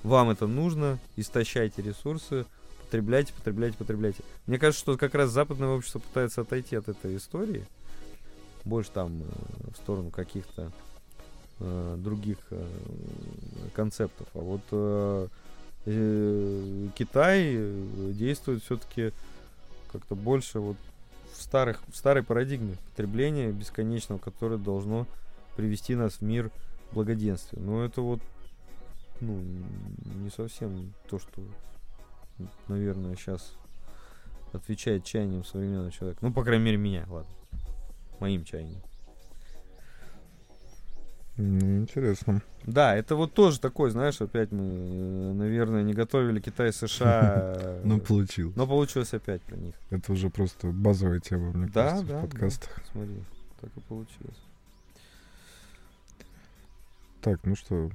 Вам 0.04 0.30
это 0.30 0.46
нужно, 0.46 1.00
истощайте 1.16 1.82
ресурсы, 1.82 2.46
потребляйте, 2.84 3.34
потребляйте, 3.34 3.78
потребляйте. 3.78 4.24
Мне 4.46 4.60
кажется, 4.60 4.82
что 4.82 4.98
как 4.98 5.16
раз 5.16 5.32
западное 5.32 5.70
общество 5.70 6.00
пытается 6.00 6.42
отойти 6.42 6.76
от 6.76 6.90
этой 6.90 7.16
истории, 7.16 7.66
больше 8.66 8.92
там 8.92 9.22
э, 9.22 9.72
в 9.72 9.78
сторону 9.78 10.10
каких-то 10.10 10.72
э, 11.60 11.96
других 11.98 12.38
э, 12.52 12.68
концептов. 13.74 14.28
А 14.34 14.40
вот 14.40 14.62
э, 14.72 15.28
э, 15.86 16.88
Китай 16.96 17.58
действует 18.14 18.64
все-таки 18.64 19.12
как-то 19.96 20.16
больше 20.16 20.60
вот 20.60 20.78
в, 21.34 21.42
старых, 21.42 21.82
в 21.88 21.96
старой 21.96 22.24
парадигме 22.24 22.76
потребления 22.92 23.52
бесконечного, 23.52 24.20
которое 24.20 24.58
должно 24.58 25.08
привести 25.56 25.96
нас 25.96 26.16
в 26.16 26.22
мир 26.22 26.52
благоденствия. 26.92 27.62
Но 27.62 27.84
это 27.84 28.02
вот 28.02 28.20
ну, 29.22 29.42
не 30.22 30.30
совсем 30.30 30.94
то, 31.10 31.20
что, 31.20 31.42
наверное, 32.68 33.16
сейчас 33.16 33.54
отвечает 34.52 35.06
чаяниям 35.06 35.44
современного 35.44 35.92
человека. 35.92 36.20
Ну, 36.22 36.34
по 36.34 36.44
крайней 36.44 36.66
мере, 36.66 36.78
меня, 36.78 37.06
ладно. 37.10 37.32
Моим 38.20 38.44
чаяниям. 38.44 38.82
Ну, 41.38 41.80
интересно. 41.80 42.42
Да, 42.64 42.96
это 42.96 43.16
вот 43.18 43.34
тоже 43.34 43.60
такой, 43.60 43.90
знаешь, 43.92 44.22
опять 44.22 44.52
мы, 44.54 44.64
э, 44.64 45.34
наверное, 45.34 45.84
не 45.84 45.94
готовили 45.94 46.40
Китай 46.40 46.72
США. 46.72 47.80
Ну, 47.84 48.00
получил. 48.00 48.54
Но 48.56 48.66
получилось 48.66 49.14
опять 49.14 49.42
про 49.42 49.58
них. 49.58 49.76
Это 49.90 50.14
уже 50.14 50.30
просто 50.30 50.68
базовая 50.68 51.20
тема, 51.20 51.52
мне 51.52 51.68
кажется, 51.68 52.06
в 52.06 52.22
подкастах. 52.22 52.82
Смотри, 52.92 53.22
так 53.60 53.70
и 53.76 53.80
получилось. 53.82 54.38
Так, 57.22 57.40
ну 57.44 57.56
что, 57.56 57.92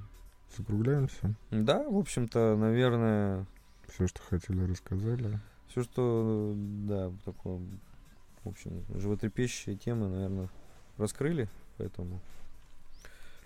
закругляемся. 0.56 1.34
Да, 1.50 1.82
в 1.88 1.96
общем-то, 1.96 2.56
наверное, 2.56 3.46
Все, 3.88 4.06
что 4.06 4.20
хотели, 4.22 4.70
рассказали. 4.70 5.38
все, 5.68 5.82
что, 5.84 6.52
да, 6.56 7.10
такое, 7.24 7.60
в 8.44 8.48
общем, 8.48 8.84
животрепещущие 8.94 9.76
темы, 9.76 10.08
наверное, 10.08 10.48
раскрыли, 10.98 11.48
поэтому 11.78 12.20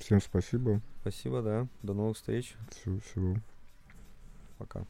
Всем 0.04 0.20
спасибо. 0.20 0.82
спасибо, 1.00 1.40
да, 1.40 1.66
до 1.82 1.94
новых 1.94 2.18
встреч, 2.18 2.56
Всего, 2.68 3.00
всего. 3.00 3.36
пока. 4.58 4.84